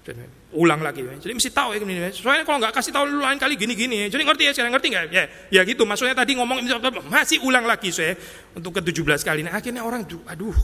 Jadi, 0.00 0.24
ulang 0.56 0.80
lagi. 0.80 1.04
Ya. 1.04 1.12
Jadi 1.20 1.32
mesti 1.36 1.52
tahu 1.52 1.76
ya 1.76 1.78
gini. 1.80 2.08
Soalnya 2.16 2.44
kalau 2.48 2.56
nggak 2.56 2.72
kasih 2.72 2.92
tahu 2.92 3.04
lu 3.04 3.20
lain 3.20 3.36
kali 3.36 3.52
gini-gini. 3.56 4.08
Jadi 4.08 4.22
ngerti 4.24 4.42
ya, 4.48 4.52
sekarang 4.56 4.72
ngerti 4.72 4.88
nggak? 4.96 5.04
Ya, 5.12 5.24
ya 5.52 5.60
gitu. 5.68 5.84
Maksudnya 5.84 6.16
tadi 6.16 6.40
ngomong 6.40 6.64
masih 7.12 7.44
ulang 7.44 7.68
lagi 7.68 7.92
saya 7.92 8.16
untuk 8.56 8.80
ke 8.80 8.80
17 8.80 9.20
kali. 9.20 9.44
Nah, 9.44 9.60
akhirnya 9.60 9.84
orang 9.84 10.08
aduh 10.24 10.56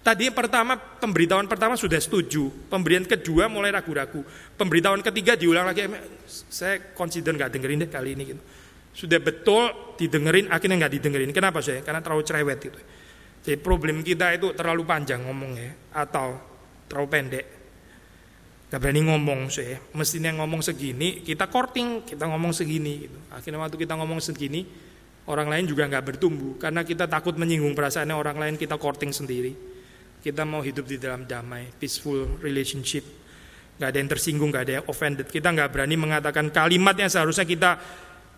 Tadi 0.00 0.32
yang 0.32 0.36
pertama, 0.36 0.80
pemberitahuan 0.80 1.44
pertama 1.44 1.76
sudah 1.76 2.00
setuju. 2.00 2.48
Pemberian 2.72 3.04
kedua 3.04 3.52
mulai 3.52 3.68
ragu-ragu. 3.68 4.24
Pemberitahuan 4.56 5.04
ketiga 5.04 5.36
diulang 5.36 5.68
lagi. 5.68 5.84
Saya 6.24 6.96
consider 6.96 7.36
nggak 7.36 7.52
dengerin 7.52 7.84
deh 7.84 7.90
kali 7.92 8.16
ini. 8.16 8.24
Gitu. 8.32 8.42
Sudah 8.96 9.20
betul 9.20 9.68
didengerin, 10.00 10.48
akhirnya 10.48 10.88
nggak 10.88 10.94
didengerin. 10.96 11.30
Kenapa 11.36 11.60
saya? 11.60 11.84
Karena 11.84 12.00
terlalu 12.00 12.24
cerewet 12.24 12.58
gitu. 12.64 12.80
Jadi 13.44 13.56
problem 13.60 14.00
kita 14.00 14.32
itu 14.36 14.56
terlalu 14.56 14.88
panjang 14.88 15.20
ngomongnya 15.20 15.92
atau 15.92 16.36
terlalu 16.88 17.08
pendek. 17.08 17.46
Gak 18.70 18.80
berani 18.80 19.02
ngomong 19.02 19.50
saya. 19.50 19.82
Mestinya 19.98 20.30
ngomong 20.40 20.62
segini, 20.62 21.26
kita 21.26 21.50
korting, 21.50 22.06
kita 22.06 22.24
ngomong 22.24 22.54
segini. 22.54 23.04
Gitu. 23.04 23.18
Akhirnya 23.34 23.58
waktu 23.60 23.76
kita 23.76 23.98
ngomong 23.98 24.20
segini, 24.22 24.62
orang 25.28 25.50
lain 25.50 25.64
juga 25.68 25.86
nggak 25.90 26.04
bertumbuh 26.14 26.56
karena 26.56 26.86
kita 26.86 27.04
takut 27.10 27.36
menyinggung 27.36 27.76
perasaannya 27.76 28.16
orang 28.16 28.36
lain, 28.38 28.54
kita 28.56 28.80
korting 28.80 29.12
sendiri. 29.12 29.69
Kita 30.20 30.44
mau 30.44 30.60
hidup 30.60 30.84
di 30.84 31.00
dalam 31.00 31.24
damai, 31.24 31.72
peaceful 31.80 32.36
relationship. 32.44 33.00
Gak 33.80 33.88
ada 33.88 33.98
yang 34.04 34.10
tersinggung, 34.12 34.52
gak 34.52 34.64
ada 34.68 34.72
yang 34.80 34.86
offended. 34.86 35.24
Kita 35.32 35.48
gak 35.48 35.72
berani 35.72 35.96
mengatakan 35.96 36.52
kalimat 36.52 36.92
yang 36.92 37.08
seharusnya 37.08 37.48
kita 37.48 37.80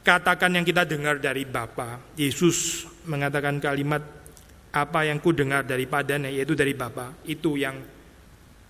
katakan 0.06 0.54
yang 0.54 0.62
kita 0.62 0.86
dengar 0.86 1.18
dari 1.18 1.42
Bapa. 1.42 1.98
Yesus 2.14 2.86
mengatakan 3.02 3.58
kalimat 3.58 3.98
apa 4.70 5.00
yang 5.02 5.18
ku 5.18 5.34
dengar 5.34 5.66
daripadanya, 5.66 6.30
yaitu 6.30 6.54
dari 6.54 6.70
Bapa. 6.70 7.18
Itu 7.26 7.58
yang 7.58 7.82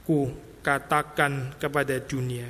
ku 0.08 0.32
katakan 0.64 1.60
kepada 1.60 2.00
dunia. 2.00 2.48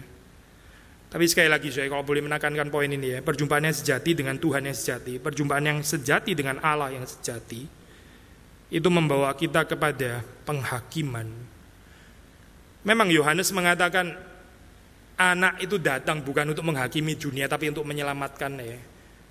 Tapi 1.10 1.26
sekali 1.26 1.50
lagi 1.50 1.74
saya 1.74 1.90
kalau 1.90 2.06
boleh 2.06 2.22
menekankan 2.22 2.70
poin 2.70 2.86
ini 2.88 3.18
ya, 3.18 3.20
perjumpaan 3.20 3.66
yang 3.66 3.74
sejati 3.74 4.14
dengan 4.14 4.38
Tuhan 4.38 4.62
yang 4.62 4.76
sejati, 4.78 5.18
perjumpaan 5.18 5.64
yang 5.66 5.78
sejati 5.82 6.32
dengan 6.38 6.62
Allah 6.62 6.94
yang 6.94 7.04
sejati 7.04 7.81
itu 8.72 8.88
membawa 8.88 9.36
kita 9.36 9.68
kepada 9.68 10.24
penghakiman. 10.48 11.28
Memang 12.88 13.12
Yohanes 13.12 13.52
mengatakan 13.52 14.16
anak 15.20 15.60
itu 15.60 15.76
datang 15.76 16.24
bukan 16.24 16.56
untuk 16.56 16.64
menghakimi 16.64 17.20
dunia 17.20 17.46
tapi 17.52 17.68
untuk 17.68 17.84
menyelamatkan 17.84 18.52
ya. 18.56 18.80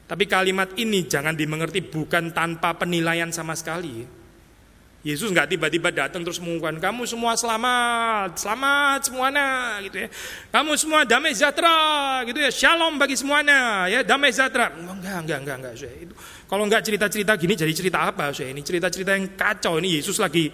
Tapi 0.05 0.29
kalimat 0.29 0.69
ini 0.77 1.09
jangan 1.09 1.33
dimengerti 1.33 1.81
bukan 1.81 2.29
tanpa 2.29 2.77
penilaian 2.77 3.33
sama 3.33 3.57
sekali. 3.57 4.21
Yesus 5.01 5.33
nggak 5.33 5.57
tiba-tiba 5.57 5.89
datang 5.89 6.21
terus 6.21 6.37
mengumumkan 6.37 6.77
kamu 6.77 7.09
semua 7.09 7.33
selamat, 7.33 8.37
selamat 8.37 8.99
semuanya 9.09 9.81
gitu 9.81 9.97
ya. 10.05 10.07
Kamu 10.53 10.77
semua 10.77 11.01
damai 11.09 11.33
sejahtera 11.33 12.21
gitu 12.29 12.37
ya. 12.37 12.53
Shalom 12.53 13.01
bagi 13.01 13.17
semuanya 13.17 13.89
ya, 13.89 14.05
damai 14.05 14.29
sejahtera. 14.29 14.69
Enggak, 14.69 15.25
enggak, 15.25 15.37
enggak, 15.41 15.57
enggak. 15.57 15.73
Itu 15.81 16.13
kalau 16.52 16.68
enggak 16.68 16.84
cerita-cerita 16.84 17.32
gini 17.39 17.56
jadi 17.56 17.72
cerita 17.72 18.04
apa 18.12 18.36
saya 18.36 18.52
ini? 18.52 18.60
Cerita-cerita 18.60 19.16
yang 19.16 19.39
kacau 19.39 19.80
ini 19.80 19.95
Yesus 19.95 20.20
lagi 20.20 20.52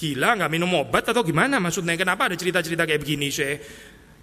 gila 0.00 0.32
nggak 0.40 0.48
minum 0.48 0.72
obat 0.80 1.04
atau 1.12 1.20
gimana 1.20 1.60
maksudnya? 1.60 1.92
Kenapa 1.92 2.32
ada 2.32 2.40
cerita-cerita 2.40 2.88
kayak 2.88 3.04
begini 3.04 3.28
saya? 3.28 3.60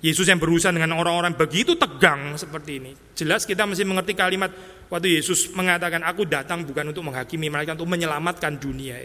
Yesus 0.02 0.26
yang 0.26 0.42
berurusan 0.42 0.74
dengan 0.74 0.98
orang-orang 0.98 1.38
begitu 1.38 1.78
tegang 1.78 2.34
seperti 2.34 2.82
ini. 2.82 2.92
Jelas 3.14 3.46
kita 3.46 3.70
mesti 3.70 3.86
mengerti 3.86 4.18
kalimat 4.18 4.50
waktu 4.90 5.22
Yesus 5.22 5.54
mengatakan 5.54 6.02
aku 6.02 6.26
datang 6.26 6.66
bukan 6.66 6.90
untuk 6.90 7.14
menghakimi 7.14 7.46
mereka 7.46 7.78
untuk 7.78 7.86
menyelamatkan 7.86 8.58
dunia. 8.58 8.98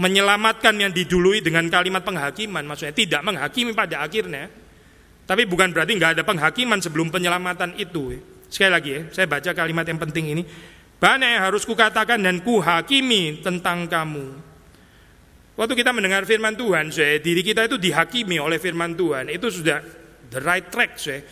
Menyelamatkan 0.00 0.80
yang 0.80 0.96
didului 0.96 1.44
dengan 1.44 1.68
kalimat 1.68 2.00
penghakiman 2.00 2.64
maksudnya 2.64 2.96
tidak 2.96 3.20
menghakimi 3.20 3.76
pada 3.76 4.00
akhirnya. 4.00 4.48
Tapi 5.28 5.44
bukan 5.44 5.76
berarti 5.76 5.92
nggak 5.92 6.10
ada 6.16 6.22
penghakiman 6.24 6.80
sebelum 6.80 7.12
penyelamatan 7.12 7.76
itu. 7.76 8.33
Sekali 8.54 8.70
lagi 8.70 8.90
ya, 8.94 9.02
saya 9.10 9.26
baca 9.26 9.50
kalimat 9.50 9.82
yang 9.82 9.98
penting 9.98 10.30
ini. 10.30 10.42
Banyak 11.02 11.26
yang 11.26 11.42
harus 11.50 11.66
kukatakan 11.66 12.22
dan 12.22 12.38
kuhakimi 12.38 13.42
tentang 13.42 13.90
kamu. 13.90 14.30
Waktu 15.58 15.74
kita 15.74 15.90
mendengar 15.90 16.22
firman 16.22 16.54
Tuhan, 16.54 16.94
saya, 16.94 17.18
diri 17.18 17.42
kita 17.42 17.66
itu 17.66 17.82
dihakimi 17.82 18.38
oleh 18.38 18.62
firman 18.62 18.94
Tuhan. 18.94 19.26
Itu 19.26 19.50
sudah 19.50 19.82
the 20.30 20.38
right 20.38 20.70
track, 20.70 20.94
saya. 21.02 21.26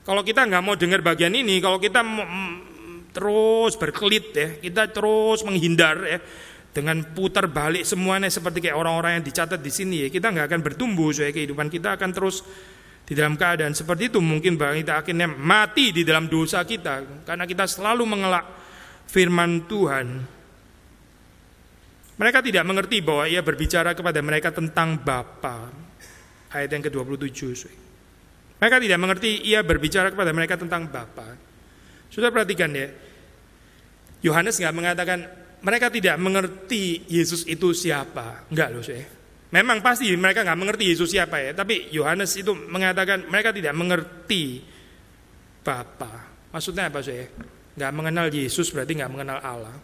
Kalau 0.00 0.24
kita 0.24 0.48
nggak 0.48 0.64
mau 0.64 0.72
dengar 0.72 1.04
bagian 1.04 1.36
ini, 1.36 1.60
kalau 1.60 1.76
kita 1.76 2.00
terus 3.12 3.76
berkelit 3.76 4.32
ya, 4.32 4.48
kita 4.56 4.88
terus 4.96 5.44
menghindar 5.44 6.00
ya, 6.08 6.18
dengan 6.72 7.04
putar 7.12 7.52
balik 7.52 7.84
semuanya 7.84 8.32
seperti 8.32 8.64
kayak 8.64 8.80
orang-orang 8.80 9.20
yang 9.20 9.24
dicatat 9.28 9.60
di 9.60 9.68
sini 9.68 9.96
ya, 10.04 10.08
kita 10.08 10.32
nggak 10.32 10.48
akan 10.48 10.60
bertumbuh, 10.64 11.12
saya. 11.12 11.36
Kehidupan 11.36 11.68
kita 11.68 12.00
akan 12.00 12.16
terus 12.16 12.40
di 13.12 13.14
dalam 13.20 13.36
keadaan 13.36 13.76
seperti 13.76 14.08
itu 14.08 14.24
mungkin 14.24 14.56
bahkan 14.56 14.80
kita 14.80 15.04
akhirnya 15.04 15.28
mati 15.28 15.92
di 15.92 16.00
dalam 16.00 16.32
dosa 16.32 16.64
kita 16.64 17.28
karena 17.28 17.44
kita 17.44 17.68
selalu 17.68 18.08
mengelak 18.08 18.48
firman 19.04 19.68
Tuhan 19.68 20.06
mereka 22.22 22.38
tidak 22.44 22.64
mengerti 22.68 23.02
bahwa 23.02 23.24
ia 23.24 23.40
berbicara 23.40 23.96
kepada 23.96 24.20
mereka 24.20 24.52
tentang 24.52 25.00
Bapa. 25.00 25.74
Ayat 26.54 26.70
yang 26.70 26.84
ke-27. 26.84 27.66
Mereka 28.62 28.76
tidak 28.78 28.98
mengerti 29.02 29.42
ia 29.42 29.64
berbicara 29.64 30.12
kepada 30.12 30.30
mereka 30.30 30.60
tentang 30.60 30.86
Bapa. 30.86 31.34
Sudah 32.12 32.30
perhatikan 32.30 32.70
ya. 32.76 32.92
Yohanes 34.22 34.60
nggak 34.60 34.76
mengatakan 34.76 35.18
mereka 35.66 35.90
tidak 35.90 36.14
mengerti 36.20 37.08
Yesus 37.10 37.48
itu 37.48 37.74
siapa. 37.74 38.46
Enggak 38.52 38.68
loh 38.70 38.84
saya. 38.84 39.21
Memang 39.52 39.84
pasti 39.84 40.08
mereka 40.16 40.40
nggak 40.40 40.56
mengerti 40.56 40.96
Yesus 40.96 41.12
siapa 41.12 41.36
ya. 41.36 41.52
Tapi 41.52 41.92
Yohanes 41.92 42.32
itu 42.40 42.56
mengatakan 42.56 43.28
mereka 43.28 43.52
tidak 43.52 43.76
mengerti 43.76 44.64
Bapa. 45.60 46.32
Maksudnya 46.48 46.88
apa 46.88 47.04
saya? 47.04 47.28
Nggak 47.76 47.92
mengenal 47.92 48.26
Yesus 48.32 48.72
berarti 48.72 48.96
nggak 48.96 49.12
mengenal 49.12 49.38
Allah. 49.44 49.76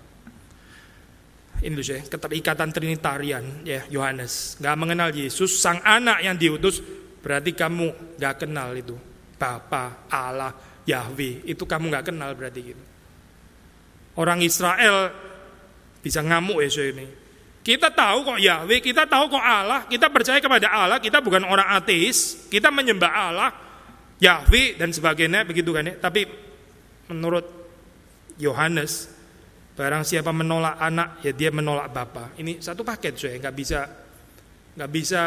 Ini 1.59 1.75
loh 1.75 1.83
ya, 1.85 1.99
keterikatan 2.07 2.71
Trinitarian 2.71 3.45
ya 3.67 3.85
Yohanes. 3.93 4.57
Nggak 4.63 4.77
mengenal 4.79 5.11
Yesus, 5.11 5.59
sang 5.59 5.83
anak 5.83 6.23
yang 6.23 6.39
diutus, 6.39 6.79
berarti 7.19 7.51
kamu 7.53 8.17
nggak 8.17 8.35
kenal 8.47 8.73
itu. 8.73 8.95
Bapa, 9.39 10.07
Allah, 10.07 10.55
Yahweh, 10.87 11.45
itu 11.45 11.63
kamu 11.67 11.91
nggak 11.93 12.15
kenal 12.15 12.31
berarti 12.39 12.61
gitu. 12.63 12.85
Orang 14.19 14.43
Israel 14.43 15.13
bisa 15.99 16.23
ngamuk 16.23 16.63
ya 16.63 16.71
ini. 16.91 17.07
Kita 17.69 17.93
tahu 17.93 18.25
kok 18.25 18.41
Yahweh, 18.41 18.81
kita 18.81 19.05
tahu 19.05 19.29
kok 19.29 19.45
Allah, 19.45 19.85
kita 19.85 20.09
percaya 20.09 20.41
kepada 20.41 20.73
Allah, 20.73 20.97
kita 21.05 21.21
bukan 21.21 21.45
orang 21.45 21.69
ateis, 21.77 22.49
kita 22.49 22.73
menyembah 22.73 23.13
Allah, 23.13 23.53
Yahweh 24.25 24.81
dan 24.81 24.89
sebagainya 24.89 25.45
begitu 25.45 25.77
kan 25.77 25.85
ya. 25.85 26.01
Tapi 26.01 26.25
menurut 27.13 27.45
Yohanes, 28.41 29.13
barang 29.77 30.01
siapa 30.01 30.33
menolak 30.33 30.81
anak 30.81 31.21
ya 31.21 31.37
dia 31.37 31.53
menolak 31.53 31.93
Bapa. 31.93 32.33
Ini 32.41 32.57
satu 32.57 32.81
paket 32.89 33.21
saya 33.21 33.37
nggak 33.37 33.53
bisa 33.53 33.85
nggak 34.81 34.89
bisa 34.89 35.23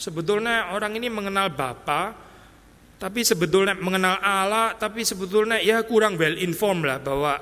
sebetulnya 0.00 0.72
orang 0.72 0.96
ini 0.96 1.12
mengenal 1.12 1.52
Bapa, 1.52 2.16
tapi 2.96 3.28
sebetulnya 3.28 3.76
mengenal 3.76 4.24
Allah, 4.24 4.72
tapi 4.72 5.04
sebetulnya 5.04 5.60
ya 5.60 5.84
kurang 5.84 6.16
well 6.16 6.32
informed 6.40 6.88
lah 6.88 6.96
bahwa 6.96 7.36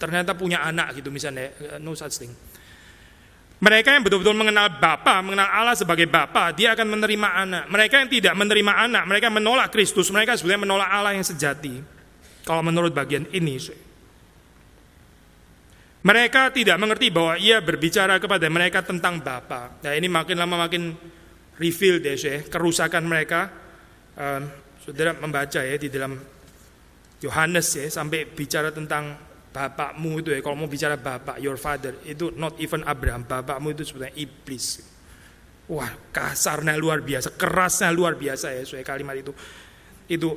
ternyata 0.00 0.32
punya 0.32 0.64
anak 0.64 0.96
gitu 0.96 1.12
misalnya, 1.12 1.52
no 1.76 1.92
such 1.92 2.24
thing. 2.24 2.32
Mereka 3.62 3.94
yang 3.94 4.02
betul-betul 4.02 4.34
mengenal 4.34 4.74
Bapa, 4.82 5.22
mengenal 5.22 5.46
Allah 5.46 5.78
sebagai 5.78 6.10
Bapa, 6.10 6.50
dia 6.50 6.74
akan 6.74 6.98
menerima 6.98 7.28
anak. 7.46 7.64
Mereka 7.70 7.94
yang 8.02 8.10
tidak 8.10 8.34
menerima 8.34 8.72
anak, 8.90 9.06
mereka 9.06 9.30
menolak 9.30 9.70
Kristus, 9.70 10.10
mereka 10.10 10.34
sebenarnya 10.34 10.66
menolak 10.66 10.90
Allah 10.90 11.14
yang 11.14 11.22
sejati. 11.22 11.78
Kalau 12.42 12.58
menurut 12.66 12.90
bagian 12.90 13.22
ini, 13.30 13.62
mereka 16.02 16.50
tidak 16.50 16.74
mengerti 16.82 17.14
bahwa 17.14 17.38
ia 17.38 17.62
berbicara 17.62 18.18
kepada 18.18 18.50
mereka 18.50 18.82
tentang 18.82 19.22
Bapa. 19.22 19.78
Nah 19.78 19.94
ini 19.94 20.10
makin 20.10 20.34
lama 20.42 20.66
makin 20.66 20.98
reveal 21.62 22.02
deh, 22.02 22.18
saya, 22.18 22.42
kerusakan 22.42 23.06
mereka. 23.06 23.46
Um, 24.18 24.50
saudara 24.82 25.14
membaca 25.14 25.62
ya 25.62 25.78
di 25.78 25.86
dalam 25.86 26.18
Yohanes 27.22 27.78
ya 27.78 27.86
sampai 27.86 28.26
bicara 28.26 28.74
tentang 28.74 29.14
bapakmu 29.52 30.24
itu 30.24 30.32
ya 30.32 30.40
kalau 30.40 30.56
mau 30.56 30.66
bicara 30.66 30.96
bapak 30.96 31.36
your 31.38 31.60
father 31.60 32.00
itu 32.08 32.32
not 32.34 32.56
even 32.56 32.80
Abraham 32.88 33.28
bapakmu 33.28 33.76
itu 33.76 33.84
sebenarnya 33.84 34.16
iblis. 34.16 34.80
Wah 35.68 35.92
kasarnya 36.10 36.74
luar 36.80 37.04
biasa 37.04 37.36
kerasnya 37.36 37.92
luar 37.92 38.16
biasa 38.16 38.56
ya 38.56 38.64
soal 38.64 38.82
kalimat 38.82 39.14
itu. 39.14 39.30
Itu 40.08 40.34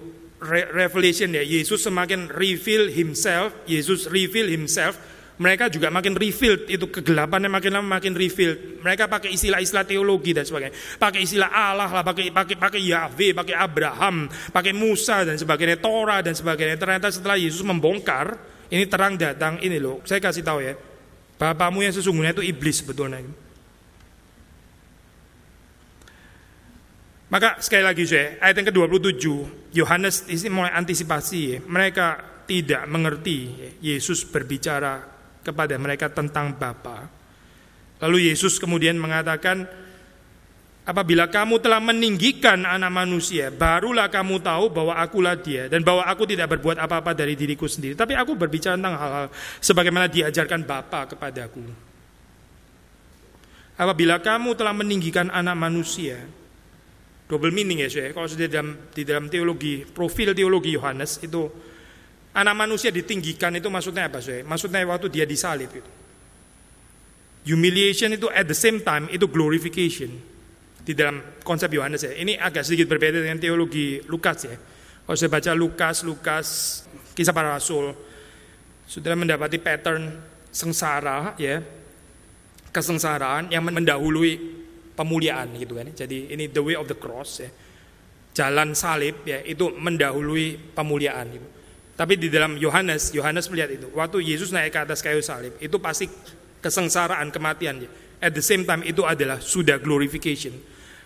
revelation 0.75 1.31
ya 1.31 1.41
Yesus 1.41 1.79
semakin 1.79 2.27
reveal 2.27 2.91
himself 2.91 3.55
Yesus 3.65 4.11
reveal 4.11 4.51
himself 4.51 4.99
mereka 5.35 5.67
juga 5.67 5.91
makin 5.91 6.15
reveal 6.15 6.63
itu 6.71 6.87
kegelapannya 6.87 7.51
makin 7.51 7.71
lama 7.75 7.99
makin 7.99 8.15
reveal 8.15 8.79
mereka 8.79 9.11
pakai 9.11 9.35
istilah-istilah 9.35 9.83
teologi 9.83 10.31
dan 10.31 10.47
sebagainya. 10.47 10.71
Pakai 10.95 11.27
istilah 11.27 11.51
Allah 11.51 11.91
lah 11.91 12.03
pakai 12.07 12.31
pakai 12.31 12.55
pakai 12.55 12.79
Yahweh 12.79 13.35
pakai 13.35 13.55
Abraham 13.55 14.31
pakai 14.55 14.71
Musa 14.71 15.27
dan 15.27 15.35
sebagainya 15.35 15.83
Torah 15.83 16.23
dan 16.23 16.39
sebagainya. 16.39 16.79
Ternyata 16.79 17.11
setelah 17.11 17.35
Yesus 17.35 17.67
membongkar 17.67 18.54
ini 18.73 18.85
terang 18.89 19.19
datang, 19.19 19.61
ini 19.61 19.77
loh, 19.77 20.01
saya 20.07 20.17
kasih 20.17 20.41
tahu 20.41 20.59
ya. 20.63 20.73
Bapakmu 21.35 21.83
yang 21.83 21.93
sesungguhnya 21.93 22.31
itu 22.31 22.43
iblis 22.45 22.79
sebetulnya. 22.79 23.21
Maka 27.25 27.59
sekali 27.59 27.83
lagi 27.83 28.07
saya, 28.07 28.39
ayat 28.39 28.63
yang 28.63 28.67
ke-27, 28.71 29.25
Yohanes 29.75 30.23
ini 30.31 30.47
mulai 30.47 30.71
antisipasi 30.71 31.39
ya. 31.51 31.57
Mereka 31.65 32.07
tidak 32.47 32.85
mengerti. 32.87 33.51
Yesus 33.81 34.23
berbicara 34.23 35.03
kepada 35.43 35.75
mereka 35.75 36.07
tentang 36.07 36.55
Bapa. 36.55 37.09
Lalu 37.99 38.31
Yesus 38.31 38.61
kemudian 38.61 38.95
mengatakan, 38.95 39.67
Apabila 40.85 41.25
kamu 41.25 41.57
telah 41.65 41.81
meninggikan 41.81 42.61
anak 42.61 42.93
manusia, 42.93 43.49
barulah 43.49 44.05
kamu 44.05 44.37
tahu 44.37 44.69
bahwa 44.69 44.93
akulah 44.93 45.33
dia 45.33 45.65
dan 45.65 45.81
bahwa 45.81 46.05
aku 46.05 46.29
tidak 46.29 46.53
berbuat 46.53 46.77
apa-apa 46.77 47.17
dari 47.17 47.33
diriku 47.33 47.65
sendiri, 47.65 47.97
tapi 47.97 48.13
aku 48.13 48.37
berbicara 48.37 48.77
tentang 48.77 48.93
hal-hal 48.93 49.27
sebagaimana 49.57 50.05
diajarkan 50.05 50.61
Bapa 50.61 51.09
kepadaku. 51.09 51.65
Apabila 53.81 54.21
kamu 54.21 54.53
telah 54.53 54.77
meninggikan 54.77 55.33
anak 55.33 55.57
manusia, 55.57 56.21
double 57.25 57.49
meaning 57.49 57.81
ya 57.81 57.89
saya. 57.89 58.13
Kalau 58.13 58.29
sudah 58.29 58.45
dalam, 58.45 58.77
di 58.93 59.01
dalam 59.01 59.25
teologi, 59.25 59.89
profil 59.89 60.37
teologi 60.37 60.77
Yohanes 60.77 61.17
itu 61.25 61.49
anak 62.37 62.55
manusia 62.61 62.93
ditinggikan 62.93 63.57
itu 63.57 63.73
maksudnya 63.73 64.05
apa 64.05 64.21
saya? 64.21 64.45
Maksudnya 64.45 64.85
waktu 64.85 65.09
dia 65.09 65.25
disalib 65.25 65.73
itu. 65.73 65.91
Humiliation 67.49 68.13
itu 68.13 68.29
at 68.29 68.45
the 68.45 68.53
same 68.53 68.85
time 68.85 69.09
itu 69.09 69.25
glorification 69.25 70.34
di 70.85 70.93
dalam 70.93 71.41
konsep 71.41 71.73
Yohanes 71.73 72.05
ya. 72.05 72.13
Ini 72.13 72.37
agak 72.37 72.61
sedikit 72.61 72.93
berbeda 72.93 73.17
dengan 73.17 73.41
teologi 73.41 74.05
Lukas 74.05 74.45
ya. 74.45 74.53
Kalau 75.05 75.17
saya 75.17 75.29
baca 75.33 75.51
Lukas, 75.57 76.05
Lukas, 76.05 76.47
kisah 77.17 77.33
para 77.33 77.57
rasul, 77.57 77.93
sudah 78.85 79.17
mendapati 79.17 79.57
pattern 79.57 80.13
sengsara 80.53 81.33
ya, 81.41 81.61
kesengsaraan 82.69 83.49
yang 83.49 83.65
mendahului 83.65 84.37
pemuliaan 84.93 85.57
gitu 85.57 85.73
kan. 85.73 85.89
Jadi 85.89 86.29
ini 86.29 86.53
the 86.53 86.61
way 86.61 86.77
of 86.77 86.85
the 86.85 86.97
cross 86.97 87.41
ya. 87.41 87.49
Jalan 88.35 88.77
salib 88.77 89.25
ya 89.25 89.41
itu 89.41 89.73
mendahului 89.73 90.77
pemuliaan 90.77 91.25
gitu. 91.33 91.47
Tapi 91.95 92.19
di 92.19 92.27
dalam 92.27 92.59
Yohanes, 92.59 93.15
Yohanes 93.15 93.47
melihat 93.47 93.71
itu. 93.71 93.87
Waktu 93.95 94.19
Yesus 94.19 94.51
naik 94.51 94.75
ke 94.75 94.79
atas 94.83 94.99
kayu 94.99 95.23
salib, 95.23 95.55
itu 95.63 95.79
pasti 95.79 96.11
kesengsaraan, 96.59 97.31
kematian. 97.31 97.87
Ya. 97.87 97.89
At 98.21 98.31
the 98.31 98.43
same 98.43 98.63
time 98.63 98.81
itu 98.87 99.03
adalah 99.03 99.43
sudah 99.43 99.79
glorification 99.79 100.55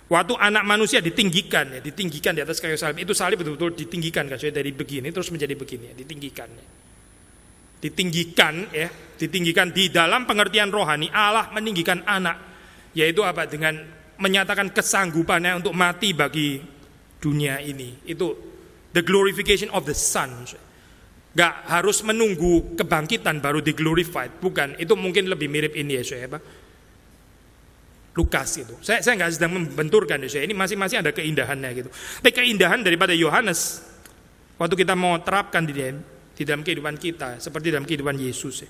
Waktu 0.10 0.34
anak 0.42 0.66
manusia 0.66 1.06
ditinggikan 1.06 1.70
ya, 1.78 1.80
ditinggikan 1.86 2.34
di 2.34 2.42
atas 2.42 2.58
kayu 2.58 2.74
salib, 2.74 2.98
itu 2.98 3.14
salib 3.14 3.46
betul-betul 3.46 3.78
ditinggikan 3.78 4.26
kan, 4.26 4.42
dari 4.42 4.74
begini 4.74 5.14
terus 5.14 5.30
menjadi 5.30 5.54
begini, 5.54 5.94
ya, 5.94 5.96
ditinggikan. 6.02 6.50
Ya. 6.50 6.66
Ditinggikan 7.80 8.54
ya, 8.74 8.90
ditinggikan 9.22 9.70
di 9.70 9.94
dalam 9.94 10.26
pengertian 10.26 10.74
rohani 10.74 11.14
Allah 11.14 11.54
meninggikan 11.54 12.02
anak, 12.10 12.42
yaitu 12.98 13.22
apa? 13.22 13.46
Dengan 13.46 13.78
menyatakan 14.18 14.74
kesanggupannya 14.74 15.62
untuk 15.62 15.78
mati 15.78 16.18
bagi 16.18 16.58
dunia 17.22 17.62
ini. 17.62 18.02
Itu 18.10 18.34
the 18.90 19.06
glorification 19.06 19.70
of 19.70 19.86
the 19.86 19.94
son. 19.94 20.50
Gak 21.38 21.70
harus 21.70 22.02
menunggu 22.02 22.74
kebangkitan 22.74 23.46
baru 23.46 23.62
di 23.62 23.78
glorified, 23.78 24.42
bukan. 24.42 24.74
Itu 24.82 24.98
mungkin 24.98 25.30
lebih 25.30 25.54
mirip 25.54 25.78
ini 25.78 26.02
ya, 26.02 26.26
Pak 26.26 26.59
Lukas 28.18 28.50
itu. 28.58 28.76
Saya 28.82 29.00
saya 29.06 29.16
nggak 29.16 29.32
sedang 29.38 29.52
membenturkan 29.54 30.18
ya, 30.26 30.30
saya 30.30 30.44
ini 30.50 30.58
masing-masing 30.58 31.06
ada 31.06 31.12
keindahannya 31.14 31.70
gitu. 31.78 31.90
Tapi 31.92 32.32
keindahan 32.34 32.82
daripada 32.82 33.14
Yohanes 33.14 33.86
waktu 34.58 34.76
kita 34.76 34.98
mau 34.98 35.16
terapkan 35.22 35.64
di 35.64 35.74
dalam, 35.78 36.02
di 36.34 36.44
dalam 36.44 36.62
kehidupan 36.66 36.96
kita 36.98 37.38
seperti 37.38 37.70
dalam 37.70 37.86
kehidupan 37.86 38.18
Yesus. 38.18 38.66
Ya. 38.66 38.70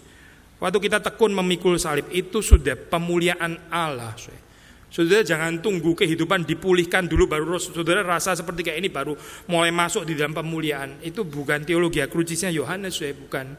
Waktu 0.60 0.78
kita 0.84 1.00
tekun 1.00 1.32
memikul 1.32 1.80
salib 1.80 2.12
itu 2.12 2.44
sudah 2.44 2.76
pemuliaan 2.76 3.72
Allah. 3.72 4.12
Saya. 4.20 4.50
Saudara 4.90 5.22
jangan 5.22 5.62
tunggu 5.62 5.94
kehidupan 5.94 6.50
dipulihkan 6.50 7.06
dulu 7.06 7.30
baru 7.30 7.62
saudara 7.62 8.02
rasa 8.02 8.34
seperti 8.34 8.66
kayak 8.66 8.78
ini 8.82 8.90
baru 8.90 9.14
mulai 9.46 9.70
masuk 9.70 10.04
di 10.04 10.20
dalam 10.20 10.36
pemuliaan. 10.36 11.00
Itu 11.06 11.24
bukan 11.24 11.62
teologi 11.64 12.02
krucisnya 12.10 12.52
Yohanes, 12.52 12.98
saya 12.98 13.16
bukan. 13.16 13.54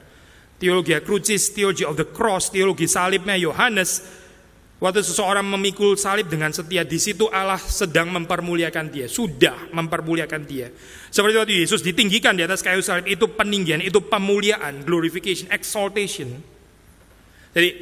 Teologi 0.60 0.92
krucis, 1.00 1.56
teologi 1.56 1.88
of 1.88 1.96
the 1.96 2.04
cross, 2.04 2.52
teologi 2.52 2.84
salibnya 2.84 3.32
Yohanes 3.32 4.04
Waktu 4.80 5.04
seseorang 5.04 5.44
memikul 5.44 5.92
salib 6.00 6.32
dengan 6.32 6.56
setia, 6.56 6.88
di 6.88 6.96
situ 6.96 7.28
Allah 7.28 7.60
sedang 7.60 8.08
mempermuliakan 8.16 8.88
dia, 8.88 9.12
sudah 9.12 9.68
mempermuliakan 9.76 10.42
dia. 10.48 10.72
Seperti 11.12 11.36
waktu 11.36 11.54
Yesus 11.60 11.84
ditinggikan 11.84 12.32
di 12.32 12.48
atas 12.48 12.64
kayu 12.64 12.80
salib, 12.80 13.04
itu 13.04 13.28
peninggian, 13.28 13.84
itu 13.84 14.00
pemuliaan, 14.00 14.80
glorification, 14.88 15.52
exaltation. 15.52 16.32
Jadi 17.52 17.76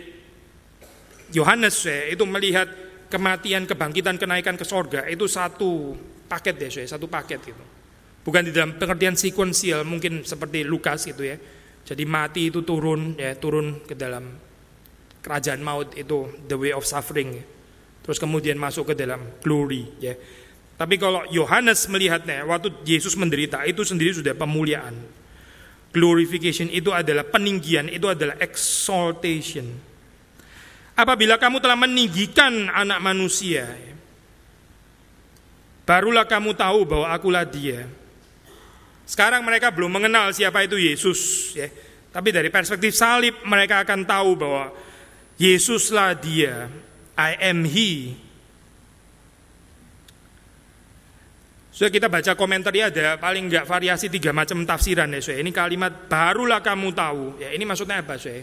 Yohanes 1.39 1.87
itu 1.87 2.25
melihat 2.27 2.67
kematian, 3.07 3.63
kebangkitan, 3.71 4.19
kenaikan 4.19 4.59
ke 4.59 4.67
sorga 4.67 5.07
itu 5.07 5.31
satu 5.31 5.95
paket 6.27 6.67
ya, 6.67 6.99
satu 6.99 7.07
paket 7.07 7.39
gitu. 7.47 7.65
Bukan 8.27 8.43
di 8.43 8.51
dalam 8.51 8.75
pengertian 8.75 9.15
sekuensial 9.15 9.87
mungkin 9.87 10.27
seperti 10.27 10.67
Lukas 10.67 11.07
gitu 11.07 11.23
ya. 11.23 11.39
Jadi 11.87 12.03
mati 12.05 12.51
itu 12.51 12.67
turun 12.67 13.15
ya, 13.15 13.39
turun 13.39 13.87
ke 13.87 13.95
dalam 13.95 14.48
kerajaan 15.29 15.61
maut 15.61 15.93
itu 15.93 16.33
the 16.49 16.57
way 16.57 16.73
of 16.73 16.89
suffering. 16.89 17.45
Terus 18.01 18.17
kemudian 18.17 18.57
masuk 18.57 18.91
ke 18.91 18.95
dalam 18.97 19.21
glory 19.45 19.85
ya. 20.01 20.17
Tapi 20.81 20.97
kalau 20.97 21.29
Yohanes 21.29 21.85
melihatnya 21.93 22.49
waktu 22.49 22.73
Yesus 22.89 23.13
menderita 23.13 23.61
itu 23.69 23.85
sendiri 23.85 24.17
sudah 24.17 24.33
pemuliaan. 24.33 24.97
Glorification 25.93 26.73
itu 26.73 26.89
adalah 26.89 27.29
peninggian, 27.29 27.93
itu 27.93 28.09
adalah 28.09 28.41
exaltation. 28.41 29.69
Apabila 30.97 31.37
kamu 31.37 31.61
telah 31.61 31.77
meninggikan 31.77 32.73
anak 32.73 33.01
manusia, 33.05 33.69
barulah 35.85 36.25
kamu 36.25 36.57
tahu 36.57 36.89
bahwa 36.89 37.07
akulah 37.13 37.45
dia. 37.45 37.89
Sekarang 39.09 39.41
mereka 39.45 39.73
belum 39.73 39.89
mengenal 39.89 40.33
siapa 40.37 40.65
itu 40.65 40.77
Yesus, 40.77 41.53
ya. 41.57 41.69
Tapi 42.13 42.33
dari 42.33 42.53
perspektif 42.53 42.93
salib 42.93 43.37
mereka 43.45 43.85
akan 43.85 44.05
tahu 44.05 44.31
bahwa 44.37 44.69
Yesuslah 45.39 46.19
dia, 46.19 46.67
I 47.15 47.39
am 47.39 47.63
he. 47.63 48.19
Sudah 51.71 51.95
kita 51.95 52.11
baca 52.11 52.35
komentar 52.35 52.75
ya 52.75 52.91
ada 52.91 53.15
paling 53.23 53.47
enggak 53.47 53.63
variasi 53.63 54.11
tiga 54.11 54.35
macam 54.35 54.67
tafsiran 54.67 55.15
ya. 55.15 55.23
So. 55.23 55.31
Ini 55.31 55.47
kalimat 55.55 56.11
barulah 56.11 56.59
kamu 56.59 56.91
tahu. 56.91 57.39
Ya 57.39 57.55
ini 57.55 57.63
maksudnya 57.63 58.03
apa 58.03 58.19
so? 58.19 58.35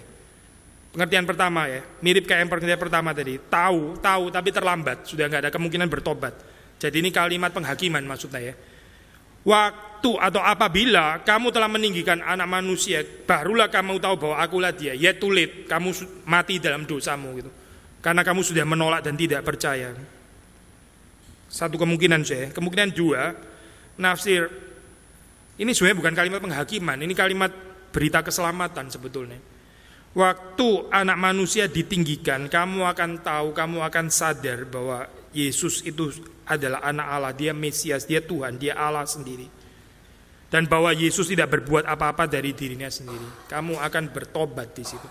Pengertian 0.96 1.28
pertama 1.28 1.68
ya, 1.68 1.84
mirip 2.00 2.24
kayak 2.24 2.48
yang 2.48 2.50
pengertian 2.56 2.80
pertama 2.80 3.12
tadi. 3.12 3.36
Tahu, 3.36 4.00
tahu 4.00 4.32
tapi 4.32 4.56
terlambat, 4.56 5.04
sudah 5.04 5.28
nggak 5.28 5.42
ada 5.44 5.52
kemungkinan 5.52 5.92
bertobat. 5.92 6.32
Jadi 6.80 7.04
ini 7.04 7.12
kalimat 7.12 7.52
penghakiman 7.52 8.00
maksudnya 8.08 8.40
ya. 8.40 8.56
Waktu 9.46 10.12
atau 10.18 10.42
apabila 10.42 11.22
kamu 11.22 11.54
telah 11.54 11.70
meninggikan 11.70 12.18
anak 12.26 12.50
manusia, 12.50 13.06
barulah 13.06 13.70
kamu 13.70 14.02
tahu 14.02 14.18
bahwa 14.18 14.36
akulah 14.42 14.74
dia. 14.74 14.98
Ya 14.98 15.14
tulit, 15.14 15.70
kamu 15.70 15.94
mati 16.26 16.58
dalam 16.58 16.90
dosamu 16.90 17.38
gitu. 17.38 17.52
Karena 18.02 18.26
kamu 18.26 18.42
sudah 18.42 18.66
menolak 18.66 19.06
dan 19.06 19.14
tidak 19.14 19.46
percaya. 19.46 19.94
Satu 21.46 21.78
kemungkinan 21.78 22.26
saya. 22.26 22.50
Kemungkinan 22.50 22.90
dua, 22.98 23.38
nafsir. 24.02 24.50
Ini 25.56 25.72
sebenarnya 25.72 25.98
bukan 26.04 26.14
kalimat 26.18 26.42
penghakiman, 26.44 26.98
ini 27.00 27.14
kalimat 27.16 27.48
berita 27.96 28.20
keselamatan 28.20 28.92
sebetulnya. 28.92 29.40
Waktu 30.16 30.92
anak 30.92 31.18
manusia 31.20 31.68
ditinggikan, 31.68 32.52
kamu 32.52 32.84
akan 32.88 33.24
tahu, 33.24 33.56
kamu 33.56 33.84
akan 33.88 34.06
sadar 34.12 34.68
bahwa 34.68 35.08
Yesus 35.36 35.84
itu 35.84 36.16
adalah 36.48 36.80
anak 36.88 37.08
Allah, 37.12 37.34
dia 37.36 37.52
Mesias, 37.52 38.08
dia 38.08 38.24
Tuhan, 38.24 38.56
dia 38.56 38.80
Allah 38.80 39.04
sendiri. 39.04 39.52
Dan 40.48 40.72
bahwa 40.72 40.96
Yesus 40.96 41.28
tidak 41.28 41.52
berbuat 41.52 41.84
apa-apa 41.84 42.32
dari 42.32 42.56
dirinya 42.56 42.88
sendiri. 42.88 43.52
Kamu 43.52 43.76
akan 43.76 44.04
bertobat 44.16 44.72
di 44.72 44.88
situ. 44.88 45.10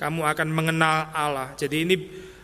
Kamu 0.00 0.24
akan 0.24 0.48
mengenal 0.48 1.12
Allah. 1.12 1.52
Jadi 1.58 1.76
ini 1.84 1.96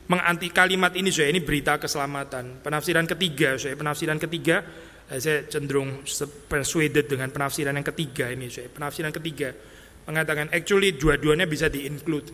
menganti 0.04 0.52
kalimat 0.52 0.92
ini 0.92 1.08
saya 1.08 1.32
ini 1.32 1.40
berita 1.40 1.80
keselamatan. 1.80 2.60
Penafsiran 2.60 3.08
ketiga, 3.08 3.56
saya 3.56 3.72
penafsiran 3.78 4.20
ketiga 4.20 4.60
eh, 5.08 5.16
saya 5.22 5.48
cenderung 5.48 6.04
persuaded 6.50 7.08
dengan 7.08 7.32
penafsiran 7.32 7.72
yang 7.72 7.86
ketiga 7.86 8.28
ini 8.28 8.52
saya. 8.52 8.68
Penafsiran 8.68 9.14
ketiga 9.14 9.56
mengatakan 10.04 10.52
actually 10.52 10.92
dua-duanya 11.00 11.48
bisa 11.48 11.72
di-include. 11.72 12.28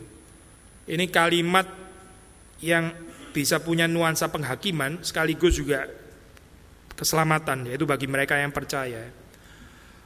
Ini 0.91 1.07
kalimat 1.13 1.71
yang 2.67 3.10
bisa 3.31 3.63
punya 3.63 3.87
nuansa 3.87 4.29
penghakiman 4.29 5.01
sekaligus 5.01 5.57
juga 5.57 5.87
keselamatan 6.99 7.73
yaitu 7.73 7.89
bagi 7.89 8.05
mereka 8.05 8.37
yang 8.37 8.53
percaya. 8.53 9.09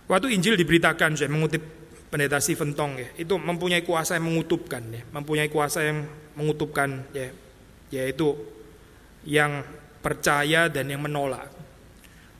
Waktu 0.06 0.36
Injil 0.36 0.54
diberitakan 0.60 1.16
saya 1.16 1.32
mengutip 1.32 1.64
pendeta 2.12 2.38
Stephen 2.38 2.76
Tong 2.76 3.00
ya, 3.00 3.08
itu 3.18 3.34
mempunyai 3.34 3.82
kuasa 3.82 4.20
yang 4.20 4.30
mengutupkan 4.30 4.82
ya, 4.92 5.02
mempunyai 5.10 5.48
kuasa 5.50 5.82
yang 5.82 6.06
mengutupkan 6.36 7.02
ya, 7.10 7.32
yaitu 7.90 8.36
yang 9.24 9.64
percaya 10.04 10.68
dan 10.68 10.86
yang 10.92 11.00
menolak. 11.00 11.48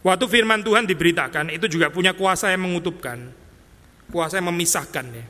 Waktu 0.05 0.29
firman 0.29 0.61
Tuhan 0.61 0.85
diberitakan 0.85 1.49
itu 1.49 1.65
juga 1.67 1.89
punya 1.89 2.13
kuasa 2.13 2.53
yang 2.53 2.69
mengutupkan 2.69 3.33
kuasa 4.13 4.39
yang 4.39 4.53
memisahkan 4.53 5.07
ya. 5.09 5.27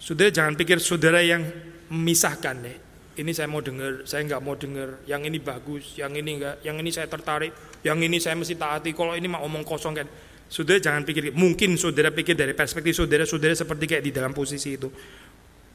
Saudara 0.00 0.32
jangan 0.32 0.56
pikir 0.56 0.80
saudara 0.80 1.20
yang 1.20 1.44
memisahkan 1.92 2.56
ya. 2.64 2.74
Ini 3.18 3.34
saya 3.34 3.50
mau 3.50 3.58
dengar, 3.58 4.06
saya 4.06 4.22
nggak 4.22 4.42
mau 4.46 4.54
dengar. 4.54 5.02
Yang 5.02 5.22
ini 5.26 5.38
bagus, 5.42 5.84
yang 5.98 6.14
ini 6.14 6.38
enggak, 6.38 6.62
yang 6.62 6.78
ini 6.78 6.90
saya 6.94 7.10
tertarik, 7.10 7.50
yang 7.82 7.98
ini 7.98 8.22
saya 8.22 8.38
mesti 8.38 8.54
taati. 8.54 8.94
Kalau 8.94 9.18
ini 9.18 9.26
mau 9.26 9.42
omong 9.42 9.66
kosong 9.66 9.94
kan. 9.98 10.06
Saudara 10.48 10.80
jangan 10.80 11.04
pikir, 11.04 11.34
mungkin 11.36 11.76
saudara 11.76 12.08
pikir 12.14 12.32
dari 12.32 12.54
perspektif 12.56 12.96
saudara, 12.96 13.28
saudara 13.28 13.52
seperti 13.52 13.84
kayak 13.84 14.04
di 14.06 14.12
dalam 14.14 14.32
posisi 14.32 14.78
itu. 14.78 14.88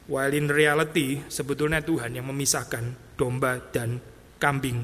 While 0.08 0.34
in 0.34 0.48
reality, 0.50 1.22
sebetulnya 1.30 1.84
Tuhan 1.84 2.16
yang 2.16 2.26
memisahkan 2.32 3.16
domba 3.20 3.60
dan 3.70 4.02
kambing. 4.41 4.82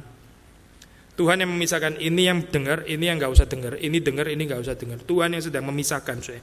Tuhan 1.17 1.41
yang 1.41 1.49
memisahkan 1.49 1.97
ini 1.97 2.27
yang 2.27 2.45
dengar, 2.53 2.85
ini 2.85 3.07
yang 3.07 3.17
nggak 3.17 3.33
usah 3.33 3.47
dengar, 3.47 3.79
ini 3.81 3.97
dengar, 4.03 4.29
ini 4.29 4.45
nggak 4.45 4.61
usah 4.61 4.75
dengar. 4.77 4.99
Tuhan 5.03 5.33
yang 5.33 5.43
sedang 5.43 5.65
memisahkan 5.67 6.17
saya 6.21 6.39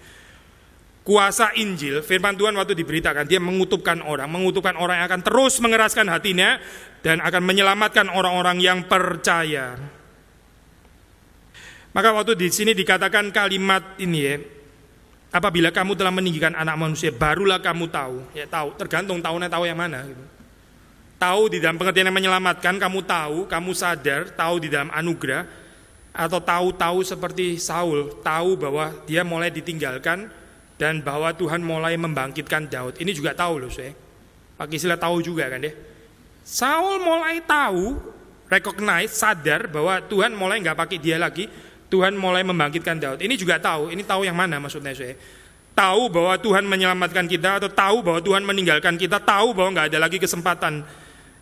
kuasa 1.06 1.54
Injil, 1.54 2.02
firman 2.02 2.34
Tuhan 2.34 2.50
waktu 2.58 2.74
diberitakan, 2.74 3.30
dia 3.30 3.38
mengutupkan 3.38 4.02
orang, 4.02 4.26
mengutupkan 4.26 4.74
orang 4.74 4.98
yang 4.98 5.06
akan 5.06 5.22
terus 5.22 5.62
mengeraskan 5.62 6.10
hatinya 6.10 6.58
dan 7.06 7.22
akan 7.22 7.46
menyelamatkan 7.46 8.10
orang-orang 8.10 8.58
yang 8.58 8.82
percaya. 8.90 9.78
Maka 11.94 12.10
waktu 12.10 12.34
di 12.34 12.50
sini 12.50 12.74
dikatakan 12.74 13.30
kalimat 13.30 13.94
ini 14.02 14.18
ya, 14.18 14.36
apabila 15.30 15.70
kamu 15.70 15.94
telah 15.94 16.10
meninggikan 16.10 16.58
anak 16.58 16.74
manusia, 16.74 17.14
barulah 17.14 17.62
kamu 17.62 17.86
tahu. 17.86 18.26
Ya 18.34 18.50
tahu, 18.50 18.74
tergantung 18.74 19.22
tahunnya 19.22 19.46
tahu 19.46 19.64
yang 19.64 19.78
mana. 19.78 20.04
Gitu. 20.04 20.24
Tahu 21.16 21.48
di 21.48 21.62
dalam 21.62 21.80
pengertian 21.80 22.10
yang 22.10 22.18
menyelamatkan, 22.18 22.76
kamu 22.76 23.00
tahu, 23.06 23.38
kamu 23.48 23.70
sadar, 23.72 24.28
tahu 24.34 24.60
di 24.60 24.68
dalam 24.68 24.92
anugerah, 24.92 25.48
atau 26.12 26.42
tahu-tahu 26.42 27.00
seperti 27.06 27.56
Saul, 27.62 28.20
tahu 28.20 28.58
bahwa 28.60 28.92
dia 29.08 29.24
mulai 29.24 29.48
ditinggalkan, 29.48 30.28
dan 30.76 31.00
bahwa 31.00 31.32
Tuhan 31.32 31.64
mulai 31.64 31.96
membangkitkan 31.96 32.68
Daud. 32.68 33.00
Ini 33.00 33.10
juga 33.16 33.32
tahu 33.32 33.64
loh 33.64 33.72
saya. 33.72 33.96
Pakai 34.56 34.76
istilah 34.76 35.00
tahu 35.00 35.20
juga 35.24 35.48
kan 35.48 35.60
ya. 35.60 35.72
Saul 36.46 37.02
mulai 37.02 37.42
tahu, 37.42 37.96
recognize, 38.48 39.12
sadar 39.12 39.68
bahwa 39.68 39.98
Tuhan 40.04 40.36
mulai 40.36 40.60
nggak 40.62 40.76
pakai 40.76 40.96
dia 41.00 41.16
lagi. 41.20 41.48
Tuhan 41.86 42.14
mulai 42.18 42.42
membangkitkan 42.44 42.98
Daud. 42.98 43.18
Ini 43.22 43.34
juga 43.38 43.56
tahu. 43.58 43.94
Ini 43.94 44.02
tahu 44.04 44.26
yang 44.26 44.36
mana 44.36 44.58
maksudnya 44.60 44.92
saya. 44.92 45.16
Tahu 45.76 46.08
bahwa 46.08 46.34
Tuhan 46.40 46.64
menyelamatkan 46.64 47.28
kita 47.28 47.60
atau 47.60 47.70
tahu 47.70 48.00
bahwa 48.00 48.20
Tuhan 48.24 48.42
meninggalkan 48.42 48.96
kita. 48.96 49.20
Tahu 49.22 49.54
bahwa 49.54 49.76
nggak 49.76 49.86
ada 49.92 49.98
lagi 50.02 50.18
kesempatan. 50.18 50.82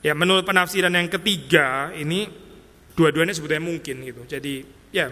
Ya 0.05 0.13
menurut 0.13 0.45
penafsiran 0.45 0.93
yang 0.93 1.09
ketiga 1.09 1.89
ini 1.97 2.29
dua-duanya 2.93 3.33
sebetulnya 3.33 3.65
mungkin 3.65 4.05
gitu. 4.05 4.23
Jadi 4.29 4.61
ya, 4.93 5.09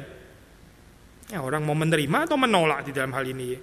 ya 1.32 1.38
orang 1.40 1.64
mau 1.64 1.72
menerima 1.72 2.28
atau 2.28 2.36
menolak 2.36 2.84
di 2.84 2.92
dalam 2.92 3.14
hal 3.16 3.24
ini. 3.24 3.46
Ya. 3.56 3.60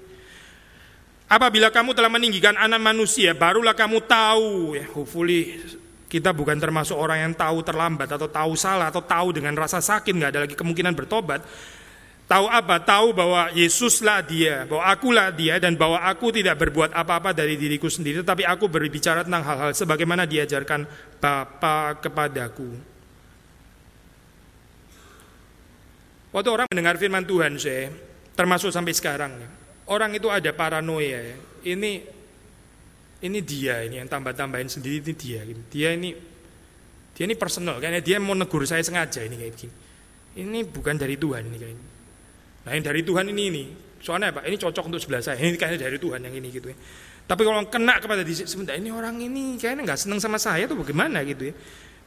Apabila 1.30 1.70
kamu 1.70 1.94
telah 1.94 2.10
meninggikan 2.10 2.58
anak 2.58 2.82
manusia, 2.82 3.38
barulah 3.38 3.78
kamu 3.78 4.02
tahu. 4.02 4.74
Ya, 4.74 4.90
hopefully 4.90 5.62
kita 6.10 6.34
bukan 6.34 6.58
termasuk 6.58 6.98
orang 6.98 7.30
yang 7.30 7.34
tahu 7.38 7.62
terlambat 7.62 8.10
atau 8.10 8.26
tahu 8.26 8.58
salah 8.58 8.90
atau 8.90 9.06
tahu 9.06 9.38
dengan 9.38 9.54
rasa 9.54 9.78
sakit 9.78 10.10
nggak 10.10 10.32
ada 10.34 10.40
lagi 10.50 10.58
kemungkinan 10.58 10.98
bertobat. 10.98 11.46
Tahu 12.26 12.46
apa? 12.50 12.82
Tahu 12.82 13.14
bahwa 13.14 13.54
Yesuslah 13.54 14.26
dia, 14.26 14.66
bahwa 14.66 14.86
akulah 14.86 15.30
dia 15.34 15.58
dan 15.62 15.78
bahwa 15.78 16.02
aku 16.02 16.34
tidak 16.34 16.62
berbuat 16.62 16.94
apa-apa 16.94 17.34
dari 17.34 17.58
diriku 17.58 17.90
sendiri, 17.90 18.26
tetapi 18.26 18.46
aku 18.46 18.66
berbicara 18.70 19.26
tentang 19.26 19.46
hal-hal 19.46 19.74
sebagaimana 19.74 20.26
diajarkan 20.26 20.86
Bapa 21.18 21.98
kepadaku. 22.02 22.70
Waktu 26.30 26.50
orang 26.54 26.70
mendengar 26.70 27.02
firman 27.02 27.26
Tuhan, 27.26 27.58
saya 27.58 27.90
termasuk 28.38 28.70
sampai 28.70 28.94
sekarang, 28.94 29.34
orang 29.90 30.16
itu 30.16 30.30
ada 30.30 30.50
paranoia 30.54 31.20
ya. 31.20 31.38
Ini 31.76 31.92
ini 33.20 33.40
dia 33.44 33.84
ini 33.84 34.00
yang 34.00 34.08
tambah-tambahin 34.08 34.72
sendiri 34.72 35.04
ini 35.04 35.14
dia 35.18 35.42
gitu. 35.44 35.62
Dia 35.74 35.90
ini 35.98 36.16
dia 37.14 37.24
ini 37.28 37.36
personal 37.36 37.82
kayaknya 37.84 38.00
dia 38.00 38.18
mau 38.22 38.38
negur 38.38 38.64
saya 38.64 38.80
sengaja 38.86 39.26
ini 39.26 39.36
kayak 39.36 39.54
gini. 39.58 39.74
Ini 40.40 40.60
bukan 40.70 40.96
dari 40.96 41.20
Tuhan 41.20 41.44
ini 41.52 41.58
kayaknya. 41.58 41.86
Nah, 42.64 42.72
yang 42.78 42.86
dari 42.86 43.02
Tuhan 43.04 43.26
ini 43.34 43.44
ini. 43.50 43.64
Soalnya 44.00 44.32
apa? 44.32 44.48
Ini 44.48 44.56
cocok 44.56 44.88
untuk 44.88 45.02
sebelah 45.04 45.20
saya. 45.20 45.36
Ini 45.42 45.60
kayaknya 45.60 45.90
dari 45.90 45.98
Tuhan 46.00 46.24
yang 46.24 46.32
ini 46.32 46.48
gitu 46.54 46.72
ya. 46.72 46.78
Tapi 47.30 47.42
kalau 47.46 47.62
kena 47.70 48.02
kepada 48.02 48.26
di 48.26 48.34
sebentar 48.34 48.74
ini 48.74 48.90
orang 48.90 49.20
ini 49.20 49.60
kayaknya 49.60 49.86
nggak 49.86 50.00
seneng 50.00 50.18
sama 50.18 50.42
saya 50.42 50.66
tuh 50.66 50.80
bagaimana 50.80 51.22
gitu 51.28 51.52
ya. 51.52 51.54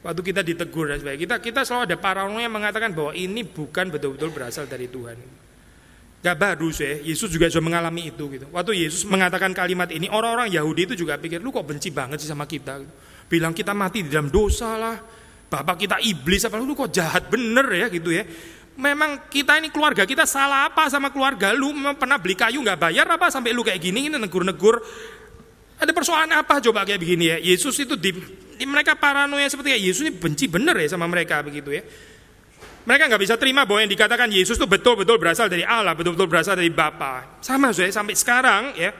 Waktu 0.03 0.19
kita 0.19 0.43
ditegur 0.43 0.91
dan 0.91 0.99
sebagainya, 0.99 1.21
kita 1.23 1.35
kita 1.39 1.59
selalu 1.63 1.87
ada 1.87 1.95
paranoia 1.95 2.51
mengatakan 2.51 2.91
bahwa 2.91 3.15
ini 3.15 3.47
bukan 3.47 3.87
betul-betul 3.87 4.35
berasal 4.35 4.67
dari 4.67 4.91
Tuhan. 4.91 5.15
Gak 6.23 6.39
baru 6.39 6.71
sih, 6.71 7.03
Yesus 7.03 7.27
juga 7.27 7.51
sudah 7.51 7.67
mengalami 7.67 8.07
itu 8.07 8.31
gitu. 8.31 8.47
Waktu 8.47 8.87
Yesus 8.87 9.03
mengatakan 9.03 9.51
kalimat 9.51 9.91
ini, 9.91 10.07
orang-orang 10.07 10.47
Yahudi 10.47 10.87
itu 10.87 11.03
juga 11.03 11.19
pikir, 11.19 11.43
lu 11.43 11.51
kok 11.51 11.67
benci 11.67 11.91
banget 11.91 12.23
sih 12.23 12.31
sama 12.31 12.47
kita? 12.47 12.79
Bilang 13.27 13.51
kita 13.51 13.75
mati 13.75 14.07
di 14.07 14.09
dalam 14.09 14.31
dosa 14.31 14.79
lah, 14.79 14.95
bapak 15.51 15.83
kita 15.83 15.99
iblis 15.99 16.47
apa, 16.47 16.55
lu 16.63 16.71
kok 16.79 16.95
jahat 16.95 17.27
bener 17.27 17.67
ya 17.75 17.91
gitu 17.91 18.15
ya. 18.15 18.23
Memang 18.79 19.27
kita 19.27 19.59
ini 19.59 19.67
keluarga 19.67 20.07
kita 20.07 20.23
salah 20.23 20.71
apa 20.71 20.87
sama 20.87 21.11
keluarga 21.11 21.51
lu? 21.51 21.75
Memang 21.75 21.99
pernah 21.99 22.15
beli 22.15 22.39
kayu 22.39 22.63
nggak 22.63 22.79
bayar 22.79 23.05
apa 23.05 23.27
sampai 23.27 23.51
lu 23.51 23.59
kayak 23.59 23.83
gini 23.83 24.07
ini 24.07 24.15
negur-negur. 24.15 24.79
Ada 25.75 25.91
persoalan 25.91 26.31
apa 26.39 26.63
coba 26.63 26.87
kayak 26.87 27.03
begini 27.03 27.35
ya? 27.35 27.37
Yesus 27.51 27.75
itu 27.83 27.99
di, 27.99 28.15
di 28.55 28.65
mereka 28.65 28.95
paranoia 28.95 29.45
seperti 29.51 29.75
ya 29.75 29.79
Yesus 29.91 30.07
ini 30.07 30.15
benci 30.15 30.47
bener 30.47 30.79
ya 30.79 30.87
sama 30.95 31.03
mereka 31.05 31.43
begitu 31.43 31.69
ya. 31.75 31.83
Mereka 32.83 33.07
nggak 33.07 33.21
bisa 33.23 33.35
terima 33.39 33.63
bahwa 33.63 33.79
yang 33.79 33.91
dikatakan 33.91 34.27
Yesus 34.27 34.59
itu 34.59 34.67
betul-betul 34.67 35.15
berasal 35.15 35.47
dari 35.47 35.63
Allah, 35.63 35.95
betul-betul 35.95 36.27
berasal 36.27 36.59
dari 36.59 36.67
Bapa. 36.67 37.39
Sama 37.39 37.71
saya 37.71 37.91
sampai 37.95 38.15
sekarang 38.15 38.75
ya. 38.75 38.91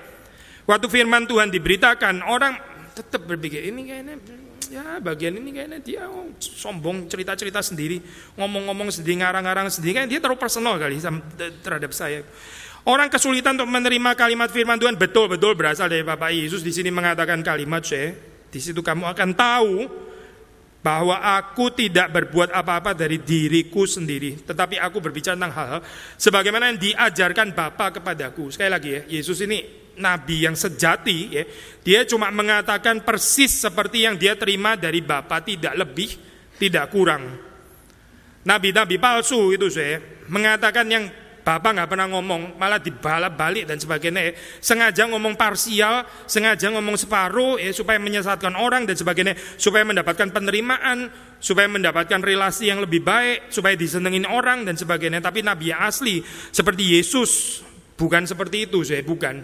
Waktu 0.64 0.88
firman 0.88 1.28
Tuhan 1.28 1.52
diberitakan, 1.52 2.24
orang 2.24 2.56
tetap 2.96 3.28
berpikir 3.28 3.68
ini 3.68 3.84
kayaknya 3.84 4.16
ya 4.72 5.04
bagian 5.04 5.36
ini 5.36 5.52
kayaknya 5.52 5.80
dia 5.84 6.08
oh, 6.08 6.32
sombong 6.40 7.12
cerita-cerita 7.12 7.60
sendiri, 7.60 8.00
ngomong-ngomong 8.40 8.88
sendiri, 8.88 9.20
ngarang-ngarang 9.20 9.68
sendiri, 9.68 10.00
kan 10.00 10.08
dia 10.08 10.24
terlalu 10.24 10.40
personal 10.40 10.80
kali 10.80 11.04
terhadap 11.60 11.92
saya. 11.92 12.24
Orang 12.88 13.08
kesulitan 13.08 13.60
untuk 13.60 13.72
menerima 13.72 14.12
kalimat 14.16 14.52
firman 14.52 14.76
Tuhan 14.76 14.96
betul-betul 14.96 15.56
berasal 15.56 15.88
dari 15.88 16.04
Bapak 16.04 16.32
Yesus 16.36 16.64
di 16.64 16.72
sini 16.72 16.92
mengatakan 16.92 17.40
kalimat 17.44 17.84
saya. 17.84 18.12
Di 18.48 18.60
situ 18.60 18.80
kamu 18.80 19.08
akan 19.08 19.30
tahu 19.34 19.74
bahwa 20.84 21.16
aku 21.40 21.72
tidak 21.72 22.12
berbuat 22.12 22.52
apa-apa 22.52 22.92
dari 22.92 23.24
diriku 23.24 23.88
sendiri, 23.88 24.44
tetapi 24.44 24.76
aku 24.76 25.00
berbicara 25.00 25.40
tentang 25.40 25.56
hal-hal 25.56 25.82
sebagaimana 26.20 26.76
yang 26.76 26.80
diajarkan 26.80 27.56
Bapa 27.56 27.96
kepadaku. 27.96 28.52
Sekali 28.52 28.70
lagi 28.70 28.90
ya, 28.92 29.02
Yesus 29.08 29.40
ini 29.48 29.64
nabi 29.96 30.44
yang 30.44 30.60
sejati 30.60 31.18
ya. 31.32 31.44
Dia 31.80 32.04
cuma 32.04 32.28
mengatakan 32.36 33.00
persis 33.08 33.64
seperti 33.64 34.04
yang 34.04 34.20
dia 34.20 34.36
terima 34.36 34.76
dari 34.76 35.00
Bapa, 35.00 35.40
tidak 35.40 35.72
lebih, 35.80 36.20
tidak 36.60 36.92
kurang. 36.92 37.32
Nabi-nabi 38.44 39.00
palsu 39.00 39.56
itu 39.56 39.72
saya 39.72 40.04
mengatakan 40.28 40.84
yang 40.92 41.08
Bapak 41.44 41.76
nggak 41.76 41.89
pernah 41.91 42.08
ngomong, 42.08 42.56
malah 42.56 42.80
dibalap 42.80 43.36
balik 43.36 43.68
dan 43.68 43.76
sebagainya. 43.76 44.32
Sengaja 44.64 45.04
ngomong 45.12 45.36
parsial, 45.36 46.08
sengaja 46.24 46.72
ngomong 46.72 46.96
separuh, 46.96 47.60
ya, 47.60 47.76
supaya 47.76 48.00
menyesatkan 48.00 48.56
orang 48.56 48.88
dan 48.88 48.96
sebagainya, 48.96 49.36
supaya 49.60 49.84
mendapatkan 49.84 50.32
penerimaan, 50.32 51.12
supaya 51.44 51.68
mendapatkan 51.68 52.24
relasi 52.24 52.72
yang 52.72 52.80
lebih 52.80 53.04
baik, 53.04 53.52
supaya 53.52 53.76
disenengin 53.76 54.24
orang 54.24 54.64
dan 54.64 54.80
sebagainya. 54.80 55.20
Tapi 55.20 55.44
Nabi 55.44 55.76
asli 55.76 56.24
seperti 56.56 56.96
Yesus 56.96 57.60
bukan 58.00 58.24
seperti 58.24 58.72
itu, 58.72 58.80
saya 58.88 59.04
bukan. 59.04 59.44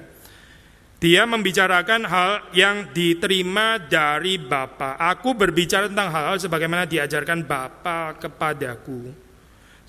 Dia 1.00 1.24
membicarakan 1.24 2.08
hal 2.08 2.32
yang 2.56 2.92
diterima 2.96 3.80
dari 3.80 4.36
Bapa. 4.40 5.00
Aku 5.00 5.32
berbicara 5.36 5.88
tentang 5.88 6.12
hal-hal 6.12 6.40
sebagaimana 6.40 6.84
diajarkan 6.88 7.44
Bapa 7.44 8.20
kepadaku. 8.20 9.29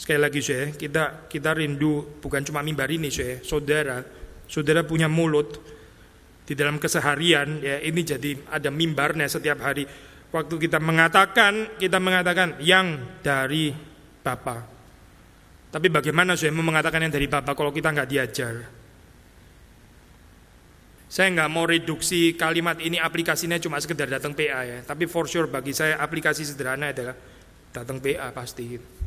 Sekali 0.00 0.16
lagi 0.16 0.40
saya, 0.40 0.72
kita 0.72 1.28
kita 1.28 1.52
rindu 1.52 2.16
bukan 2.24 2.40
cuma 2.40 2.64
mimbar 2.64 2.88
ini 2.88 3.12
saya, 3.12 3.44
saudara, 3.44 4.00
saudara 4.48 4.80
punya 4.80 5.12
mulut 5.12 5.60
di 6.48 6.56
dalam 6.56 6.80
keseharian 6.80 7.60
ya 7.60 7.84
ini 7.84 8.00
jadi 8.00 8.48
ada 8.48 8.72
mimbarnya 8.72 9.28
setiap 9.28 9.60
hari. 9.60 9.84
Waktu 10.32 10.56
kita 10.56 10.80
mengatakan, 10.80 11.76
kita 11.76 12.00
mengatakan 12.00 12.56
yang 12.64 13.20
dari 13.20 13.76
Bapa. 14.24 14.64
Tapi 15.68 15.92
bagaimana 15.92 16.32
saya 16.32 16.56
mau 16.56 16.64
mengatakan 16.64 17.04
yang 17.04 17.12
dari 17.12 17.28
Bapa 17.28 17.52
kalau 17.52 17.68
kita 17.68 17.92
nggak 17.92 18.08
diajar? 18.08 18.54
Saya 21.12 21.28
nggak 21.28 21.50
mau 21.52 21.68
reduksi 21.68 22.40
kalimat 22.40 22.80
ini 22.80 22.96
aplikasinya 22.96 23.60
cuma 23.60 23.76
sekedar 23.76 24.08
datang 24.08 24.32
PA 24.32 24.64
ya. 24.64 24.80
Tapi 24.80 25.04
for 25.04 25.28
sure 25.28 25.44
bagi 25.44 25.76
saya 25.76 26.00
aplikasi 26.00 26.40
sederhana 26.48 26.88
adalah 26.88 27.12
datang 27.68 28.00
PA 28.00 28.32
pasti. 28.32 28.99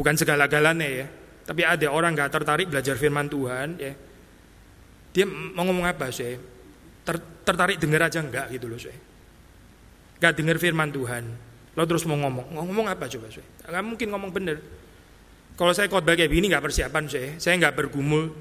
Bukan 0.00 0.16
segala-galanya 0.16 0.88
ya. 0.88 1.06
Tapi 1.44 1.60
ada 1.60 1.92
orang 1.92 2.16
nggak 2.16 2.32
tertarik 2.32 2.72
belajar 2.72 2.96
firman 2.96 3.28
Tuhan 3.28 3.76
ya. 3.76 3.92
Dia 5.12 5.28
mau 5.28 5.68
ngomong 5.68 5.92
apa 5.92 6.08
sih? 6.08 6.40
Ter, 7.04 7.20
tertarik 7.44 7.76
dengar 7.76 8.08
aja 8.08 8.24
enggak 8.24 8.48
gitu 8.48 8.64
loh 8.64 8.80
sih. 8.80 8.96
Gak 10.16 10.40
dengar 10.40 10.56
firman 10.56 10.88
Tuhan. 10.88 11.28
Lo 11.76 11.84
terus 11.84 12.08
mau 12.08 12.16
ngomong, 12.16 12.48
ngomong 12.48 12.88
apa 12.88 13.12
coba 13.12 13.28
sih? 13.28 13.44
Gak 13.44 13.84
mungkin 13.84 14.08
ngomong 14.08 14.32
bener. 14.32 14.56
Kalau 15.52 15.76
saya 15.76 15.92
khotbah 15.92 16.16
kayak 16.16 16.32
begini 16.32 16.48
nggak 16.48 16.64
persiapan 16.64 17.04
sih. 17.04 17.36
Saya 17.36 17.60
nggak 17.60 17.76
bergumul. 17.76 18.32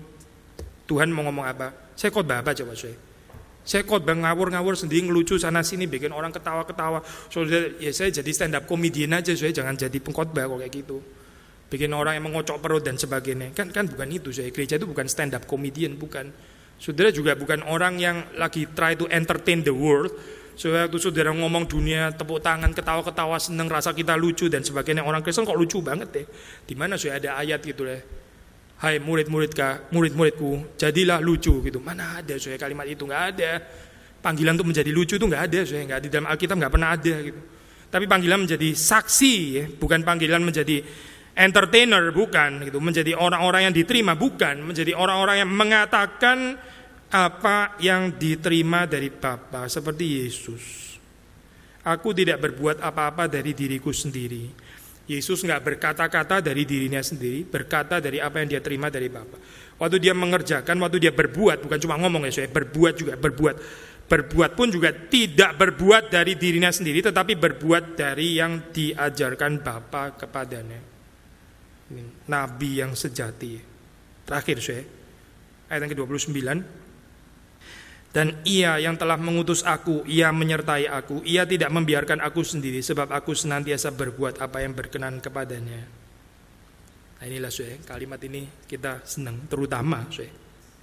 Tuhan 0.87 1.11
mau 1.11 1.27
ngomong 1.27 1.43
apa? 1.43 1.91
Saya 1.99 2.15
khotbah 2.15 2.39
apa 2.39 2.55
coba 2.55 2.71
sih? 2.71 2.95
Saya 3.67 3.83
khotbah 3.83 4.15
ngawur-ngawur 4.15 4.79
sendiri 4.79 5.11
ngelucu 5.11 5.35
sana 5.35 5.59
sini 5.59 5.91
bikin 5.91 6.15
orang 6.15 6.31
ketawa-ketawa. 6.31 7.03
Soalnya 7.27 7.75
ya 7.83 7.91
saya 7.91 8.15
jadi 8.15 8.31
stand 8.31 8.55
up 8.55 8.63
comedian 8.63 9.11
aja 9.11 9.35
saya 9.35 9.51
jangan 9.51 9.75
jadi 9.75 9.97
pengkhotbah 9.99 10.47
kok 10.47 10.63
kayak 10.63 10.71
gitu 10.71 11.18
bikin 11.69 11.93
orang 11.93 12.17
yang 12.17 12.25
mengocok 12.27 12.57
perut 12.59 12.83
dan 12.83 12.97
sebagainya. 12.97 13.53
Kan 13.53 13.69
kan 13.69 13.85
bukan 13.85 14.09
itu 14.09 14.33
saya. 14.33 14.49
Gereja 14.49 14.81
itu 14.81 14.89
bukan 14.89 15.05
stand 15.05 15.37
up 15.37 15.45
comedian, 15.45 15.95
bukan. 15.95 16.33
Saudara 16.81 17.13
juga 17.13 17.37
bukan 17.37 17.61
orang 17.69 18.01
yang 18.01 18.17
lagi 18.35 18.65
try 18.73 18.97
to 18.97 19.05
entertain 19.13 19.61
the 19.61 19.71
world. 19.71 20.09
Saudara 20.57 20.91
itu 20.91 20.99
saudara 20.99 21.31
ngomong 21.31 21.69
dunia, 21.69 22.11
tepuk 22.11 22.43
tangan, 22.43 22.75
ketawa-ketawa, 22.75 23.39
seneng, 23.39 23.71
rasa 23.71 23.95
kita 23.95 24.19
lucu 24.19 24.51
dan 24.51 24.59
sebagainya. 24.65 25.05
Orang 25.07 25.23
Kristen 25.23 25.47
kok 25.47 25.55
lucu 25.55 25.79
banget 25.79 26.09
deh. 26.11 26.25
Di 26.67 26.75
mana 26.75 26.99
saya 26.99 27.21
ada 27.21 27.39
ayat 27.39 27.63
gitu 27.63 27.87
deh. 27.87 28.01
Hai 28.79 28.99
murid-murid 28.99 29.55
murid-muridku, 29.91 30.79
jadilah 30.79 31.19
lucu 31.19 31.59
gitu. 31.63 31.83
Mana 31.83 32.23
ada 32.23 32.35
saya 32.39 32.55
kalimat 32.55 32.87
itu 32.87 33.03
nggak 33.03 33.23
ada. 33.35 33.59
Panggilan 34.19 34.55
untuk 34.59 34.71
menjadi 34.71 34.91
lucu 34.91 35.15
itu 35.15 35.23
nggak 35.27 35.43
ada 35.51 35.59
saya 35.63 35.83
nggak 35.87 35.99
di 36.03 36.09
dalam 36.11 36.27
Alkitab 36.27 36.55
nggak 36.59 36.73
pernah 36.75 36.89
ada 36.95 37.15
gitu. 37.23 37.39
Tapi 37.89 38.05
panggilan 38.05 38.45
menjadi 38.45 38.69
saksi, 38.77 39.33
ya, 39.57 39.63
bukan 39.65 40.05
panggilan 40.05 40.45
menjadi 40.45 40.85
entertainer 41.39 42.11
bukan 42.11 42.67
gitu, 42.67 42.83
menjadi 42.83 43.15
orang-orang 43.15 43.71
yang 43.71 43.73
diterima 43.73 44.19
bukan, 44.19 44.59
menjadi 44.59 44.91
orang-orang 44.91 45.47
yang 45.47 45.49
mengatakan 45.49 46.59
apa 47.09 47.79
yang 47.79 48.19
diterima 48.19 48.83
dari 48.83 49.07
Bapa 49.07 49.71
seperti 49.71 50.19
Yesus. 50.19 50.63
Aku 51.87 52.11
tidak 52.11 52.43
berbuat 52.43 52.83
apa-apa 52.83 53.31
dari 53.31 53.55
diriku 53.55 53.95
sendiri. 53.95 54.67
Yesus 55.09 55.41
nggak 55.41 55.63
berkata-kata 55.63 56.43
dari 56.43 56.67
dirinya 56.67 57.01
sendiri, 57.01 57.41
berkata 57.47 57.97
dari 57.97 58.21
apa 58.21 58.43
yang 58.43 58.59
dia 58.59 58.61
terima 58.61 58.91
dari 58.93 59.09
Bapa. 59.09 59.39
Waktu 59.79 59.97
dia 59.97 60.13
mengerjakan, 60.13 60.75
waktu 60.75 61.01
dia 61.01 61.15
berbuat, 61.15 61.65
bukan 61.65 61.79
cuma 61.81 61.95
ngomong 61.97 62.27
ya 62.29 62.43
saya, 62.43 62.51
berbuat 62.51 62.93
juga 62.99 63.15
berbuat. 63.15 63.55
Berbuat 64.09 64.51
pun 64.57 64.67
juga 64.69 64.91
tidak 64.91 65.55
berbuat 65.55 66.13
dari 66.13 66.35
dirinya 66.35 66.69
sendiri, 66.69 66.99
tetapi 66.99 67.39
berbuat 67.39 67.95
dari 67.95 68.37
yang 68.37 68.69
diajarkan 68.69 69.63
Bapa 69.65 70.13
kepadanya 70.19 70.98
nabi 72.29 72.81
yang 72.81 72.93
sejati. 72.93 73.57
Terakhir 74.25 74.57
saya, 74.61 74.83
ayat 75.69 75.81
yang 75.85 75.91
ke-29. 75.97 76.37
Dan 78.09 78.41
ia 78.41 78.81
yang 78.81 78.97
telah 78.97 79.21
mengutus 79.21 79.61
aku, 79.61 80.01
ia 80.09 80.33
menyertai 80.33 80.89
aku, 80.89 81.21
ia 81.21 81.45
tidak 81.45 81.69
membiarkan 81.69 82.25
aku 82.25 82.41
sendiri, 82.41 82.81
sebab 82.81 83.13
aku 83.13 83.37
senantiasa 83.37 83.93
berbuat 83.93 84.41
apa 84.41 84.65
yang 84.65 84.73
berkenan 84.73 85.21
kepadanya. 85.21 85.81
Nah 87.21 87.25
inilah 87.29 87.53
saya, 87.53 87.77
kalimat 87.85 88.17
ini 88.25 88.49
kita 88.65 89.05
senang, 89.05 89.45
terutama 89.45 90.09
saya, 90.09 90.33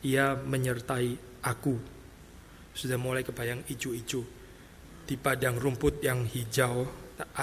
ia 0.06 0.38
menyertai 0.38 1.42
aku. 1.42 1.74
Sudah 2.70 2.94
mulai 2.94 3.26
kebayang 3.26 3.66
ijo-ijo, 3.74 4.22
di 5.02 5.18
padang 5.18 5.58
rumput 5.58 6.06
yang 6.06 6.30
hijau, 6.30 6.86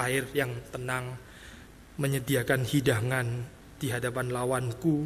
air 0.00 0.24
yang 0.32 0.64
tenang, 0.72 1.12
menyediakan 2.00 2.64
hidangan 2.64 3.26
di 3.84 3.92
hadapan 3.92 4.32
lawanku. 4.32 5.04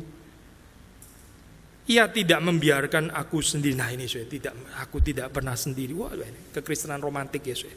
Ia 1.91 2.07
tidak 2.15 2.39
membiarkan 2.39 3.11
aku 3.11 3.43
sendiri. 3.43 3.75
Nah 3.75 3.91
ini 3.91 4.07
saya 4.07 4.31
tidak, 4.31 4.55
aku 4.79 5.03
tidak 5.03 5.35
pernah 5.35 5.59
sendiri. 5.59 5.97
Wah, 5.99 6.15
kekristenan 6.55 7.03
romantik 7.03 7.43
ya 7.43 7.59
saya. 7.59 7.75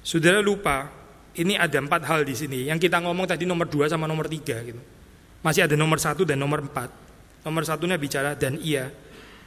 Saudara 0.00 0.40
lupa, 0.40 0.88
ini 1.36 1.58
ada 1.58 1.76
empat 1.76 2.08
hal 2.08 2.24
di 2.24 2.32
sini. 2.32 2.70
Yang 2.70 2.88
kita 2.88 3.02
ngomong 3.04 3.26
tadi 3.28 3.44
nomor 3.44 3.68
dua 3.68 3.90
sama 3.90 4.06
nomor 4.06 4.30
tiga 4.30 4.62
gitu. 4.62 4.78
Masih 5.42 5.66
ada 5.66 5.74
nomor 5.76 6.00
satu 6.00 6.24
dan 6.24 6.40
nomor 6.40 6.64
empat. 6.64 6.88
Nomor 7.44 7.66
satunya 7.66 8.00
bicara 8.00 8.32
dan 8.38 8.56
ia 8.62 8.88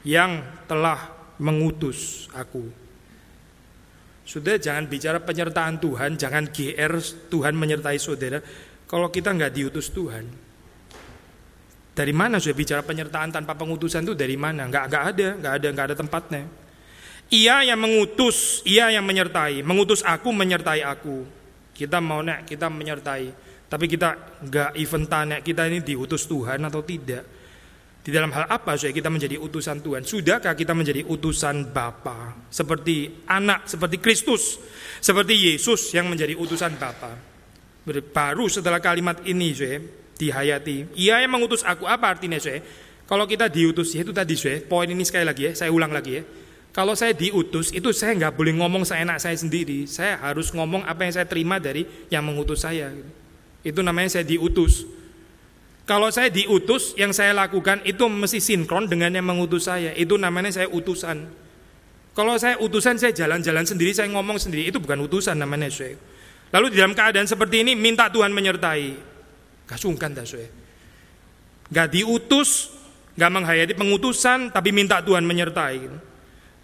yang 0.04 0.44
telah 0.68 1.10
mengutus 1.40 2.28
aku. 2.36 2.68
Sudah 4.28 4.60
jangan 4.60 4.92
bicara 4.92 5.24
penyertaan 5.24 5.80
Tuhan, 5.80 6.20
jangan 6.20 6.52
GR 6.52 6.94
Tuhan 7.32 7.56
menyertai 7.56 7.96
saudara. 7.96 8.44
Kalau 8.84 9.08
kita 9.08 9.32
nggak 9.32 9.56
diutus 9.56 9.96
Tuhan, 9.96 10.47
dari 11.98 12.14
mana 12.14 12.38
sudah 12.38 12.54
bicara 12.54 12.86
penyertaan 12.86 13.34
tanpa 13.34 13.58
pengutusan 13.58 14.06
itu 14.06 14.14
dari 14.14 14.38
mana? 14.38 14.70
Enggak, 14.70 14.86
enggak 14.86 15.04
ada, 15.10 15.28
enggak 15.34 15.54
ada, 15.58 15.68
enggak 15.74 15.86
ada 15.89 15.95
tempatnya. 15.98 16.43
Ia 17.34 17.56
yang 17.74 17.82
mengutus, 17.82 18.62
ia 18.70 18.93
yang 18.93 19.02
menyertai, 19.02 19.66
mengutus 19.66 20.06
aku 20.06 20.30
menyertai 20.30 20.86
aku. 20.86 21.26
Kita 21.74 21.98
mau 21.98 22.22
nek, 22.22 22.45
kita 22.45 22.70
menyertai. 22.70 23.50
Tapi 23.66 23.86
kita 23.89 24.39
enggak 24.45 24.78
even 24.78 25.10
tanya 25.10 25.41
kita 25.41 25.66
ini 25.66 25.82
diutus 25.82 26.30
Tuhan 26.30 26.62
atau 26.70 26.86
tidak. 26.86 27.26
Di 28.06 28.14
dalam 28.14 28.32
hal 28.32 28.45
apa 28.48 28.78
supaya 28.78 28.93
kita 28.93 29.10
menjadi 29.10 29.36
utusan 29.41 29.84
Tuhan? 29.84 30.06
Sudahkah 30.06 30.54
kita 30.54 30.72
menjadi 30.78 31.02
utusan 31.04 31.74
Bapa? 31.74 32.48
Seperti 32.48 33.26
anak, 33.28 33.68
seperti 33.68 34.00
Kristus, 34.00 34.62
seperti 35.02 35.34
Yesus 35.36 35.91
yang 35.98 36.08
menjadi 36.08 36.38
utusan 36.38 36.78
Bapa. 36.78 37.18
Baru 38.14 38.48
setelah 38.48 38.80
kalimat 38.80 39.20
ini, 39.28 39.52
saya 39.52 39.84
dihayati. 40.18 40.91
Ia 40.97 41.22
yang 41.22 41.32
mengutus 41.32 41.61
aku. 41.63 41.86
Apa 41.86 42.18
artinya 42.18 42.41
saya? 42.41 42.59
Kalau 43.07 43.24
kita 43.24 43.47
diutus, 43.47 43.95
ya 43.95 44.03
itu 44.03 44.11
tadi 44.11 44.36
saya. 44.36 44.59
Poin 44.65 44.89
ini 44.89 45.05
sekali 45.07 45.24
lagi 45.24 45.47
ya, 45.47 45.51
saya 45.55 45.72
ulang 45.72 45.95
lagi 45.95 46.20
ya. 46.20 46.24
Kalau 46.76 46.93
saya 46.93 47.15
diutus, 47.15 47.74
itu 47.74 47.89
saya 47.95 48.13
nggak 48.13 48.38
boleh 48.38 48.53
ngomong 48.59 48.84
seenak 48.84 49.18
saya 49.18 49.34
sendiri. 49.34 49.88
Saya 49.88 50.20
harus 50.22 50.51
ngomong 50.53 50.86
apa 50.86 51.07
yang 51.07 51.13
saya 51.15 51.26
terima 51.26 51.57
dari 51.57 51.88
yang 52.11 52.22
mengutus 52.22 52.68
saya. 52.68 52.93
Itu 53.63 53.82
namanya 53.82 54.20
saya 54.20 54.28
diutus. 54.28 54.86
Kalau 55.88 56.11
saya 56.11 56.28
diutus, 56.28 56.93
yang 56.99 57.15
saya 57.15 57.32
lakukan 57.32 57.80
itu 57.88 58.05
mesti 58.11 58.43
sinkron 58.43 58.91
dengan 58.91 59.09
yang 59.15 59.24
mengutus 59.24 59.72
saya. 59.72 59.95
Itu 59.95 60.20
namanya 60.20 60.51
saya 60.51 60.68
utusan. 60.68 61.47
Kalau 62.11 62.36
saya 62.36 62.59
utusan, 62.59 62.99
saya 62.99 63.15
jalan-jalan 63.15 63.63
sendiri, 63.63 63.95
saya 63.95 64.11
ngomong 64.11 64.36
sendiri. 64.36 64.68
Itu 64.68 64.84
bukan 64.84 64.99
utusan 65.07 65.39
namanya 65.39 65.72
saya. 65.72 65.95
Lalu 66.51 66.76
di 66.76 66.78
dalam 66.78 66.91
keadaan 66.91 67.26
seperti 67.26 67.63
ini, 67.63 67.74
minta 67.74 68.11
Tuhan 68.11 68.36
menyertai. 68.36 69.16
Gak 69.68 69.84
dah 69.84 70.26
saya. 70.26 70.49
Gak 71.68 71.88
diutus, 71.91 72.72
nggak 73.20 73.32
menghayati 73.34 73.74
pengutusan, 73.76 74.55
tapi 74.55 74.72
minta 74.72 75.03
Tuhan 75.03 75.28
menyertai. 75.28 75.76
Gitu. 75.76 75.97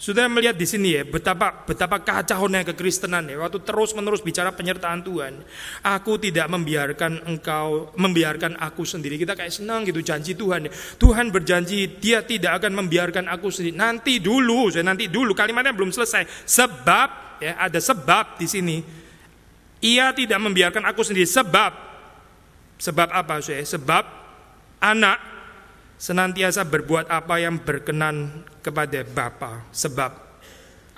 Sudah 0.04 0.28
melihat 0.28 0.60
di 0.60 0.68
sini 0.68 1.00
ya 1.00 1.08
betapa 1.08 1.64
betapa 1.64 2.02
kacaunya 2.04 2.66
kekristenan 2.68 3.24
ya 3.24 3.40
waktu 3.40 3.64
terus 3.64 3.96
menerus 3.96 4.20
bicara 4.20 4.52
penyertaan 4.52 5.00
Tuhan. 5.00 5.40
Aku 5.86 6.20
tidak 6.20 6.52
membiarkan 6.52 7.24
engkau 7.24 7.94
membiarkan 7.96 8.60
aku 8.60 8.84
sendiri. 8.84 9.16
Kita 9.16 9.32
kayak 9.32 9.54
senang 9.54 9.88
gitu 9.88 10.04
janji 10.04 10.36
Tuhan. 10.36 10.68
Tuhan 11.00 11.32
berjanji 11.32 11.88
dia 12.04 12.20
tidak 12.20 12.60
akan 12.60 12.84
membiarkan 12.84 13.32
aku 13.32 13.48
sendiri. 13.54 13.80
Nanti 13.80 14.20
dulu, 14.20 14.68
saya 14.74 14.84
nanti 14.84 15.08
dulu 15.08 15.32
kalimatnya 15.32 15.72
belum 15.72 15.96
selesai. 15.96 16.28
Sebab 16.52 17.40
ya 17.40 17.56
ada 17.62 17.80
sebab 17.80 18.36
di 18.36 18.48
sini. 18.50 18.78
Ia 19.84 20.12
tidak 20.12 20.40
membiarkan 20.44 20.84
aku 20.84 21.00
sendiri 21.06 21.28
sebab 21.28 21.93
sebab 22.84 23.08
apa 23.16 23.40
saya? 23.40 23.64
Sebab 23.64 24.04
anak 24.84 25.18
senantiasa 25.96 26.68
berbuat 26.68 27.08
apa 27.08 27.40
yang 27.40 27.64
berkenan 27.64 28.44
kepada 28.60 29.08
Bapa, 29.08 29.64
sebab 29.72 30.12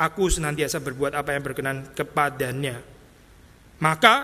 aku 0.02 0.24
senantiasa 0.34 0.82
berbuat 0.82 1.14
apa 1.14 1.38
yang 1.38 1.46
berkenan 1.46 1.94
kepadanya. 1.94 2.82
Maka 3.78 4.16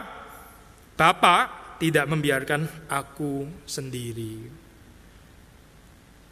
Bapa 0.98 1.38
tidak 1.78 2.10
membiarkan 2.10 2.90
aku 2.90 3.46
sendiri. 3.70 4.50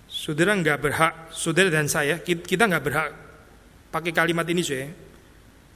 Saudara 0.10 0.58
nggak 0.58 0.80
berhak, 0.82 1.14
saudara 1.30 1.70
dan 1.70 1.86
saya, 1.86 2.18
kita 2.26 2.66
nggak 2.66 2.86
berhak 2.86 3.10
pakai 3.94 4.10
kalimat 4.10 4.46
ini 4.50 4.66
saya. 4.66 4.90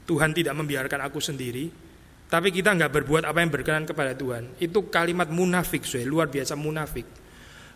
Tuhan 0.03 0.33
tidak 0.35 0.57
membiarkan 0.57 0.99
aku 1.05 1.21
sendiri, 1.21 1.69
tapi 2.33 2.49
kita 2.49 2.73
nggak 2.73 2.89
berbuat 2.89 3.29
apa 3.29 3.45
yang 3.45 3.53
berkenan 3.53 3.85
kepada 3.85 4.17
Tuhan. 4.17 4.57
Itu 4.57 4.89
kalimat 4.89 5.29
munafik, 5.29 5.85
saya 5.85 6.01
luar 6.09 6.33
biasa 6.33 6.57
munafik. 6.57 7.05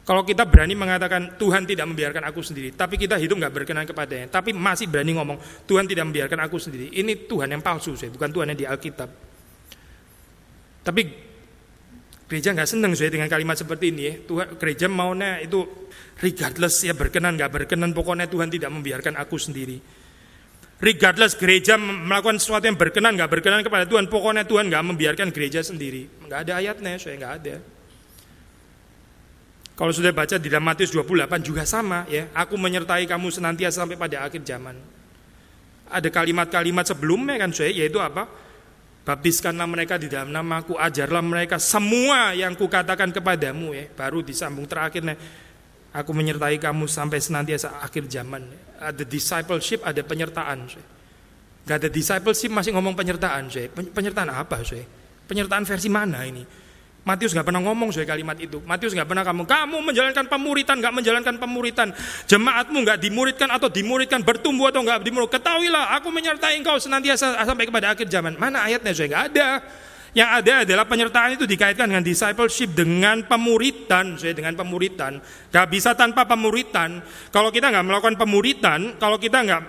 Kalau 0.02 0.26
kita 0.26 0.50
berani 0.50 0.74
mengatakan 0.74 1.38
Tuhan 1.38 1.70
tidak 1.70 1.86
membiarkan 1.86 2.26
aku 2.26 2.42
sendiri, 2.42 2.74
tapi 2.74 2.98
kita 2.98 3.22
hidup 3.22 3.38
nggak 3.38 3.54
berkenan 3.54 3.86
kepadanya, 3.86 4.34
tapi 4.34 4.58
masih 4.58 4.90
berani 4.90 5.14
ngomong 5.14 5.38
Tuhan 5.70 5.86
tidak 5.86 6.10
membiarkan 6.10 6.42
aku 6.42 6.58
sendiri, 6.58 6.90
ini 6.90 7.30
Tuhan 7.30 7.54
yang 7.54 7.62
palsu, 7.62 7.94
saya 7.94 8.10
bukan 8.10 8.34
Tuhan 8.34 8.50
yang 8.50 8.58
di 8.58 8.66
Alkitab. 8.66 9.10
Tapi 10.82 11.02
gereja 12.26 12.50
nggak 12.58 12.70
seneng 12.72 12.98
saya 12.98 13.14
dengan 13.14 13.30
kalimat 13.30 13.62
seperti 13.62 13.94
ini 13.94 14.02
ya. 14.10 14.14
Tuhan 14.26 14.58
gereja 14.58 14.90
maunya 14.90 15.38
itu 15.38 15.86
regardless 16.18 16.82
ya 16.82 16.98
berkenan 16.98 17.38
nggak 17.38 17.52
berkenan, 17.54 17.94
pokoknya 17.94 18.26
Tuhan 18.26 18.50
tidak 18.50 18.74
membiarkan 18.74 19.22
aku 19.22 19.38
sendiri. 19.38 19.78
Regardless 20.78 21.34
gereja 21.34 21.74
melakukan 21.82 22.38
sesuatu 22.38 22.70
yang 22.70 22.78
berkenan 22.78 23.18
nggak 23.18 23.34
berkenan 23.34 23.66
kepada 23.66 23.90
Tuhan, 23.90 24.06
pokoknya 24.14 24.46
Tuhan 24.46 24.70
nggak 24.70 24.84
membiarkan 24.86 25.34
gereja 25.34 25.66
sendiri. 25.66 26.06
Nggak 26.30 26.40
ada 26.46 26.54
ayatnya, 26.62 26.94
saya 27.02 27.18
nggak 27.18 27.34
ada. 27.42 27.56
Kalau 29.78 29.94
sudah 29.94 30.10
baca 30.10 30.42
di 30.42 30.50
dalam 30.50 30.66
Matius 30.66 30.90
28 30.90 31.42
juga 31.46 31.62
sama 31.66 32.06
ya. 32.10 32.30
Aku 32.34 32.58
menyertai 32.58 33.06
kamu 33.06 33.30
senantiasa 33.30 33.86
sampai 33.86 33.98
pada 33.98 34.26
akhir 34.26 34.42
zaman. 34.42 34.74
Ada 35.90 36.10
kalimat-kalimat 36.10 36.86
sebelumnya 36.86 37.38
kan 37.38 37.54
saya 37.54 37.74
yaitu 37.74 38.02
apa? 38.02 38.26
Baptiskanlah 39.06 39.70
mereka 39.70 39.96
di 39.96 40.12
dalam 40.12 40.34
namaku, 40.36 40.76
ajarlah 40.76 41.24
mereka 41.24 41.62
semua 41.62 42.34
yang 42.34 42.58
kukatakan 42.58 43.14
kepadamu 43.14 43.74
ya. 43.74 43.86
Baru 43.94 44.26
disambung 44.26 44.66
terakhirnya 44.66 45.18
aku 45.98 46.14
menyertai 46.14 46.62
kamu 46.62 46.86
sampai 46.86 47.18
senantiasa 47.18 47.82
akhir 47.82 48.06
zaman. 48.06 48.46
Ada 48.78 49.02
discipleship, 49.02 49.82
ada 49.82 50.06
penyertaan. 50.06 50.70
Saya. 50.70 50.86
Gak 51.66 51.78
ada 51.84 51.90
discipleship 51.90 52.54
masih 52.54 52.72
ngomong 52.78 52.94
penyertaan. 52.94 53.50
Saya. 53.50 53.68
Penyertaan 53.74 54.30
apa? 54.30 54.62
Saya? 54.62 54.86
Penyertaan 55.26 55.66
versi 55.66 55.90
mana 55.90 56.22
ini? 56.24 56.46
Matius 57.08 57.32
nggak 57.32 57.48
pernah 57.48 57.64
ngomong 57.64 57.88
soal 57.96 58.04
kalimat 58.04 58.36
itu. 58.36 58.60
Matius 58.68 58.92
nggak 58.92 59.08
pernah 59.08 59.24
kamu, 59.24 59.48
kamu 59.48 59.78
menjalankan 59.80 60.28
pemuritan, 60.28 60.76
nggak 60.76 60.92
menjalankan 60.92 61.36
pemuritan. 61.40 61.88
Jemaatmu 62.28 62.84
nggak 62.84 63.00
dimuridkan 63.00 63.48
atau 63.48 63.72
dimuridkan, 63.72 64.28
bertumbuh 64.28 64.68
atau 64.68 64.84
nggak 64.84 65.08
dimurid. 65.08 65.32
Ketahuilah, 65.32 65.96
aku 65.96 66.12
menyertai 66.12 66.60
engkau 66.60 66.76
senantiasa 66.76 67.40
sampai 67.48 67.64
kepada 67.64 67.96
akhir 67.96 68.12
zaman. 68.12 68.36
Mana 68.36 68.68
ayatnya 68.68 68.92
saya 68.92 69.08
nggak 69.08 69.24
ada. 69.32 69.48
Yang 70.18 70.30
ada 70.34 70.54
adalah 70.66 70.86
penyertaan 70.90 71.38
itu 71.38 71.46
dikaitkan 71.46 71.86
dengan 71.94 72.02
discipleship, 72.02 72.74
dengan 72.74 73.22
pemuritan, 73.30 74.18
saya 74.18 74.34
dengan 74.34 74.58
pemuritan. 74.58 75.22
Gak 75.54 75.68
bisa 75.70 75.94
tanpa 75.94 76.26
pemuritan. 76.26 77.06
Kalau 77.30 77.54
kita 77.54 77.70
nggak 77.70 77.86
melakukan 77.86 78.18
pemuritan, 78.18 78.98
kalau 78.98 79.22
kita 79.22 79.46
nggak 79.46 79.62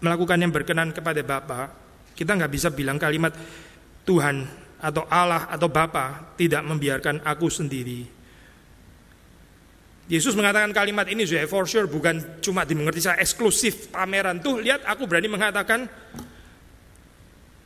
melakukan 0.00 0.40
yang 0.40 0.48
berkenan 0.56 0.88
kepada 0.88 1.20
Bapa, 1.20 1.68
kita 2.16 2.32
nggak 2.32 2.48
bisa 2.48 2.72
bilang 2.72 2.96
kalimat 2.96 3.36
Tuhan 4.08 4.48
atau 4.80 5.04
Allah 5.04 5.52
atau 5.52 5.68
Bapa 5.68 6.32
tidak 6.40 6.64
membiarkan 6.64 7.20
aku 7.20 7.52
sendiri. 7.52 8.08
Yesus 10.08 10.32
mengatakan 10.32 10.72
kalimat 10.72 11.04
ini 11.12 11.28
for 11.44 11.68
sure 11.68 11.88
bukan 11.88 12.40
cuma 12.40 12.64
dimengerti 12.64 13.04
saya 13.04 13.20
eksklusif 13.20 13.92
pameran 13.92 14.40
tuh 14.40 14.64
lihat 14.64 14.84
aku 14.84 15.08
berani 15.08 15.28
mengatakan 15.32 15.88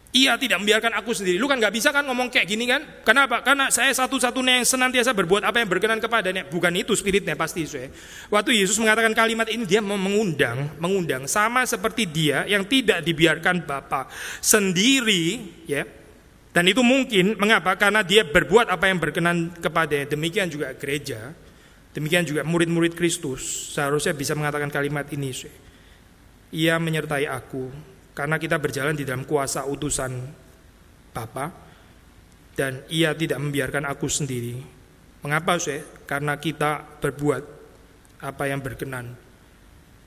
ia 0.09 0.41
tidak 0.41 0.65
membiarkan 0.65 0.97
aku 0.97 1.13
sendiri. 1.13 1.37
Lu 1.37 1.45
kan 1.45 1.61
nggak 1.61 1.75
bisa 1.75 1.93
kan 1.93 2.01
ngomong 2.09 2.33
kayak 2.33 2.49
gini 2.49 2.65
kan? 2.65 2.81
Kenapa? 3.05 3.45
Karena 3.45 3.69
saya 3.69 3.93
satu-satunya 3.93 4.63
yang 4.63 4.67
senantiasa 4.67 5.13
berbuat 5.13 5.45
apa 5.45 5.61
yang 5.61 5.69
berkenan 5.69 6.01
kepadanya. 6.01 6.49
Bukan 6.49 6.73
itu 6.81 6.97
spiritnya 6.97 7.37
pasti 7.37 7.69
saya. 7.69 7.93
Waktu 8.33 8.57
Yesus 8.57 8.81
mengatakan 8.81 9.13
kalimat 9.13 9.53
ini 9.53 9.69
dia 9.69 9.85
mengundang, 9.85 10.73
mengundang 10.81 11.29
sama 11.29 11.69
seperti 11.69 12.09
dia 12.09 12.49
yang 12.49 12.65
tidak 12.65 13.05
dibiarkan 13.05 13.69
Bapa 13.69 14.09
sendiri, 14.41 15.45
ya 15.69 15.85
dan 16.57 16.65
itu 16.67 16.81
mungkin 16.81 17.37
mengapa? 17.37 17.77
Karena 17.77 18.01
dia 18.01 18.25
berbuat 18.25 18.73
apa 18.73 18.89
yang 18.89 18.99
berkenan 18.99 19.53
kepada 19.61 20.09
demikian 20.09 20.49
juga 20.49 20.73
gereja, 20.73 21.37
demikian 21.93 22.25
juga 22.25 22.43
murid-murid 22.49 22.97
Kristus 22.97 23.77
seharusnya 23.77 24.17
bisa 24.17 24.33
mengatakan 24.33 24.73
kalimat 24.73 25.05
ini. 25.13 25.31
Ia 26.49 26.81
menyertai 26.81 27.29
aku 27.29 27.69
karena 28.19 28.35
kita 28.35 28.59
berjalan 28.59 28.99
di 28.99 29.07
dalam 29.07 29.23
kuasa 29.23 29.63
utusan 29.63 30.11
Bapa 31.15 31.55
dan 32.59 32.83
ia 32.91 33.15
tidak 33.15 33.39
membiarkan 33.39 33.87
aku 33.87 34.11
sendiri. 34.11 34.59
Mengapa 35.23 35.55
saya? 35.63 35.87
Karena 36.03 36.35
kita 36.35 36.99
berbuat 36.99 37.43
apa 38.19 38.51
yang 38.51 38.59
berkenan 38.59 39.15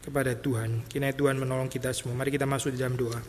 kepada 0.04 0.36
Tuhan. 0.36 0.84
Kini 0.92 1.16
Tuhan 1.16 1.40
menolong 1.40 1.72
kita 1.72 1.96
semua. 1.96 2.20
Mari 2.20 2.36
kita 2.36 2.44
masuk 2.44 2.76
di 2.76 2.84
dalam 2.84 3.00
doa. 3.00 3.20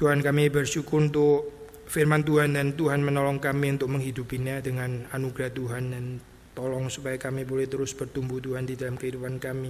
Tuhan 0.00 0.24
kami 0.24 0.48
bersyukur 0.48 1.04
untuk 1.04 1.68
firman 1.84 2.24
Tuhan 2.24 2.56
dan 2.56 2.72
Tuhan 2.72 3.04
menolong 3.04 3.36
kami 3.36 3.76
untuk 3.76 3.92
menghidupinya 3.92 4.64
dengan 4.64 5.08
anugerah 5.12 5.52
Tuhan 5.52 5.84
dan 5.92 6.04
tolong 6.56 6.88
supaya 6.88 7.20
kami 7.20 7.44
boleh 7.44 7.68
terus 7.68 7.92
bertumbuh 7.92 8.40
Tuhan 8.40 8.64
di 8.64 8.80
dalam 8.80 8.96
kehidupan 8.96 9.36
kami. 9.36 9.68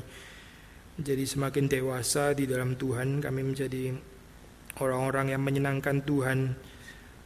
Menjadi 0.97 1.24
semakin 1.26 1.66
dewasa 1.66 2.32
di 2.32 2.47
dalam 2.47 2.78
Tuhan, 2.78 3.18
kami 3.18 3.43
menjadi 3.43 3.93
orang-orang 4.78 5.34
yang 5.34 5.43
menyenangkan 5.43 6.07
Tuhan, 6.07 6.55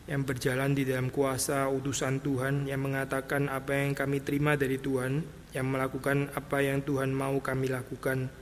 yang 0.09 0.25
berjalan 0.25 0.73
di 0.73 0.89
dalam 0.89 1.13
kuasa 1.13 1.69
utusan 1.69 2.25
Tuhan, 2.25 2.67
yang 2.67 2.81
mengatakan 2.81 3.53
apa 3.53 3.77
yang 3.77 3.93
kami 3.93 4.25
terima 4.25 4.57
dari 4.57 4.81
Tuhan, 4.81 5.23
yang 5.53 5.69
melakukan 5.69 6.33
apa 6.33 6.65
yang 6.65 6.81
Tuhan 6.81 7.13
mau 7.13 7.39
kami 7.39 7.69
lakukan 7.69 8.33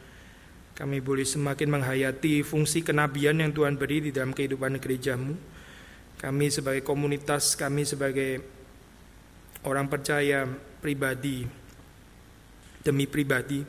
kami 0.78 1.02
boleh 1.02 1.26
semakin 1.26 1.74
menghayati 1.74 2.46
fungsi 2.46 2.86
kenabian 2.86 3.42
yang 3.42 3.50
Tuhan 3.50 3.74
beri 3.74 3.98
di 3.98 4.10
dalam 4.14 4.30
kehidupan 4.30 4.78
gerejamu. 4.78 5.34
Kami 6.22 6.46
sebagai 6.54 6.86
komunitas, 6.86 7.58
kami 7.58 7.82
sebagai 7.82 8.57
orang 9.64 9.90
percaya 9.90 10.46
pribadi 10.78 11.46
demi 12.82 13.04
pribadi. 13.04 13.60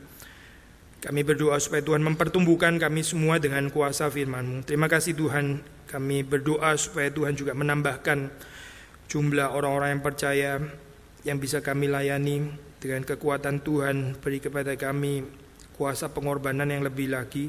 Kami 1.00 1.20
berdoa 1.24 1.56
supaya 1.56 1.80
Tuhan 1.80 2.04
mempertumbuhkan 2.04 2.76
kami 2.76 3.00
semua 3.00 3.40
dengan 3.40 3.72
kuasa 3.72 4.12
firman-Mu. 4.12 4.68
Terima 4.68 4.84
kasih 4.84 5.16
Tuhan, 5.16 5.64
kami 5.88 6.20
berdoa 6.20 6.76
supaya 6.76 7.08
Tuhan 7.08 7.32
juga 7.32 7.56
menambahkan 7.56 8.28
jumlah 9.08 9.48
orang-orang 9.56 9.96
yang 9.96 10.04
percaya 10.04 10.50
yang 11.24 11.40
bisa 11.40 11.64
kami 11.64 11.88
layani 11.88 12.52
dengan 12.80 13.04
kekuatan 13.04 13.64
Tuhan 13.64 14.20
beri 14.20 14.44
kepada 14.44 14.76
kami 14.76 15.24
kuasa 15.72 16.12
pengorbanan 16.12 16.68
yang 16.68 16.84
lebih 16.84 17.12
lagi, 17.16 17.48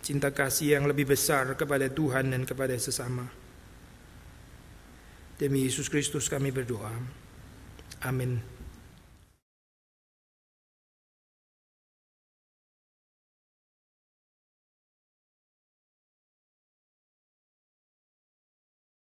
cinta 0.00 0.32
kasih 0.32 0.80
yang 0.80 0.88
lebih 0.88 1.12
besar 1.12 1.52
kepada 1.52 1.92
Tuhan 1.92 2.32
dan 2.32 2.48
kepada 2.48 2.72
sesama. 2.80 3.28
Demi 5.36 5.68
Yesus 5.68 5.92
Kristus 5.92 6.32
kami 6.32 6.48
berdoa. 6.48 7.25
Amin. 8.02 8.55